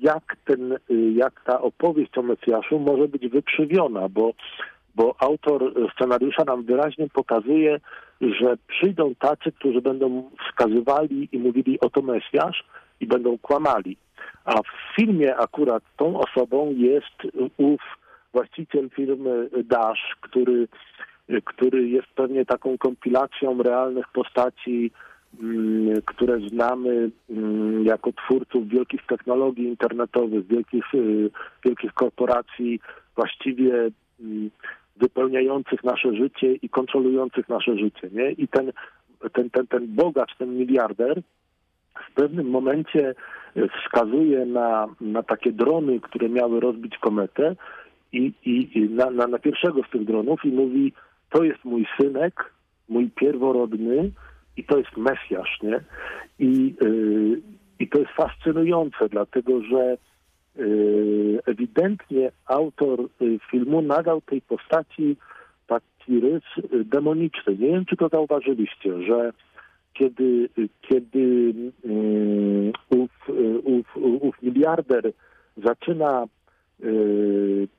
jak, 0.00 0.36
ten, 0.44 0.78
jak 1.14 1.44
ta 1.44 1.60
opowieść 1.60 2.18
o 2.18 2.22
Mesjaszu 2.22 2.78
może 2.78 3.08
być 3.08 3.28
wykrzywiona, 3.28 4.08
bo, 4.08 4.32
bo 4.94 5.14
autor 5.18 5.72
scenariusza 5.94 6.44
nam 6.44 6.62
wyraźnie 6.62 7.08
pokazuje, 7.08 7.80
że 8.20 8.56
przyjdą 8.66 9.14
tacy, 9.14 9.52
którzy 9.52 9.80
będą 9.80 10.30
wskazywali 10.48 11.28
i 11.32 11.38
mówili 11.38 11.80
oto 11.80 12.02
Mesjasz 12.02 12.64
i 13.00 13.06
będą 13.06 13.38
kłamali. 13.38 13.96
A 14.44 14.62
w 14.62 14.96
filmie 14.96 15.36
akurat 15.36 15.82
tą 15.96 16.20
osobą 16.20 16.74
jest 16.76 17.34
ów 17.56 17.80
właściciel 18.32 18.90
firmy 18.90 19.48
Dash, 19.64 20.16
który, 20.20 20.68
który 21.44 21.88
jest 21.88 22.08
pewnie 22.14 22.44
taką 22.44 22.78
kompilacją 22.78 23.62
realnych 23.62 24.08
postaci, 24.08 24.90
mm, 25.42 26.02
które 26.04 26.40
znamy 26.48 27.10
mm, 27.30 27.84
jako 27.84 28.12
twórców 28.12 28.68
wielkich 28.68 29.06
technologii 29.06 29.64
internetowych, 29.64 30.46
wielkich, 30.46 30.94
y, 30.94 31.30
wielkich 31.64 31.92
korporacji, 31.92 32.80
właściwie 33.16 33.90
mm, 34.20 34.50
wypełniających 34.96 35.84
nasze 35.84 36.16
życie 36.16 36.54
i 36.54 36.68
kontrolujących 36.68 37.48
nasze 37.48 37.78
życie. 37.78 38.08
Nie? 38.12 38.30
I 38.30 38.48
ten, 38.48 38.72
ten, 39.32 39.50
ten, 39.50 39.66
ten 39.66 39.86
bogacz, 39.86 40.36
ten 40.38 40.56
miliarder 40.56 41.22
w 42.10 42.14
pewnym 42.14 42.50
momencie 42.50 43.14
wskazuje 43.80 44.46
na, 44.46 44.86
na 45.00 45.22
takie 45.22 45.52
drony, 45.52 46.00
które 46.00 46.28
miały 46.28 46.60
rozbić 46.60 46.98
kometę 46.98 47.56
i, 48.12 48.32
i, 48.44 48.78
i 48.78 48.90
na, 48.90 49.10
na, 49.10 49.26
na 49.26 49.38
pierwszego 49.38 49.82
z 49.82 49.90
tych 49.90 50.04
dronów 50.04 50.44
i 50.44 50.48
mówi, 50.48 50.92
to 51.30 51.44
jest 51.44 51.64
mój 51.64 51.86
synek, 52.00 52.52
mój 52.88 53.10
pierworodny 53.10 54.10
i 54.56 54.64
to 54.64 54.78
jest 54.78 54.96
Mesjasz, 54.96 55.58
nie? 55.62 55.80
I, 56.38 56.74
yy, 56.80 57.40
i 57.78 57.88
to 57.88 57.98
jest 57.98 58.10
fascynujące, 58.10 59.08
dlatego 59.08 59.62
że 59.62 59.96
yy, 60.56 61.40
ewidentnie 61.46 62.30
autor 62.46 63.08
yy, 63.20 63.38
filmu 63.50 63.82
nadał 63.82 64.20
tej 64.20 64.40
postaci 64.40 65.16
taki 65.66 66.20
rys 66.20 66.42
y, 66.58 66.84
demoniczny. 66.84 67.56
Nie 67.56 67.68
wiem, 67.68 67.84
czy 67.84 67.96
to 67.96 68.08
zauważyliście, 68.08 69.02
że 69.02 69.32
kiedy, 69.94 70.48
kiedy 70.80 71.54
um, 71.84 72.72
ów, 72.90 73.10
ów, 73.64 73.96
ów 73.96 74.42
miliarder 74.42 75.12
zaczyna 75.56 76.24
y, 76.24 76.41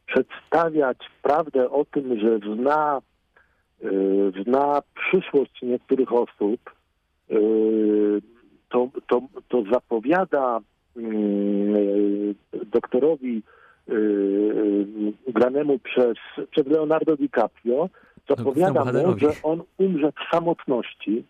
przedstawiać 0.05 0.97
prawdę 1.21 1.69
o 1.69 1.85
tym, 1.85 2.19
że 2.19 2.39
zna, 2.55 3.01
y, 3.83 4.43
zna 4.43 4.81
przyszłość 4.95 5.61
niektórych 5.61 6.13
osób, 6.13 6.59
y, 7.31 8.21
to, 8.69 8.89
to, 9.07 9.21
to 9.49 9.63
zapowiada 9.71 10.59
y, 10.97 12.35
doktorowi 12.71 13.41
y, 13.89 13.93
y, 13.93 15.31
granemu 15.31 15.79
przez, 15.79 16.17
przez 16.51 16.67
Leonardo 16.67 17.17
DiCaprio, 17.17 17.89
zapowiada 18.29 18.85
mu, 18.85 19.19
że 19.19 19.29
on 19.43 19.63
umrze 19.77 20.11
w 20.11 20.35
samotności 20.35 21.23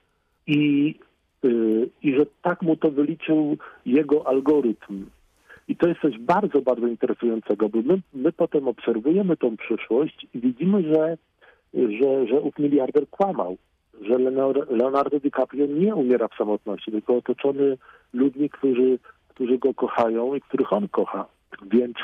i, 0.48 0.96
y, 1.46 1.90
i 2.04 2.16
że 2.16 2.26
tak 2.42 2.62
mu 2.62 2.76
to 2.76 2.92
wyliczył 2.92 3.58
jego 3.86 4.28
algorytm. 4.28 5.06
I 5.68 5.76
to 5.76 5.88
jest 5.88 6.02
coś 6.02 6.18
bardzo, 6.20 6.62
bardzo 6.62 6.88
interesującego, 6.88 7.70
bo 7.70 7.82
my, 7.82 8.02
my 8.14 8.32
potem 8.32 8.68
obserwujemy 8.68 9.38
tą 9.38 9.58
przyszłość 9.58 10.28
i 10.34 10.40
widzimy, 10.40 10.84
że, 10.94 11.18
że, 11.74 12.28
że 12.28 12.42
ów 12.42 12.60
miliarder 12.60 13.10
kłamał, 13.10 13.58
że 14.02 14.18
Leonardo 14.70 15.20
DiCaprio 15.20 15.66
nie 15.66 15.96
umiera 15.96 16.28
w 16.28 16.38
samotności, 16.38 16.92
tylko 16.92 17.18
otoczony 17.18 17.78
ludźmi, 18.14 18.50
którzy, 18.50 19.00
którzy 19.30 19.58
go 19.58 19.74
kochają 19.74 20.36
i 20.36 20.42
których 20.42 20.74
on 20.74 20.88
kocha. 20.88 21.26
Więc, 21.66 21.98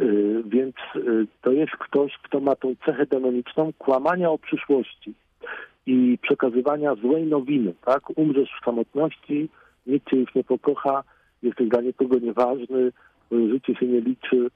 y, 0.00 0.42
więc 0.46 0.74
y, 0.96 1.26
to 1.42 1.52
jest 1.52 1.72
ktoś, 1.72 2.12
kto 2.22 2.40
ma 2.40 2.56
tą 2.56 2.74
cechę 2.86 3.06
demoniczną 3.06 3.72
kłamania 3.78 4.30
o 4.30 4.38
przyszłości 4.38 5.14
i 5.86 6.18
przekazywania 6.22 6.94
złej 6.94 7.26
nowiny, 7.26 7.74
tak? 7.84 8.18
Umrzesz 8.18 8.50
w 8.60 8.64
samotności, 8.64 9.48
nikt 9.86 10.10
cię 10.10 10.16
już 10.16 10.34
nie 10.34 10.44
pokocha, 10.44 11.04
jesteś 11.42 11.68
dla 11.68 11.80
nikogo 11.80 12.18
nieważny, 12.18 12.92
życie 13.30 13.74
się 13.74 13.86
nie 13.86 14.00
liczy, 14.00 14.50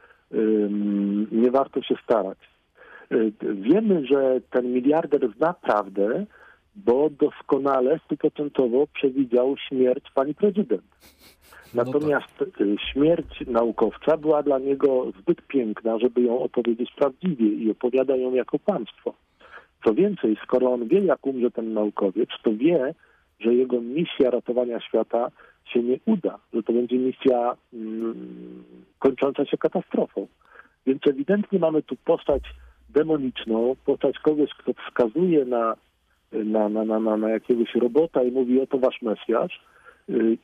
nie 1.32 1.50
warto 1.50 1.82
się 1.82 1.94
starać. 2.04 2.38
Y, 3.12 3.32
wiemy, 3.54 4.06
że 4.06 4.40
ten 4.50 4.72
miliarder 4.72 5.32
zna 5.36 5.52
prawdę, 5.52 6.26
bo 6.76 7.10
doskonale, 7.10 8.00
stuprocentowo 8.04 8.86
przewidział 8.86 9.56
śmierć 9.68 10.04
pani 10.14 10.34
prezydent. 10.34 10.82
Natomiast 11.74 12.40
no 12.40 12.46
tak. 12.46 12.80
śmierć 12.92 13.44
naukowca 13.46 14.16
była 14.16 14.42
dla 14.42 14.58
niego 14.58 15.12
zbyt 15.20 15.42
piękna, 15.46 15.98
żeby 15.98 16.22
ją 16.22 16.38
opowiedzieć 16.38 16.90
prawdziwie 16.96 17.46
i 17.46 17.70
opowiada 17.70 18.16
ją 18.16 18.34
jako 18.34 18.58
kłamstwo. 18.58 19.14
Co 19.84 19.94
więcej, 19.94 20.36
skoro 20.44 20.72
on 20.72 20.88
wie, 20.88 21.00
jak 21.00 21.26
umrze 21.26 21.50
ten 21.50 21.72
naukowiec, 21.72 22.28
to 22.42 22.50
wie, 22.52 22.94
że 23.40 23.54
jego 23.54 23.80
misja 23.80 24.30
ratowania 24.30 24.80
świata 24.80 25.30
się 25.64 25.82
nie 25.82 25.98
uda, 26.06 26.38
że 26.52 26.62
to 26.62 26.72
będzie 26.72 26.98
misja 26.98 27.56
mm, 27.72 28.64
kończąca 28.98 29.44
się 29.46 29.58
katastrofą. 29.58 30.26
Więc 30.86 31.06
ewidentnie 31.06 31.58
mamy 31.58 31.82
tu 31.82 31.96
postać 31.96 32.42
demoniczną, 32.90 33.76
postać 33.86 34.18
kogoś, 34.18 34.50
kto 34.50 34.72
wskazuje 34.72 35.44
na, 35.44 35.76
na, 36.32 36.68
na, 36.68 36.84
na, 36.84 37.16
na 37.16 37.30
jakiegoś 37.30 37.74
robota 37.74 38.22
i 38.22 38.32
mówi, 38.32 38.60
oto 38.60 38.78
wasz 38.78 39.02
Mesjasz. 39.02 39.60
Y, 40.10 40.38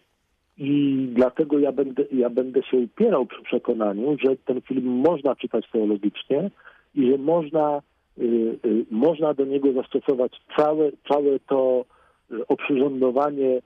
I 0.58 1.08
dlatego 1.12 1.58
ja 1.58 1.72
będę, 1.72 2.04
ja 2.12 2.30
będę 2.30 2.62
się 2.62 2.76
upierał 2.76 3.26
przy 3.26 3.42
przekonaniu, 3.42 4.16
że 4.24 4.36
ten 4.36 4.60
film 4.60 4.84
można 4.84 5.36
czytać 5.36 5.70
teologicznie 5.72 6.50
i 6.94 7.10
że 7.10 7.18
można 7.18 7.82
Y, 8.18 8.58
y, 8.64 8.84
można 8.90 9.34
do 9.34 9.44
niego 9.44 9.72
zastosować 9.72 10.32
całe, 10.56 10.90
całe 11.08 11.38
to 11.38 11.84
oprzyrządowanie, 12.48 13.62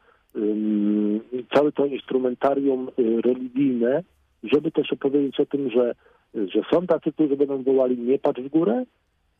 całe 1.54 1.72
to 1.72 1.86
instrumentarium 1.86 2.88
religijne, 3.24 4.02
żeby 4.42 4.70
też 4.70 4.92
opowiedzieć 4.92 5.40
o 5.40 5.46
tym, 5.46 5.70
że, 5.70 5.94
że 6.34 6.60
są 6.72 6.86
tacy, 6.86 7.12
którzy 7.12 7.36
będą 7.36 7.62
wołali 7.62 7.98
nie 7.98 8.18
patrz 8.18 8.40
w 8.40 8.48
górę 8.48 8.84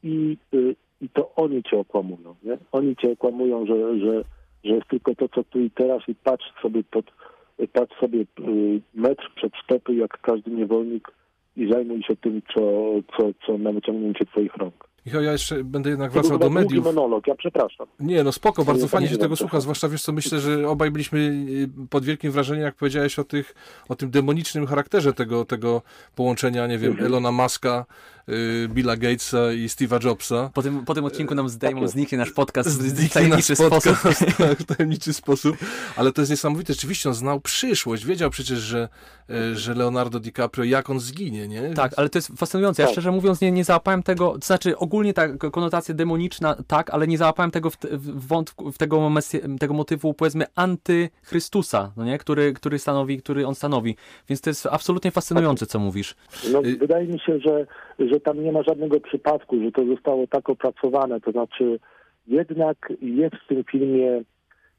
i, 0.03 0.37
i 1.01 1.09
to 1.09 1.35
oni 1.37 1.63
cię 1.63 1.79
okłamują. 1.79 2.35
Nie? 2.43 2.59
Oni 2.73 2.97
cię 2.97 3.13
okłamują, 3.13 3.67
że, 3.67 3.99
że, 3.99 4.25
że 4.65 4.75
jest 4.75 4.89
tylko 4.89 5.15
to, 5.15 5.29
co 5.29 5.45
tu 5.45 5.61
i 5.61 5.71
teraz 5.71 6.03
i 6.09 6.15
patrz 6.15 6.53
sobie 6.63 6.85
pod, 6.85 7.05
patrz 7.73 8.01
sobie 8.01 8.25
metr 8.95 9.33
przed 9.37 9.53
stopy, 9.65 9.95
jak 9.95 10.21
każdy 10.21 10.51
niewolnik 10.51 11.13
i 11.57 11.73
zajmuj 11.73 12.03
się 12.03 12.17
tym, 12.17 12.43
co, 12.55 12.61
co, 13.17 13.31
co 13.47 13.59
na 13.59 13.73
wyciągnięcie 13.73 14.27
twoich 14.27 14.57
rąk. 14.57 14.90
Michał, 15.07 15.23
ja 15.23 15.33
jeszcze 15.33 15.65
będę 15.65 15.91
jednak 15.91 16.13
wracał 16.13 16.39
do 16.39 16.51
mediów. 16.51 16.85
monolog, 16.85 17.27
ja 17.27 17.35
przepraszam. 17.35 17.87
Nie, 18.01 18.25
no 18.25 18.33
spoko, 18.33 18.65
bardzo 18.65 18.89
fajnie 18.89 19.09
się 19.09 19.19
tego 19.19 19.37
słucha, 19.37 19.61
zwłaszcza 19.61 19.89
wiesz 19.89 20.03
co, 20.03 20.13
myślę, 20.13 20.41
że 20.41 20.69
obaj 20.69 20.91
byliśmy 20.91 21.19
y, 21.19 21.69
pod 21.91 22.05
wielkim 22.05 22.33
wrażeniem, 22.33 22.65
jak 22.65 22.75
powiedziałeś 22.75 23.19
o 23.19 23.25
tych, 23.25 23.55
o 23.89 23.97
tym 23.97 24.11
demonicznym 24.11 24.67
charakterze 24.67 25.13
tego, 25.13 25.45
tego 25.45 25.83
połączenia, 26.17 26.67
nie 26.67 26.79
wiem. 26.79 26.97
Elona 27.07 27.33
Muska, 27.33 27.87
Billa 28.69 28.97
Gatesa 28.97 29.53
i 29.53 29.67
Steve'a 29.67 30.05
Jobsa. 30.05 30.51
Po 30.55 30.63
tym, 30.63 30.85
po 30.85 30.95
tym 30.95 31.05
odcinku 31.05 31.35
nam 31.35 31.49
zdejmą, 31.49 31.81
tak 31.81 31.91
zniknie 31.91 32.19
nasz 32.19 32.33
podcast 32.33 32.83
w 32.83 33.13
tajemniczy 33.13 33.57
sposób. 33.57 33.97
Tak, 34.39 34.59
w 34.59 34.65
tajemniczy 34.65 35.13
sposób, 35.13 35.57
ale 35.97 36.13
to 36.13 36.23
jest 36.23 36.31
niesamowite, 36.31 36.73
rzeczywiście 36.73 37.09
on 37.09 37.15
znał 37.15 37.41
przyszłość, 37.41 38.07
wiedział 38.07 38.31
przecież, 38.31 38.59
że, 38.59 38.89
y, 39.31 39.57
że 39.57 39.75
Leonardo 39.75 40.21
DiCaprio, 40.21 40.65
jak 40.65 40.91
on 40.91 41.01
zginie, 41.01 41.49
nie? 41.49 41.75
Tak, 41.75 41.93
ale 41.97 42.09
to 42.09 42.19
jest 42.19 42.29
fascynujące, 42.37 42.83
ja 42.83 42.87
tak. 42.87 42.93
szczerze 42.93 43.11
mówiąc 43.11 43.41
nie, 43.41 43.53
nie 43.53 43.65
załapałem 43.65 44.03
tego, 44.03 44.33
to 44.33 44.47
znaczy 44.47 44.79
ogólnie 44.79 45.15
ta 45.15 45.29
konotacja 45.29 45.95
demoniczna, 45.95 46.57
tak, 46.67 46.91
ale 46.91 47.07
nie 47.07 47.19
załapałem 47.19 47.51
tego 47.51 47.71
w, 47.71 47.77
w 47.93 48.27
wątku, 48.27 48.73
w 48.73 48.79
tego, 48.79 49.11
tego 49.61 49.75
motywu, 49.75 50.15
powiedzmy, 50.15 50.45
antychrystusa, 50.55 51.93
no 51.97 52.05
nie? 52.05 52.19
Który, 52.19 52.53
który 52.53 52.79
stanowi, 52.79 53.19
który 53.19 53.47
on 53.47 53.55
stanowi. 53.55 53.97
Więc 54.29 54.41
to 54.41 54.51
jest 54.51 54.67
absolutnie 54.67 55.11
fascynujące, 55.11 55.67
co 55.67 55.79
mówisz. 55.79 56.15
No, 56.53 56.63
wydaje 56.63 57.07
mi 57.07 57.21
się, 57.21 57.39
że 57.39 57.67
że 58.09 58.21
tam 58.21 58.45
nie 58.45 58.53
ma 58.53 58.63
żadnego 58.63 59.01
przypadku, 59.01 59.63
że 59.65 59.73
to 59.73 59.87
zostało 59.87 60.27
tak 60.27 60.51
opracowane. 60.51 61.21
To 61.21 61.33
znaczy 61.33 61.79
jednak 62.27 62.93
jest 63.03 63.35
w 63.37 63.47
tym 63.47 63.65
filmie 63.65 64.23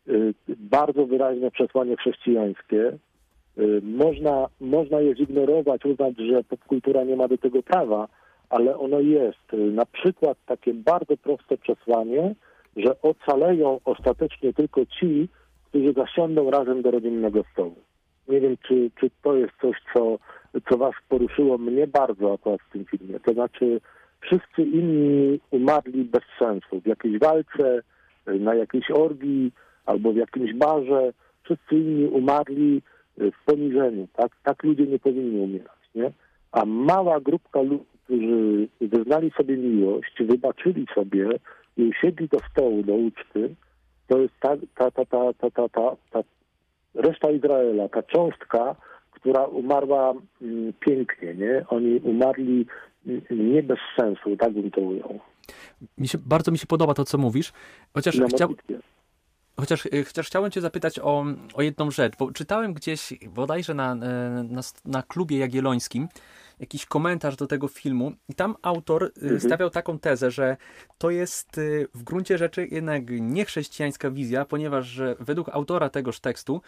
y, 0.07 0.33
bardzo 0.47 1.05
wyraźne 1.05 1.51
przesłanie 1.51 1.97
chrześcijańskie. 1.97 2.97
Y, 3.57 3.81
Można, 3.83 4.47
można 4.59 5.01
je 5.01 5.15
zignorować, 5.15 5.85
uznać, 5.85 6.13
że 6.17 6.43
popkultura 6.43 7.03
nie 7.03 7.15
ma 7.15 7.27
do 7.27 7.37
tego 7.37 7.63
prawa, 7.63 8.07
ale 8.49 8.77
ono 8.77 8.99
jest. 8.99 9.53
Y, 9.53 9.57
Na 9.57 9.85
przykład 9.85 10.37
takie 10.45 10.73
bardzo 10.73 11.17
proste 11.17 11.57
przesłanie, 11.57 12.35
że 12.75 13.01
ocaleją 13.01 13.79
ostatecznie 13.85 14.53
tylko 14.53 14.85
ci, 14.85 15.27
którzy 15.69 15.93
zasiądą 15.93 16.51
razem 16.51 16.81
do 16.81 16.91
rodzinnego 16.91 17.43
stołu. 17.53 17.75
Nie 18.27 18.39
wiem, 18.39 18.57
czy, 18.67 18.91
czy 18.99 19.09
to 19.23 19.35
jest 19.35 19.53
coś, 19.61 19.75
co, 19.93 20.17
co 20.69 20.77
was 20.77 20.93
poruszyło 21.09 21.57
mnie 21.57 21.87
bardzo 21.87 22.33
akurat 22.33 22.61
w 22.61 22.71
tym 22.71 22.85
filmie. 22.85 23.19
To 23.19 23.33
znaczy, 23.33 23.81
wszyscy 24.21 24.61
inni 24.61 25.39
umarli 25.51 26.03
bez 26.03 26.23
sensu. 26.39 26.81
W 26.81 26.87
jakiejś 26.87 27.19
walce, 27.19 27.81
na 28.25 28.55
jakiejś 28.55 28.91
orgii 28.91 29.51
albo 29.85 30.13
w 30.13 30.15
jakimś 30.15 30.53
barze. 30.53 31.13
Wszyscy 31.43 31.75
inni 31.75 32.07
umarli 32.07 32.81
y, 33.21 33.31
w 33.31 33.45
poniżeniu. 33.45 34.07
Tak, 34.13 34.31
tak 34.43 34.63
ludzie 34.63 34.83
nie 34.83 34.99
powinni 34.99 35.39
umierać. 35.39 35.81
Nie? 35.95 36.11
A 36.51 36.65
mała 36.65 37.19
grupka 37.19 37.61
ludzi, 37.61 37.85
którzy 38.03 38.67
wyznali 38.81 39.31
sobie 39.37 39.57
miłość, 39.57 40.13
wybaczyli 40.19 40.85
sobie 40.95 41.29
i 41.77 41.83
usiedli 41.83 42.27
do 42.27 42.39
stołu, 42.51 42.83
do 42.83 42.93
uczty, 42.93 43.55
to 44.07 44.17
jest 44.17 44.33
ta, 44.39 44.57
ta, 44.75 44.91
ta, 44.91 45.05
ta, 45.05 45.33
ta, 45.33 45.51
ta, 45.51 45.69
ta, 45.69 45.95
ta 46.11 46.23
reszta 46.95 47.31
Izraela, 47.31 47.89
ta 47.89 48.03
cząstka, 48.03 48.75
która 49.21 49.45
umarła 49.45 50.13
mm, 50.41 50.73
pięknie, 50.79 51.33
nie? 51.35 51.65
Oni 51.69 51.99
umarli 51.99 52.65
mm, 53.07 53.53
nie 53.53 53.63
bez 53.63 53.79
sensu, 53.99 54.37
tak 54.37 54.53
bym 54.53 54.71
to 54.71 54.81
ujął. 54.81 55.19
Mi 55.97 56.07
się, 56.07 56.17
bardzo 56.17 56.51
mi 56.51 56.57
się 56.57 56.67
podoba 56.67 56.93
to, 56.93 57.05
co 57.05 57.17
mówisz, 57.17 57.53
chociaż, 57.93 58.17
Na 58.17 58.27
chcia, 58.27 58.47
modlitwie. 58.47 58.79
chociaż, 59.59 59.85
y, 59.85 60.03
chociaż 60.03 60.27
chciałem 60.27 60.51
cię 60.51 60.61
zapytać 60.61 60.99
o, 60.99 61.25
o 61.53 61.61
jedną 61.61 61.91
rzecz, 61.91 62.13
bo 62.19 62.31
czytałem 62.31 62.73
gdzieś, 62.73 63.13
bodajże 63.35 63.73
na, 63.73 63.91
e, 63.93 63.95
na, 64.49 64.61
na 64.85 65.03
klubie 65.03 65.37
jagiellońskim, 65.37 66.07
jakiś 66.61 66.85
komentarz 66.85 67.35
do 67.35 67.47
tego 67.47 67.67
filmu. 67.67 68.11
I 68.29 68.33
tam 68.33 68.55
autor 68.61 69.11
y, 69.23 69.39
stawiał 69.39 69.69
taką 69.69 69.99
tezę, 69.99 70.31
że 70.31 70.57
to 70.97 71.09
jest 71.09 71.57
y, 71.57 71.87
w 71.93 72.03
gruncie 72.03 72.37
rzeczy 72.37 72.67
jednak 72.71 73.03
niechrześcijańska 73.09 74.11
wizja, 74.11 74.45
ponieważ 74.45 74.87
że 74.87 75.15
według 75.19 75.49
autora 75.49 75.89
tegoż 75.89 76.19
tekstu 76.19 76.61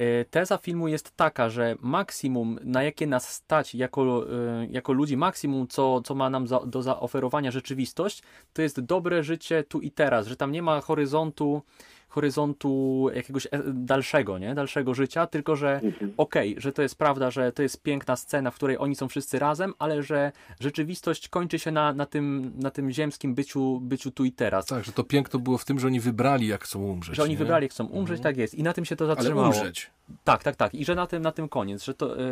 y, 0.00 0.24
teza 0.30 0.58
filmu 0.58 0.88
jest 0.88 1.16
taka, 1.16 1.48
że 1.48 1.76
maksimum 1.80 2.58
na 2.64 2.82
jakie 2.82 3.06
nas 3.06 3.28
stać 3.28 3.74
jako, 3.74 4.26
jako 4.70 4.92
ludzi, 4.92 5.16
maksimum 5.16 5.68
co, 5.68 6.00
co 6.00 6.14
ma 6.14 6.30
nam 6.30 6.46
za, 6.46 6.60
do 6.60 6.82
zaoferowania 6.82 7.50
rzeczywistość, 7.50 8.22
to 8.52 8.62
jest 8.62 8.80
dobre 8.80 9.22
życie 9.22 9.64
tu 9.64 9.80
i 9.80 9.90
teraz, 9.90 10.26
że 10.26 10.36
tam 10.36 10.52
nie 10.52 10.62
ma 10.62 10.80
horyzontu 10.80 11.62
horyzontu 12.10 13.06
jakiegoś 13.14 13.46
e, 13.46 13.50
dalszego, 13.66 14.38
nie? 14.38 14.54
Dalszego 14.54 14.94
życia, 14.94 15.26
tylko 15.26 15.56
że 15.56 15.80
Mhm. 15.84 16.12
okej, 16.16 16.54
że 16.58 16.72
to 16.72 16.82
jest 16.82 16.98
prawda, 16.98 17.30
że 17.30 17.52
to 17.52 17.62
jest 17.62 17.82
piękna 17.82 18.16
scena, 18.16 18.50
w 18.50 18.54
której 18.54 18.78
oni 18.78 18.96
są 18.96 19.08
wszyscy 19.08 19.38
razem, 19.38 19.74
ale 19.78 20.02
że 20.02 20.32
rzeczywistość 20.60 21.28
kończy 21.28 21.58
się 21.58 21.70
na, 21.70 21.92
na, 21.92 22.06
tym, 22.06 22.52
na 22.56 22.70
tym 22.70 22.90
ziemskim 22.90 23.34
byciu, 23.34 23.80
byciu 23.80 24.10
tu 24.10 24.24
i 24.24 24.32
teraz. 24.32 24.66
Tak, 24.66 24.84
że 24.84 24.92
to 24.92 25.04
piękno 25.04 25.40
było 25.40 25.58
w 25.58 25.64
tym, 25.64 25.78
że 25.80 25.86
oni 25.86 26.00
wybrali, 26.00 26.46
jak 26.46 26.64
chcą 26.64 26.82
umrzeć. 26.82 27.16
Że 27.16 27.22
oni 27.22 27.32
nie? 27.32 27.38
wybrali, 27.38 27.64
jak 27.64 27.72
chcą 27.72 27.86
umrzeć, 27.86 28.22
tak 28.22 28.36
jest. 28.36 28.54
I 28.54 28.62
na 28.62 28.72
tym 28.72 28.84
się 28.84 28.96
to 28.96 29.04
Ale 29.04 29.14
zatrzymało. 29.14 29.46
umrzeć. 29.46 29.90
Tak, 30.24 30.42
tak, 30.42 30.56
tak. 30.56 30.74
I 30.74 30.84
że 30.84 30.94
na 30.94 31.06
tym, 31.06 31.22
na 31.22 31.32
tym 31.32 31.48
koniec. 31.48 31.84
Że 31.84 31.94
to, 31.94 32.18
e, 32.18 32.22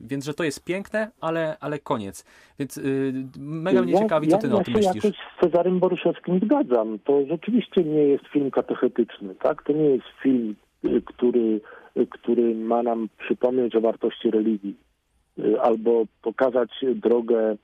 więc, 0.00 0.24
że 0.24 0.34
to 0.34 0.44
jest 0.44 0.64
piękne, 0.64 1.10
ale, 1.20 1.56
ale 1.60 1.78
koniec. 1.78 2.24
Więc 2.58 2.78
y, 2.78 3.12
mega 3.38 3.82
mnie 3.82 3.98
ciekawi, 3.98 4.28
co 4.28 4.38
ty 4.38 4.46
ja, 4.48 4.54
o 4.54 4.58
ja 4.58 4.64
tym 4.64 4.74
się 4.74 4.80
myślisz. 4.80 5.04
jakoś 5.04 5.20
z 5.36 5.40
Cezarym 5.40 5.78
Boryszewskim 5.78 6.40
zgadzam. 6.44 6.98
To 7.04 7.26
rzeczywiście 7.26 7.84
nie 7.84 8.02
jest 8.02 8.26
film 8.26 8.50
katechetyczny, 8.50 9.34
tak? 9.34 9.62
To 9.62 9.72
nie 9.72 9.90
jest 9.90 10.06
film, 10.22 10.54
y, 10.84 11.02
który, 11.06 11.60
który 12.10 12.54
ma 12.54 12.82
nam 12.82 13.08
przypomnieć 13.18 13.76
o 13.76 13.80
wartości 13.80 14.30
religii 14.30 14.76
albo 15.62 16.04
pokazać 16.22 16.70
drogę, 16.94 17.56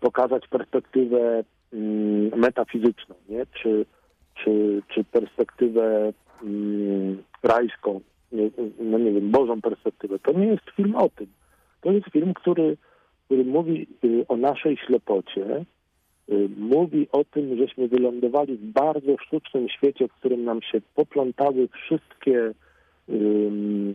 pokazać 0.00 0.48
perspektywę 0.48 1.44
mm, 1.72 2.40
metafizyczną, 2.40 3.14
nie? 3.28 3.46
Czy, 3.62 3.86
czy, 4.34 4.82
czy 4.88 5.04
perspektywę 5.04 6.12
mm, 6.42 7.22
rajską, 7.42 8.00
no 8.80 8.98
nie 8.98 9.12
wiem, 9.12 9.30
Bożą 9.30 9.60
perspektywę. 9.60 10.18
To 10.18 10.32
nie 10.32 10.46
jest 10.46 10.70
film 10.76 10.94
o 10.96 11.08
tym. 11.08 11.26
To 11.80 11.92
jest 11.92 12.06
film, 12.12 12.34
który, 12.34 12.76
który 13.26 13.44
mówi 13.44 13.86
y, 14.04 14.24
o 14.28 14.36
naszej 14.36 14.76
ślepocie, 14.76 15.64
y, 16.28 16.48
mówi 16.58 17.06
o 17.12 17.24
tym, 17.24 17.56
żeśmy 17.56 17.88
wylądowali 17.88 18.56
w 18.56 18.64
bardzo 18.64 19.16
sztucznym 19.26 19.68
świecie, 19.68 20.08
w 20.08 20.12
którym 20.12 20.44
nam 20.44 20.62
się 20.62 20.80
poplątały 20.94 21.68
wszystkie 21.68 22.52
y, 23.08 23.94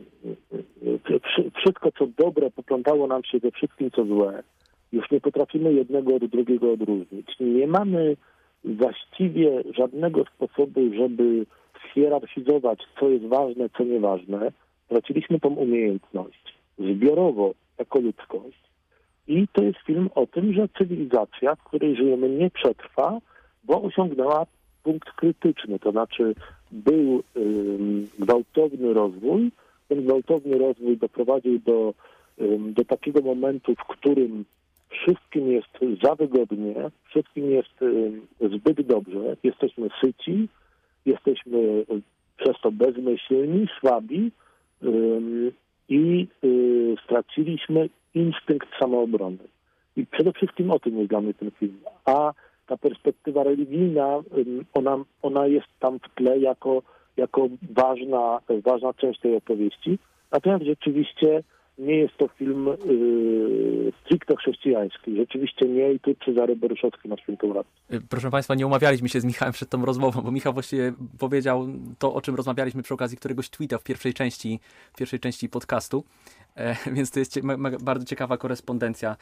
wszy- 1.24 1.52
wszystko 1.56 1.92
co 1.92 2.08
dobre 2.18 2.52
poplątało 2.52 3.08
nam 3.08 3.24
się 3.24 3.40
ze 3.40 3.52
wszystkim 3.52 3.92
co 3.92 4.06
złe. 4.06 4.44
Już 4.92 5.12
nie 5.12 5.22
potrafimy 5.22 5.74
jednego 5.74 6.16
od 6.16 6.26
drugiego 6.26 6.72
odróżnić. 6.72 7.28
Nie 7.40 7.68
mamy 7.68 8.16
właściwie 8.64 9.64
żadnego 9.78 10.26
sposobu, 10.26 10.82
żeby 10.98 11.46
hierarchizować, 11.94 12.80
co 13.00 13.10
jest 13.10 13.26
ważne, 13.26 13.70
co 13.78 13.84
nieważne. 13.84 14.52
Traciliśmy 14.88 15.40
tą 15.40 15.50
umiejętność 15.50 16.54
zbiorowo 16.80 17.54
jako 17.80 18.00
ludzkość. 18.00 18.60
I 19.28 19.48
to 19.54 19.64
jest 19.64 19.80
film 19.80 20.10
o 20.16 20.28
tym, 20.28 20.54
że 20.54 20.70
cywilizacja, 20.78 21.56
w 21.56 21.64
której 21.64 21.96
żyjemy, 21.96 22.30
nie 22.30 22.50
przetrwa, 22.50 23.20
bo 23.64 23.82
osiągnęła 23.82 24.46
punkt 24.84 25.12
krytyczny. 25.12 25.80
To 25.80 25.92
znaczy 25.92 26.36
był 26.72 27.24
gwałtowny 28.20 28.94
rozwój. 28.94 29.52
Ten 29.88 30.04
gwałtowny 30.04 30.58
rozwój 30.58 30.98
doprowadził 30.98 31.60
do, 31.60 31.94
do 32.50 32.86
takiego 32.86 33.22
momentu, 33.22 33.76
w 33.76 33.88
którym 33.88 34.46
wszystkim 34.90 35.52
jest 35.52 36.02
za 36.04 36.16
wygodnie, 36.16 36.76
wszystkim 37.10 37.52
jest 37.52 37.80
zbyt 38.42 38.82
dobrze, 38.82 39.36
jesteśmy 39.44 39.90
syci, 40.02 40.48
jesteśmy 41.06 41.58
y, 41.58 41.86
przez 42.38 42.56
to 42.62 42.72
bezmyślni, 42.72 43.68
słabi 43.80 44.32
i 45.90 46.28
y, 46.44 46.96
straciliśmy 47.06 47.90
instynkt 48.16 48.70
samoobrony. 48.80 49.48
I 49.96 50.06
przede 50.06 50.34
wszystkim 50.34 50.72
o 50.72 50.80
tym 50.80 50.98
jest 50.98 51.10
dla 51.10 51.22
mnie 51.22 51.34
ten 51.34 51.52
film. 51.52 51.80
A 52.06 52.34
ta 52.68 52.78
perspektywa 52.78 53.44
religijna, 53.44 54.22
ona, 54.74 54.98
ona 55.22 55.48
jest 55.48 55.68
tam 55.80 56.00
w 56.00 56.16
tle 56.16 56.40
jako, 56.40 56.82
jako 57.18 57.48
ważna, 57.72 58.40
ważna 58.66 58.94
część 58.94 59.20
tej 59.20 59.36
opowieści. 59.36 60.00
Natomiast 60.32 60.66
rzeczywiście 60.66 61.44
nie 61.80 61.96
jest 61.96 62.18
to 62.18 62.28
film 62.28 62.66
yy, 62.86 63.92
stricte 64.02 64.36
chrześcijański. 64.36 65.16
Rzeczywiście 65.16 65.66
nie 65.66 65.94
i 65.94 66.00
tu 66.00 66.16
Cezary 66.26 66.56
Boryszowski 66.56 67.10
ma 67.10 67.18
świętą 67.18 67.54
rację. 67.54 67.72
Y, 67.94 68.02
Proszę 68.10 68.30
Państwa, 68.30 68.56
nie 68.56 68.68
umawialiśmy 68.68 69.10
się 69.10 69.22
z 69.22 69.26
Michałem 69.26 69.54
przed 69.54 69.70
tą 69.70 69.86
rozmową, 69.86 70.22
bo 70.22 70.32
Michał 70.32 70.54
właściwie 70.54 70.94
powiedział 71.20 71.68
to, 72.00 72.14
o 72.14 72.22
czym 72.22 72.36
rozmawialiśmy 72.36 72.84
przy 72.84 72.94
okazji 72.94 73.18
któregoś 73.18 73.50
tweeta 73.50 73.78
w 73.78 73.84
pierwszej 73.84 74.14
części, 74.14 74.60
w 74.94 74.98
pierwszej 74.98 75.20
części 75.20 75.50
podcastu. 75.50 76.04
E, 76.60 76.76
więc 76.96 77.12
to 77.12 77.20
jest 77.20 77.34
cie, 77.34 77.42
bardzo 77.82 78.06
ciekawa 78.06 78.38
korespondencja 78.38 79.16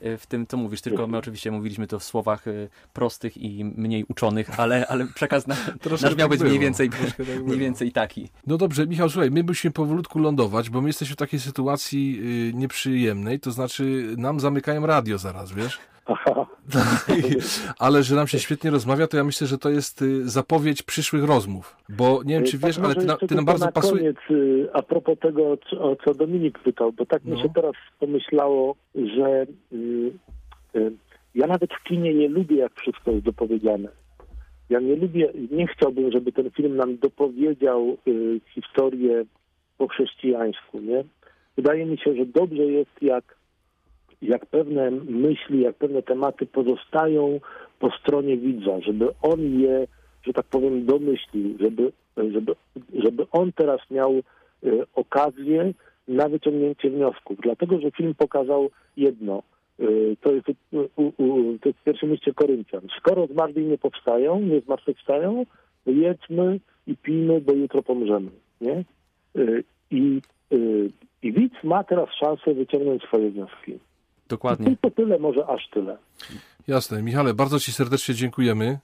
e, 0.00 0.16
w 0.16 0.26
tym, 0.26 0.46
co 0.46 0.56
mówisz. 0.56 0.80
Tylko 0.80 1.06
my 1.06 1.18
oczywiście 1.18 1.50
mówiliśmy 1.50 1.86
to 1.86 1.98
w 1.98 2.04
słowach 2.04 2.48
e, 2.48 2.52
prostych 2.92 3.36
i 3.36 3.64
mniej 3.64 4.04
uczonych, 4.04 4.60
ale, 4.60 4.86
ale 4.86 5.06
przekaz 5.06 5.46
na, 5.46 5.56
nasz 5.90 6.02
miał 6.02 6.16
tak 6.16 6.28
być 6.28 6.40
mniej 6.40 6.52
było. 6.52 6.60
więcej, 6.60 6.90
Troszkę 7.00 7.24
tak 7.24 7.26
mniej 7.26 7.44
było. 7.44 7.58
więcej 7.58 7.92
taki. 7.92 8.28
No 8.46 8.56
dobrze, 8.56 8.86
Michał, 8.86 9.10
słuchaj, 9.10 9.30
my 9.30 9.42
musimy 9.42 9.72
powolutku 9.72 10.18
lądować, 10.18 10.70
bo 10.70 10.80
my 10.80 10.88
jesteśmy 10.88 11.14
w 11.14 11.18
takiej 11.18 11.40
sytuacji 11.40 12.20
y, 12.50 12.52
nieprzyjemnej, 12.54 13.40
to 13.40 13.52
znaczy 13.52 14.14
nam 14.18 14.40
zamykają 14.40 14.86
radio 14.86 15.18
zaraz, 15.18 15.52
wiesz? 15.52 15.78
Ale 17.78 18.02
że 18.02 18.14
nam 18.16 18.26
się 18.26 18.38
świetnie 18.38 18.70
rozmawia, 18.70 19.06
to 19.06 19.16
ja 19.16 19.24
myślę, 19.24 19.46
że 19.46 19.58
to 19.58 19.70
jest 19.70 20.02
y, 20.02 20.28
zapowiedź 20.30 20.82
przyszłych 20.82 21.24
rozmów, 21.24 21.76
bo 21.88 22.22
nie 22.24 22.34
wiem, 22.34 22.44
czy 22.44 22.58
Tak, 22.58 22.66
wiesz, 22.66 22.78
ale 22.78 22.94
ty, 22.94 23.06
na, 23.06 23.16
ty 23.16 23.34
nam 23.34 23.44
bardzo 23.44 23.64
na 23.66 23.72
pasuje... 23.72 24.00
koniec, 24.00 24.16
y, 24.30 24.68
a 24.72 24.82
propos 24.82 25.18
tego, 25.18 25.58
o 25.78 25.96
co 26.04 26.14
Dominik 26.14 26.58
pytał, 26.58 26.92
bo 26.92 27.06
tak 27.06 27.24
mi 27.24 27.32
No. 27.32 27.42
się 27.42 27.48
teraz 27.54 27.72
pomyślało, 28.00 28.74
że 28.94 29.46
y, 29.72 29.76
y, 30.76 30.92
ja 31.34 31.46
nawet 31.46 31.70
w 31.74 31.82
kinie 31.88 32.14
nie 32.14 32.28
lubię, 32.28 32.56
jak 32.56 32.72
wszystko 32.80 33.10
jest 33.10 33.24
dopowiedziane. 33.24 33.88
Ja 34.70 34.80
nie 34.80 34.96
lubię, 34.96 35.32
nie 35.50 35.66
chciałbym, 35.66 36.12
żeby 36.12 36.32
ten 36.32 36.50
film 36.50 36.76
nam 36.76 36.98
dopowiedział 36.98 37.96
y, 38.08 38.40
historię 38.54 39.24
po 39.78 39.88
chrześcijańsku, 39.88 40.80
nie? 40.80 41.04
Wydaje 41.56 41.86
mi 41.86 41.98
się, 41.98 42.14
że 42.16 42.26
dobrze 42.26 42.62
jest, 42.62 43.02
jak, 43.02 43.24
jak 44.22 44.46
pewne 44.46 44.90
myśli, 44.90 45.60
jak 45.60 45.76
pewne 45.76 46.02
tematy 46.02 46.46
pozostają 46.46 47.40
po 47.78 47.90
stronie 47.90 48.36
widza, 48.36 48.80
żeby 48.80 49.08
on 49.22 49.60
je, 49.60 49.86
że 50.22 50.32
tak 50.32 50.46
powiem, 50.46 50.86
domyślił, 50.86 51.58
żeby, 51.60 51.92
żeby, 52.16 52.54
żeby 52.94 53.26
on 53.32 53.52
teraz 53.52 53.80
miał 53.90 54.12
y, 54.14 54.22
okazję 54.94 55.72
na 56.08 56.28
wyciągnięcie 56.28 56.90
wniosków. 56.90 57.38
Dlatego, 57.42 57.80
że 57.80 57.90
film 57.90 58.14
pokazał 58.14 58.70
jedno, 58.96 59.42
Y, 59.82 60.16
To 60.20 60.32
jest, 60.32 60.48
u, 60.96 61.12
u, 61.22 61.58
to 61.58 61.68
jest 61.68 61.78
w 61.78 61.84
pierwszym 61.84 62.12
liście 62.12 62.34
Koryntian. 62.34 62.82
Skoro 62.98 63.26
zmarli 63.26 63.64
nie 63.64 63.78
powstają, 63.78 64.40
nie 64.40 64.60
zmartwychwstają, 64.60 65.46
jedzmy 65.86 66.60
i 66.86 66.96
pijmy, 66.96 67.40
bo 67.40 67.52
jutro 67.52 67.82
pomrzemy. 67.82 68.30
Nie? 68.60 68.84
Y, 69.36 69.64
I, 69.90 70.20
y, 70.52 70.90
I 71.22 71.32
widz 71.32 71.64
ma 71.64 71.84
teraz 71.84 72.08
szansę 72.20 72.54
wyciągnąć 72.54 73.02
swoje 73.02 73.30
wnioski. 73.30 73.78
Dokładnie. 74.32 74.66
Tylko 74.66 74.90
tyle, 74.90 75.18
może 75.18 75.46
aż 75.46 75.68
tyle. 75.70 75.98
Jasne. 76.66 77.02
Michale, 77.02 77.34
bardzo 77.34 77.60
Ci 77.60 77.72
serdecznie 77.72 78.14
dziękujemy. 78.14 78.78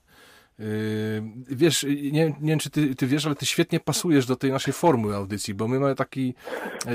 Yy, 0.59 0.65
Wiesz, 1.49 1.83
nie, 1.83 2.11
nie 2.11 2.33
wiem, 2.41 2.59
czy 2.59 2.69
ty, 2.69 2.95
ty 2.95 3.07
wiesz, 3.07 3.25
ale 3.25 3.35
ty 3.35 3.45
świetnie 3.45 3.79
pasujesz 3.79 4.25
do 4.25 4.35
tej 4.35 4.51
naszej 4.51 4.73
formuły 4.73 5.15
audycji, 5.15 5.53
bo 5.53 5.67
my 5.67 5.79
mamy 5.79 5.95
taki, 5.95 6.33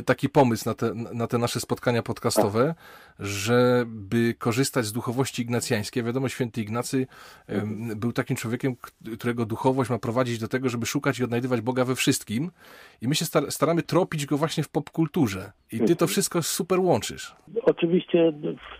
taki 0.04 0.28
pomysł 0.28 0.68
na 0.68 0.74
te, 0.74 0.94
na 0.94 1.26
te 1.26 1.38
nasze 1.38 1.60
spotkania 1.60 2.02
podcastowe, 2.02 2.74
żeby 3.20 4.34
korzystać 4.38 4.84
z 4.84 4.92
duchowości 4.92 5.42
ignacjańskiej. 5.42 6.02
Wiadomo, 6.02 6.28
święty 6.28 6.60
Ignacy 6.60 7.06
był 7.96 8.12
takim 8.12 8.36
człowiekiem, 8.36 8.76
którego 9.18 9.46
duchowość 9.46 9.90
ma 9.90 9.98
prowadzić 9.98 10.38
do 10.38 10.48
tego, 10.48 10.68
żeby 10.68 10.86
szukać 10.86 11.18
i 11.18 11.24
odnajdywać 11.24 11.60
Boga 11.60 11.84
we 11.84 11.94
wszystkim. 11.94 12.50
I 13.02 13.08
my 13.08 13.14
się 13.14 13.24
star- 13.24 13.52
staramy 13.52 13.82
tropić 13.82 14.26
go 14.26 14.36
właśnie 14.36 14.64
w 14.64 14.68
popkulturze. 14.68 15.52
I 15.72 15.80
ty 15.80 15.96
to 15.96 16.06
wszystko 16.06 16.42
super 16.42 16.80
łączysz. 16.80 17.34
Oczywiście 17.62 18.32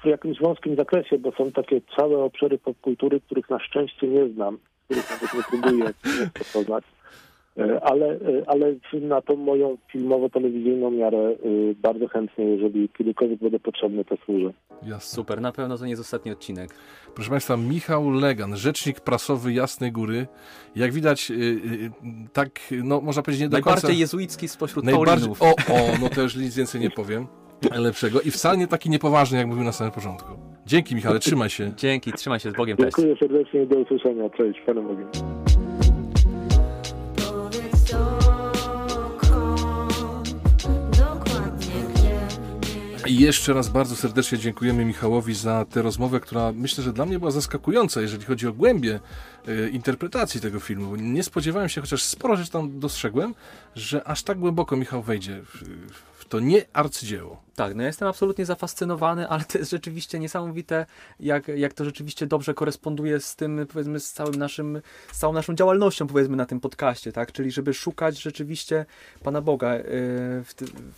w 0.03 0.07
jakimś 0.07 0.39
wąskim 0.41 0.77
zakresie, 0.77 1.19
bo 1.19 1.33
są 1.33 1.53
takie 1.53 1.81
całe 1.97 2.19
obszary 2.19 2.59
popkultury, 2.59 3.21
których 3.21 3.51
na 3.51 3.59
szczęście 3.61 4.09
nie 4.09 4.29
znam, 4.29 4.59
których 4.85 5.11
nawet 5.11 5.35
nie 5.35 5.43
próbuję 5.51 5.85
poznać. 6.53 6.85
E, 7.59 7.81
Ale, 7.85 8.07
e, 8.07 8.19
ale 8.47 8.75
na 9.01 9.23
tą 9.23 9.37
moją 9.37 9.77
filmowo-telewizyjną 9.93 10.91
miarę 10.91 11.19
e, 11.19 11.35
bardzo 11.75 12.09
chętnie, 12.09 12.45
jeżeli 12.45 12.89
kiedykolwiek 12.89 13.41
będę 13.41 13.61
potrzebny, 13.61 14.05
to 14.05 14.17
służę. 14.25 14.53
Jasne. 14.83 15.17
Super, 15.17 15.41
na 15.41 15.53
pewno 15.53 15.79
to 15.79 15.85
nie 15.85 15.91
jest 15.91 16.03
ostatni 16.03 16.33
odcinek. 16.33 16.71
Proszę 17.15 17.31
Państwa, 17.31 17.57
Michał 17.57 18.11
Legan, 18.11 18.57
rzecznik 18.57 19.01
prasowy 19.01 19.53
Jasnej 19.53 19.93
Góry. 19.93 20.27
Jak 20.77 20.93
widać, 20.93 21.33
tak, 22.33 22.49
no 22.85 23.01
można 23.01 23.23
powiedzieć 23.23 23.43
nie 23.43 23.49
do 23.49 23.57
Najbardziej 23.57 23.83
końca... 23.83 24.01
jezuicki 24.01 24.49
spośród 24.49 24.85
Najbardziej, 24.85 25.29
Paulinów. 25.29 25.43
o, 25.43 25.75
o, 25.75 25.99
no 26.03 26.09
to 26.09 26.23
już 26.23 26.37
nic 26.37 26.57
więcej 26.57 26.81
nie 26.81 26.91
powiem. 26.91 27.27
Lepszego. 27.77 28.21
I 28.21 28.31
wcale 28.31 28.59
nie 28.59 28.67
taki 28.67 28.91
niepoważny, 28.91 29.39
jak 29.39 29.47
mówił 29.47 29.65
na 29.65 29.73
samym 29.73 29.93
początku. 29.93 30.33
Dzięki 30.67 30.95
Michale, 30.95 31.19
trzymaj 31.19 31.51
się. 31.51 31.73
Dzięki, 31.77 32.13
trzymaj 32.13 32.41
się 32.41 32.51
z 32.51 32.55
Bogiem, 32.55 32.77
cześć. 32.77 32.97
Dziękuję 32.97 33.17
serdecznie 33.17 33.63
i 33.63 33.67
do 33.67 33.77
usłyszenia. 33.79 34.31
Cześć, 34.31 34.61
Panem 34.67 34.87
Bogiem. 34.87 35.09
I 43.07 43.19
jeszcze 43.19 43.53
raz 43.53 43.69
bardzo 43.69 43.97
serdecznie 43.97 44.39
dziękujemy 44.39 44.85
Michałowi 44.85 45.35
za 45.35 45.65
tę 45.65 45.83
rozmowę, 45.83 46.21
która 46.21 46.53
myślę, 46.53 46.85
że 46.85 46.93
dla 46.93 47.07
mnie 47.07 47.19
była 47.19 47.31
zaskakująca, 47.31 48.01
jeżeli 48.01 48.25
chodzi 48.25 48.47
o 48.47 48.53
głębię 48.53 49.01
e, 49.49 49.69
interpretacji 49.69 50.41
tego 50.41 50.61
filmu. 50.61 50.97
Nie 50.97 51.23
spodziewałem 51.23 51.69
się, 51.69 51.81
chociaż 51.81 52.03
sporo 52.03 52.37
rzeczy 52.37 52.51
tam 52.51 52.81
dostrzegłem, 52.81 53.35
że 53.75 54.05
aż 54.09 54.23
tak 54.23 54.39
głęboko 54.39 54.77
Michał 54.77 55.03
wejdzie 55.03 55.43
w, 55.43 55.65
w 56.19 56.25
to 56.25 56.41
nie 56.41 56.65
arcydzieło. 56.73 57.44
Tak, 57.57 57.75
no 57.75 57.83
ja 57.83 57.87
jestem 57.87 58.09
absolutnie 58.09 58.47
zafascynowany, 58.47 59.29
ale 59.29 59.45
to 59.45 59.59
jest 59.59 59.71
rzeczywiście 59.71 60.19
niesamowite, 60.19 60.87
jak, 61.21 61.49
jak 61.49 61.73
to 61.73 61.85
rzeczywiście 61.85 62.27
dobrze 62.27 62.55
koresponduje 62.55 63.21
z 63.21 63.37
tym, 63.37 63.67
powiedzmy, 63.73 64.01
z 64.01 64.13
całym 64.13 64.35
naszym, 64.35 64.81
z 65.13 65.19
całą 65.19 65.33
naszą 65.33 65.55
działalnością, 65.55 66.07
powiedzmy, 66.07 66.37
na 66.37 66.47
tym 66.47 66.61
podcaście, 66.61 67.13
tak? 67.13 67.33
Czyli 67.33 67.51
żeby 67.51 67.75
szukać 67.75 68.23
rzeczywiście 68.23 68.87
Pana 69.23 69.41
Boga 69.41 69.75
yy, 69.75 69.83
w, 70.45 70.55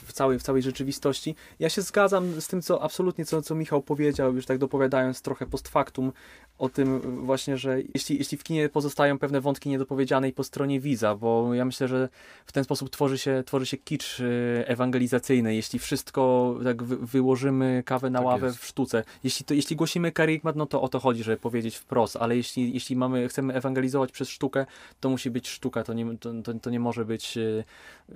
w, 0.06 0.12
całej, 0.12 0.38
w 0.38 0.42
całej 0.42 0.62
rzeczywistości. 0.62 1.34
Ja 1.58 1.68
się 1.68 1.82
zgadzam 1.82 2.40
z 2.40 2.48
tym, 2.48 2.62
co 2.62 2.82
absolutnie, 2.82 3.24
co, 3.24 3.42
co 3.42 3.54
Michał 3.54 3.82
powiedział, 3.82 4.34
już 4.34 4.46
tak 4.46 4.58
dopowiadając 4.58 5.22
trochę 5.22 5.46
post 5.46 5.68
factum 5.68 6.12
o 6.58 6.68
tym 6.68 7.00
właśnie, 7.26 7.56
że 7.56 7.78
jeśli, 7.94 8.18
jeśli 8.18 8.38
w 8.38 8.44
kinie 8.44 8.68
pozostają 8.68 9.18
pewne 9.18 9.40
wątki 9.40 9.68
niedopowiedziane 9.68 10.28
i 10.28 10.32
po 10.32 10.44
stronie 10.44 10.80
widza, 10.80 11.14
bo 11.14 11.54
ja 11.54 11.64
myślę, 11.64 11.88
że 11.88 12.08
w 12.46 12.52
ten 12.52 12.64
sposób 12.64 12.90
tworzy 12.90 13.18
się, 13.18 13.42
tworzy 13.46 13.66
się 13.66 13.76
kicz 13.76 14.18
yy, 14.18 14.64
ewangelizacyjny, 14.66 15.54
jeśli 15.54 15.78
wszystko 15.78 16.45
tak 16.64 16.82
wy, 16.82 16.96
wyłożymy 16.96 17.82
kawę 17.86 18.10
na 18.10 18.18
Tak 18.18 18.26
ławę 18.26 18.46
jest. 18.46 18.58
w 18.58 18.66
sztuce. 18.66 19.04
Jeśli, 19.24 19.46
to, 19.46 19.54
jeśli 19.54 19.76
głosimy 19.76 20.12
karygmat, 20.12 20.56
no 20.56 20.66
to 20.66 20.82
o 20.82 20.88
to 20.88 21.00
chodzi, 21.00 21.22
żeby 21.22 21.36
powiedzieć 21.36 21.76
wprost, 21.76 22.16
ale 22.16 22.36
jeśli, 22.36 22.74
jeśli 22.74 22.96
mamy, 22.96 23.28
chcemy 23.28 23.54
ewangelizować 23.54 24.12
przez 24.12 24.28
sztukę, 24.28 24.66
to 25.00 25.10
musi 25.10 25.30
być 25.30 25.48
sztuka, 25.48 25.82
to 25.84 25.92
nie, 25.94 26.16
to, 26.18 26.32
to, 26.44 26.54
to 26.54 26.70
nie 26.70 26.80
może 26.80 27.04
być 27.04 27.38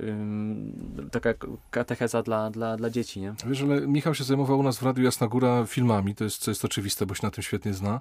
ym, 0.00 1.08
taka 1.12 1.30
katecheza 1.70 2.22
dla, 2.22 2.50
dla, 2.50 2.76
dla 2.76 2.90
dzieci, 2.90 3.20
nie? 3.20 3.34
Wiesz, 3.46 3.62
ale 3.62 3.80
Michał 3.80 4.14
się 4.14 4.24
zajmował 4.24 4.58
u 4.58 4.62
nas 4.62 4.78
w 4.78 4.82
Radiu 4.82 5.04
Jasna 5.04 5.26
Góra 5.28 5.66
filmami, 5.66 6.14
to 6.14 6.24
jest, 6.24 6.38
co 6.38 6.50
jest 6.50 6.64
oczywiste, 6.64 7.06
bo 7.06 7.14
się 7.14 7.20
na 7.26 7.30
tym 7.30 7.42
świetnie 7.42 7.74
zna. 7.74 8.00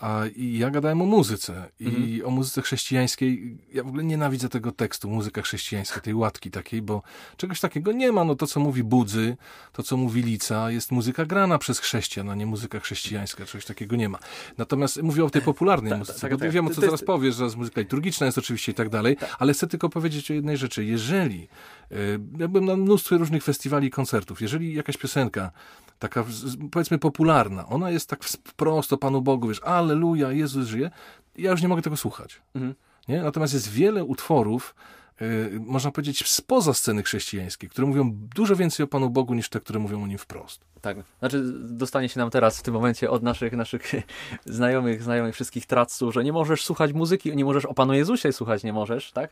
A 0.00 0.22
i 0.36 0.58
ja 0.58 0.70
gadałem 0.70 1.02
o 1.02 1.04
muzyce 1.04 1.70
i 1.80 2.22
o 2.22 2.30
muzyce 2.30 2.62
chrześcijańskiej. 2.62 3.58
Ja 3.72 3.84
w 3.84 3.88
ogóle 3.88 4.04
nienawidzę 4.04 4.48
tego 4.48 4.72
tekstu, 4.72 5.10
muzyka 5.10 5.42
chrześcijańska, 5.42 6.00
tej 6.00 6.14
łatki 6.14 6.50
takiej, 6.50 6.82
bo 6.82 7.02
czegoś 7.36 7.60
takiego 7.60 7.92
nie 7.92 8.12
ma. 8.12 8.24
No 8.24 8.34
to, 8.34 8.46
co 8.46 8.60
mówi 8.60 8.82
Budzy, 8.82 9.36
to, 9.72 9.82
co 9.82 9.96
mówi 9.96 10.22
Lica, 10.22 10.70
jest 10.70 10.92
muzyka 10.92 11.24
grana 11.24 11.58
przez 11.58 11.78
chrześcijan, 11.78 12.30
a 12.30 12.34
nie 12.34 12.46
muzyka 12.46 12.80
chrześcijańska. 12.80 13.46
Czegoś 13.46 13.64
takiego 13.64 13.96
nie 13.96 14.08
ma. 14.08 14.18
Natomiast 14.58 15.02
mówię 15.02 15.24
o 15.24 15.30
tej 15.30 15.42
popularnej 15.42 15.98
muzyce, 15.98 16.20
tak, 16.20 16.32
bo 16.32 16.38
tak. 16.38 16.50
wiem, 16.50 16.66
o 16.66 16.70
co 16.70 16.80
zaraz 16.80 17.04
powiesz, 17.04 17.34
że 17.34 17.48
muzyka 17.56 17.80
liturgiczna 17.80 18.26
jest 18.26 18.38
oczywiście 18.38 18.72
i 18.72 18.74
tak 18.74 18.88
dalej, 18.88 19.16
ale 19.38 19.52
chcę 19.52 19.66
tylko 19.66 19.88
powiedzieć 19.88 20.30
o 20.30 20.34
jednej 20.34 20.56
rzeczy. 20.56 20.84
Jeżeli, 20.84 21.48
e, 21.90 21.96
ja 22.38 22.48
byłem 22.48 22.64
na 22.64 22.76
mnóstwie 22.76 23.16
różnych 23.16 23.44
festiwali 23.44 23.88
i 23.88 23.90
koncertów, 23.90 24.40
jeżeli 24.40 24.74
jakaś 24.74 24.96
piosenka 24.96 25.50
taka 25.98 26.24
powiedzmy 26.70 26.98
popularna, 26.98 27.66
ona 27.66 27.90
jest 27.90 28.08
tak 28.08 28.24
wprost 28.24 28.92
o 28.92 28.98
Panu 28.98 29.22
Bogu, 29.22 29.48
wiesz, 29.48 29.62
Alleluja, 29.62 30.32
Jezus 30.32 30.66
żyje, 30.66 30.90
ja 31.36 31.50
już 31.50 31.62
nie 31.62 31.68
mogę 31.68 31.82
tego 31.82 31.96
słuchać. 31.96 32.42
Mhm. 32.54 32.74
Nie? 33.08 33.22
Natomiast 33.22 33.54
jest 33.54 33.70
wiele 33.70 34.04
utworów, 34.04 34.74
y, 35.22 35.60
można 35.60 35.90
powiedzieć, 35.90 36.28
spoza 36.28 36.74
sceny 36.74 37.02
chrześcijańskiej, 37.02 37.68
które 37.68 37.86
mówią 37.86 38.10
dużo 38.34 38.56
więcej 38.56 38.84
o 38.84 38.86
Panu 38.86 39.10
Bogu 39.10 39.34
niż 39.34 39.48
te, 39.48 39.60
które 39.60 39.78
mówią 39.78 40.02
o 40.02 40.06
Nim 40.06 40.18
wprost. 40.18 40.64
Tak, 40.84 40.96
znaczy 41.18 41.42
dostanie 41.60 42.08
się 42.08 42.20
nam 42.20 42.30
teraz 42.30 42.58
w 42.58 42.62
tym 42.62 42.74
momencie 42.74 43.10
od 43.10 43.22
naszych 43.22 43.52
naszych 43.52 43.92
znajomych, 44.46 45.02
znajomych 45.02 45.34
wszystkich 45.34 45.66
traców, 45.66 46.14
że 46.14 46.24
nie 46.24 46.32
możesz 46.32 46.64
słuchać 46.64 46.92
muzyki, 46.92 47.36
nie 47.36 47.44
możesz 47.44 47.64
o 47.66 47.74
Panu 47.74 47.94
Jezusie 47.94 48.32
słuchać, 48.32 48.64
nie 48.64 48.72
możesz, 48.72 49.12
tak? 49.12 49.30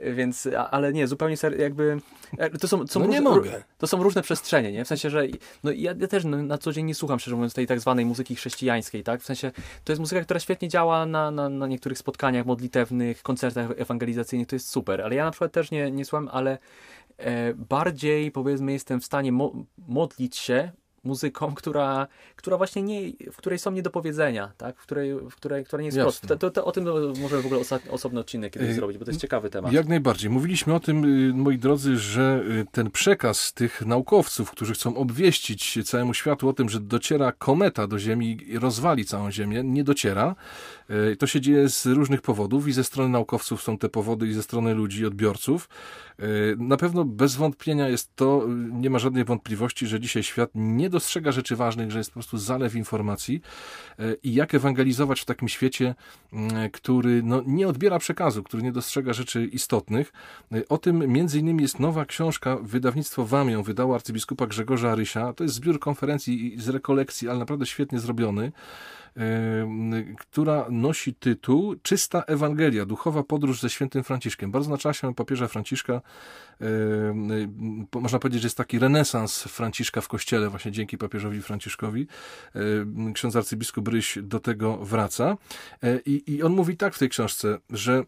Więc, 0.00 0.48
a- 0.58 0.70
ale 0.70 0.92
nie, 0.92 1.06
zupełnie 1.06 1.36
ser, 1.36 1.60
jakby, 1.60 1.98
e, 2.38 2.50
to 2.50 2.68
są, 2.68 2.86
są 2.86 3.00
No 3.00 3.06
nie 3.06 3.18
różne, 3.20 3.30
mogę. 3.30 3.64
to 3.78 3.86
są 3.86 4.02
różne 4.02 4.22
przestrzenie, 4.22 4.72
nie? 4.72 4.84
W 4.84 4.88
sensie, 4.88 5.10
że 5.10 5.22
no 5.64 5.70
ja, 5.70 5.94
ja 6.00 6.08
też 6.08 6.24
no, 6.24 6.42
na 6.42 6.58
co 6.58 6.72
dzień 6.72 6.86
nie 6.86 6.94
słucham, 6.94 7.18
szczerze 7.18 7.36
mówiąc, 7.36 7.54
tej 7.54 7.66
tak 7.66 7.80
zwanej 7.80 8.04
muzyki 8.06 8.34
chrześcijańskiej, 8.36 9.02
tak? 9.02 9.20
W 9.20 9.24
sensie, 9.24 9.52
to 9.84 9.92
jest 9.92 10.00
muzyka, 10.00 10.22
która 10.24 10.40
świetnie 10.40 10.68
działa 10.68 11.06
na, 11.06 11.30
na, 11.30 11.48
na 11.48 11.66
niektórych 11.66 11.98
spotkaniach 11.98 12.46
modlitewnych, 12.46 13.22
koncertach 13.22 13.70
ewangelizacyjnych, 13.76 14.48
to 14.48 14.56
jest 14.56 14.68
super, 14.68 15.02
ale 15.02 15.14
ja 15.14 15.24
na 15.24 15.30
przykład 15.30 15.52
też 15.52 15.70
nie, 15.70 15.90
nie 15.90 16.04
słucham, 16.04 16.28
ale 16.32 16.58
e, 17.18 17.54
bardziej 17.54 18.30
powiedzmy 18.30 18.72
jestem 18.72 19.00
w 19.00 19.04
stanie 19.04 19.32
mo- 19.32 19.52
modlić 19.88 20.36
się 20.36 20.70
muzyką, 21.04 21.54
która, 21.54 22.06
która 22.36 22.56
właśnie 22.56 22.82
nie, 22.82 23.12
w 23.32 23.36
której 23.36 23.58
są 23.58 23.70
niedopowiedzenia, 23.70 24.52
tak? 24.56 24.76
W 24.76 24.82
której, 24.82 25.14
w 25.14 25.34
której, 25.34 25.64
która 25.64 25.80
nie 25.80 25.86
jest 25.86 25.98
Jasne. 25.98 26.10
prosta. 26.10 26.36
To, 26.36 26.50
to, 26.50 26.64
o 26.64 26.72
tym 26.72 26.84
możemy 27.20 27.42
w 27.42 27.46
ogóle 27.46 27.60
osobny 27.90 28.20
odcinek 28.20 28.52
kiedyś 28.52 28.70
Y, 28.70 28.74
zrobić, 28.74 28.98
bo 28.98 29.04
to 29.04 29.10
jest 29.10 29.20
ciekawy 29.20 29.50
temat. 29.50 29.72
Jak 29.72 29.88
najbardziej. 29.88 30.30
Mówiliśmy 30.30 30.74
o 30.74 30.80
tym, 30.80 31.04
y, 31.04 31.34
moi 31.34 31.58
drodzy, 31.58 31.98
że 31.98 32.42
y, 32.50 32.66
ten 32.72 32.90
przekaz 32.90 33.52
tych 33.52 33.86
naukowców, 33.86 34.50
którzy 34.50 34.74
chcą 34.74 34.96
obwieścić 34.96 35.78
całemu 35.84 36.14
światu 36.14 36.48
o 36.48 36.52
tym, 36.52 36.68
że 36.68 36.80
dociera 36.80 37.32
kometa 37.32 37.86
do 37.86 37.98
Ziemi 37.98 38.38
i 38.46 38.58
rozwali 38.58 39.04
całą 39.04 39.30
Ziemię, 39.30 39.62
nie 39.64 39.84
dociera. 39.84 40.34
Y, 41.12 41.16
To 41.16 41.26
się 41.26 41.40
dzieje 41.40 41.68
z 41.68 41.86
różnych 41.86 42.22
powodów 42.22 42.68
i 42.68 42.72
ze 42.72 42.84
strony 42.84 43.08
naukowców 43.08 43.62
są 43.62 43.78
te 43.78 43.88
powody 43.88 44.26
i 44.26 44.32
ze 44.32 44.42
strony 44.42 44.74
ludzi, 44.74 45.06
odbiorców. 45.06 45.68
Y, 46.20 46.56
Na 46.58 46.76
pewno 46.76 47.04
bez 47.04 47.36
wątpienia 47.36 47.88
jest 47.88 48.16
to, 48.16 48.46
nie 48.72 48.90
ma 48.90 48.98
żadnej 48.98 49.24
wątpliwości, 49.24 49.86
że 49.86 50.00
dzisiaj 50.00 50.22
świat 50.22 50.50
nie 50.54 50.90
dostrzega 50.90 51.32
rzeczy 51.32 51.56
ważnych, 51.56 51.90
że 51.90 51.98
jest 51.98 52.10
po 52.10 52.14
prostu 52.14 52.38
zalew 52.38 52.74
informacji 52.74 53.40
y, 54.00 54.16
i 54.22 54.34
jak 54.34 54.54
ewangelizować 54.54 55.20
w 55.20 55.24
takim 55.24 55.48
świecie, 55.48 55.94
y, 56.32 56.36
który 56.70 57.22
no, 57.22 57.42
nie 57.46 57.68
odbiera 57.68 57.98
przekazu, 57.98 58.42
który 58.42 58.62
nie 58.62 58.72
dostrzega 58.72 59.12
rzeczy 59.12 59.44
istotnych. 59.44 60.12
O 60.68 60.78
tym 60.78 61.12
między 61.12 61.38
innymi 61.38 61.62
jest 61.62 61.80
nowa 61.80 62.04
książka, 62.04 62.56
wydawnictwo 62.62 63.26
Wam 63.26 63.50
ją 63.50 63.62
wydało 63.62 63.94
arcybiskupa 63.94 64.46
Grzegorza 64.46 64.94
Rysia. 64.94 65.32
To 65.32 65.44
jest 65.44 65.54
zbiór 65.54 65.78
konferencji 65.80 66.54
i 66.54 66.60
z 66.60 66.68
rekolekcji, 66.68 67.28
ale 67.28 67.38
naprawdę 67.38 67.66
świetnie 67.66 68.00
zrobiony 68.00 68.52
która 70.18 70.66
nosi 70.70 71.14
tytuł 71.14 71.74
Czysta 71.82 72.22
Ewangelia, 72.22 72.86
duchowa 72.86 73.22
podróż 73.22 73.60
ze 73.60 73.70
świętym 73.70 74.04
Franciszkiem. 74.04 74.50
Bardzo 74.50 74.70
na 74.70 74.78
czasie 74.78 75.14
papieża 75.14 75.48
Franciszka, 75.48 76.00
można 77.94 78.18
powiedzieć, 78.18 78.42
że 78.42 78.46
jest 78.46 78.56
taki 78.56 78.78
renesans 78.78 79.42
Franciszka 79.42 80.00
w 80.00 80.08
kościele, 80.08 80.50
właśnie 80.50 80.72
dzięki 80.72 80.98
papieżowi 80.98 81.42
Franciszkowi. 81.42 82.06
Ksiądz 83.14 83.36
arcybiskup 83.36 83.88
Ryś 83.88 84.18
do 84.22 84.40
tego 84.40 84.76
wraca. 84.76 85.36
I, 86.06 86.22
I 86.26 86.42
on 86.42 86.52
mówi 86.52 86.76
tak 86.76 86.94
w 86.94 86.98
tej 86.98 87.08
książce, 87.08 87.58
że 87.70 88.04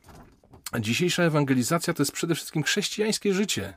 dzisiejsza 0.80 1.22
ewangelizacja 1.22 1.94
to 1.94 2.02
jest 2.02 2.12
przede 2.12 2.34
wszystkim 2.34 2.62
chrześcijańskie 2.62 3.34
życie. 3.34 3.74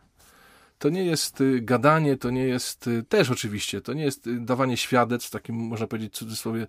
To 0.79 0.89
nie 0.89 1.03
jest 1.05 1.41
y, 1.41 1.61
gadanie, 1.61 2.17
to 2.17 2.29
nie 2.29 2.43
jest 2.43 2.87
y, 2.87 3.03
też 3.03 3.31
oczywiście, 3.31 3.81
to 3.81 3.93
nie 3.93 4.03
jest 4.03 4.27
y, 4.27 4.39
dawanie 4.39 4.77
świadectw, 4.77 5.29
takim 5.29 5.55
można 5.55 5.87
powiedzieć 5.87 6.13
w 6.13 6.17
cudzysłowie 6.17 6.67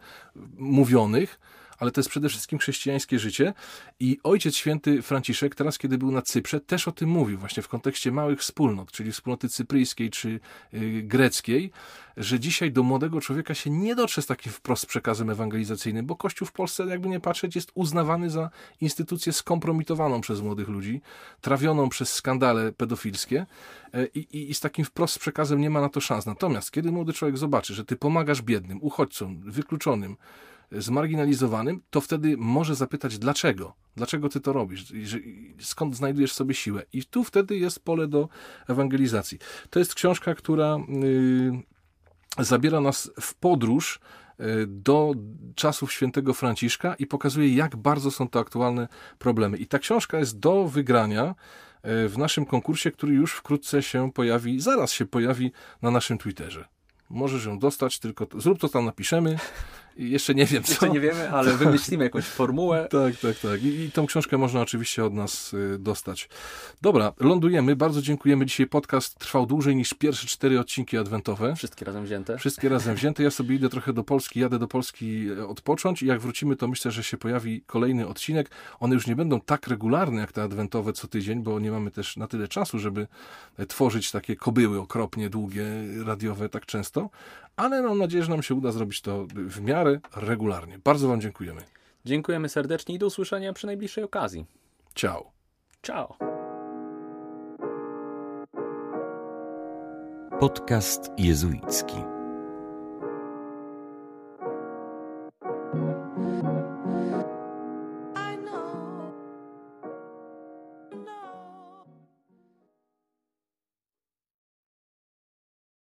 mówionych, 0.59 1.40
ale 1.79 1.91
to 1.91 2.01
jest 2.01 2.11
przede 2.11 2.29
wszystkim 2.29 2.59
chrześcijańskie 2.59 3.18
życie. 3.18 3.55
I 4.01 4.18
Ojciec 4.22 4.57
Święty 4.57 5.03
Franciszek, 5.03 5.55
teraz 5.55 5.79
kiedy 5.79 5.99
był 5.99 6.11
na 6.11 6.22
Cyprze, 6.22 6.61
też 6.61 6.89
o 6.89 6.93
tym 6.93 7.09
mówił, 7.09 7.39
właśnie 7.39 7.62
w 7.62 7.68
kontekście 7.68 8.12
małych 8.12 8.41
wspólnot, 8.41 8.93
czyli 8.93 9.12
wspólnoty 9.12 9.49
cypryjskiej 9.49 10.11
czy 10.11 10.41
y, 10.74 11.03
greckiej, 11.03 11.70
że 12.16 12.41
dzisiaj 12.41 12.72
do 12.72 12.83
młodego 12.83 13.20
człowieka 13.20 13.55
się 13.55 13.70
nie 13.70 13.95
dotrze 13.95 14.22
z 14.22 14.27
takim 14.27 14.53
wprost 14.53 14.87
przekazem 14.87 15.31
ewangelizacyjnym, 15.31 16.07
bo 16.07 16.16
Kościół 16.16 16.49
w 16.49 16.53
Polsce, 16.53 16.87
jakby 16.87 17.09
nie 17.09 17.20
patrzeć, 17.20 17.57
jest 17.57 17.70
uznawany 17.74 18.31
za 18.31 18.51
instytucję 18.81 19.33
skompromitowaną 19.33 20.20
przez 20.20 20.41
młodych 20.41 20.68
ludzi, 20.68 21.01
trawioną 21.41 21.89
przez 21.89 22.12
skandale 22.12 22.72
pedofilskie 22.72 23.47
e, 23.95 24.07
i, 24.07 24.18
i, 24.18 24.51
i 24.51 24.55
z 24.55 24.61
takim 24.61 24.85
wprost 24.85 25.18
przekazem 25.18 25.61
nie 25.61 25.70
ma 25.70 25.81
na 25.81 25.89
to 25.89 26.01
szans. 26.01 26.27
Natomiast 26.27 26.70
kiedy 26.70 26.93
młody 26.93 27.12
człowiek 27.12 27.39
zobaczy, 27.39 27.74
że 27.74 27.85
ty 27.85 27.97
pomagasz 27.97 28.43
biednym, 28.43 28.79
uchodźcom, 28.83 29.41
wykluczonym, 29.41 30.16
zmarginalizowanym, 30.73 31.81
to 31.91 32.01
wtedy 32.01 32.37
może 32.37 32.75
zapytać 32.75 33.19
dlaczego. 33.19 33.75
Dlaczego 33.97 34.29
ty 34.29 34.41
to 34.41 34.53
robisz? 34.53 34.93
Skąd 35.61 35.97
znajdujesz 35.97 36.33
sobie 36.33 36.55
siłę? 36.55 36.83
I 36.93 37.05
tu 37.05 37.25
wtedy 37.25 37.57
jest 37.57 37.85
pole 37.85 38.09
do 38.09 38.29
ewangelizacji. 38.69 39.39
To 39.71 39.79
jest 39.79 39.95
książka, 39.95 40.35
która 40.35 40.77
y, 42.39 42.45
zabiera 42.45 42.81
nas 42.81 43.11
w 43.21 43.35
podróż 43.35 44.01
y, 44.41 44.67
do 44.67 45.12
czasów 45.55 45.93
świętego 45.93 46.35
Franciszka 46.35 46.95
i 46.95 47.07
pokazuje, 47.07 47.55
jak 47.55 47.77
bardzo 47.77 48.11
są 48.11 48.29
to 48.29 48.39
aktualne 48.39 48.89
problemy. 49.19 49.57
I 49.57 49.67
ta 49.67 49.79
książka 49.79 50.19
jest 50.19 50.39
do 50.39 50.64
wygrania 50.69 51.35
y, 52.05 52.09
w 52.09 52.19
naszym 52.19 52.47
konkursie, 52.47 52.91
który 52.91 53.14
już 53.14 53.33
wkrótce 53.33 53.83
się 53.83 54.12
pojawi, 54.12 54.61
zaraz 54.61 54.93
się 54.93 55.07
pojawi 55.07 55.53
na 55.83 55.91
naszym 55.91 56.19
Twitterze. 56.19 56.64
Możesz 57.11 57.45
ją 57.45 57.59
dostać, 57.59 57.99
tylko 57.99 58.27
to, 58.27 58.41
zrób 58.41 58.59
to 58.59 58.69
tam 58.69 58.85
napiszemy. 58.85 59.39
Jeszcze 59.97 60.34
nie 60.34 60.47
wiem 60.47 60.62
co. 60.62 60.70
Jeszcze 60.70 60.90
nie 60.90 61.01
wiemy, 61.01 61.30
ale 61.30 61.53
wymyślimy 61.57 62.05
jakąś 62.05 62.24
formułę. 62.24 62.88
Tak, 62.90 63.16
tak, 63.16 63.38
tak. 63.38 63.62
I, 63.62 63.66
I 63.66 63.90
tą 63.90 64.07
książkę 64.07 64.38
można 64.38 64.61
oczywiście 64.61 65.05
od 65.05 65.14
nas 65.14 65.55
y, 65.55 65.78
dostać. 65.78 66.28
Dobra, 66.82 67.12
lądujemy. 67.20 67.76
Bardzo 67.76 68.03
dziękujemy. 68.03 68.47
Dzisiaj 68.47 68.66
podcast 68.66 69.18
trwał 69.18 69.47
dłużej 69.47 69.76
niż 69.76 69.94
pierwsze 69.94 70.26
cztery 70.26 70.61
odcinki 70.61 70.99
adwentowe. 70.99 71.57
Wszystkie 71.57 71.84
razem 71.84 72.05
wzięte. 72.05 72.38
Wszystkie 72.38 72.68
razem 72.68 72.94
wzięte. 72.94 73.22
Ja 73.22 73.30
sobie 73.30 73.55
idę 73.57 73.68
trochę 73.68 73.92
do 73.92 74.05
Polski, 74.05 74.40
jadę 74.40 74.59
do 74.59 74.68
Polski 74.68 75.28
e, 75.38 75.47
odpocząć 75.47 76.03
i 76.03 76.07
jak 76.07 76.20
wrócimy, 76.20 76.57
to 76.57 76.68
myślę, 76.68 76.90
że 76.90 77.03
się 77.03 77.16
pojawi 77.16 77.62
kolejny 77.66 78.07
odcinek. 78.07 78.51
One 78.80 78.94
już 78.94 79.07
nie 79.07 79.16
będą 79.16 79.40
tak 79.40 79.66
regularne 79.68 80.20
jak 80.20 80.32
te 80.32 80.42
adwentowe 80.42 80.92
co 80.92 81.09
tydzień, 81.09 81.42
bo 81.42 81.61
nie 81.61 81.70
mamy 81.70 81.90
też 81.90 82.16
na 82.16 82.26
tyle 82.26 82.49
czasu, 82.49 82.78
żeby 82.78 83.07
e, 83.59 83.66
tworzyć 83.66 84.11
takie 84.11 84.36
kobyły 84.36 84.80
okropnie 84.80 85.30
długie, 85.30 85.64
radiowe 86.05 86.49
tak 86.49 86.66
często, 86.66 87.11
ale 87.57 87.82
mam 87.82 87.98
nadzieję, 87.98 88.24
że 88.24 88.30
nam 88.30 88.42
się 88.42 88.54
uda 88.54 88.72
zrobić 88.72 89.00
to 89.00 89.26
w 89.30 89.61
miarę 89.61 90.00
regularnie. 90.16 90.78
Bardzo 90.78 91.09
Wam 91.09 91.20
dziękujemy. 91.20 91.62
Dziękujemy 92.04 92.48
serdecznie 92.48 92.94
i 92.94 92.98
do 92.98 93.07
usłyszenia 93.07 93.52
przy 93.52 93.66
najbliższej 93.66 94.04
okazji. 94.04 94.46
Ciao. 94.94 95.30
Ciao. 95.82 96.16
Podcast 100.40 101.11
jezuicki. 101.18 102.16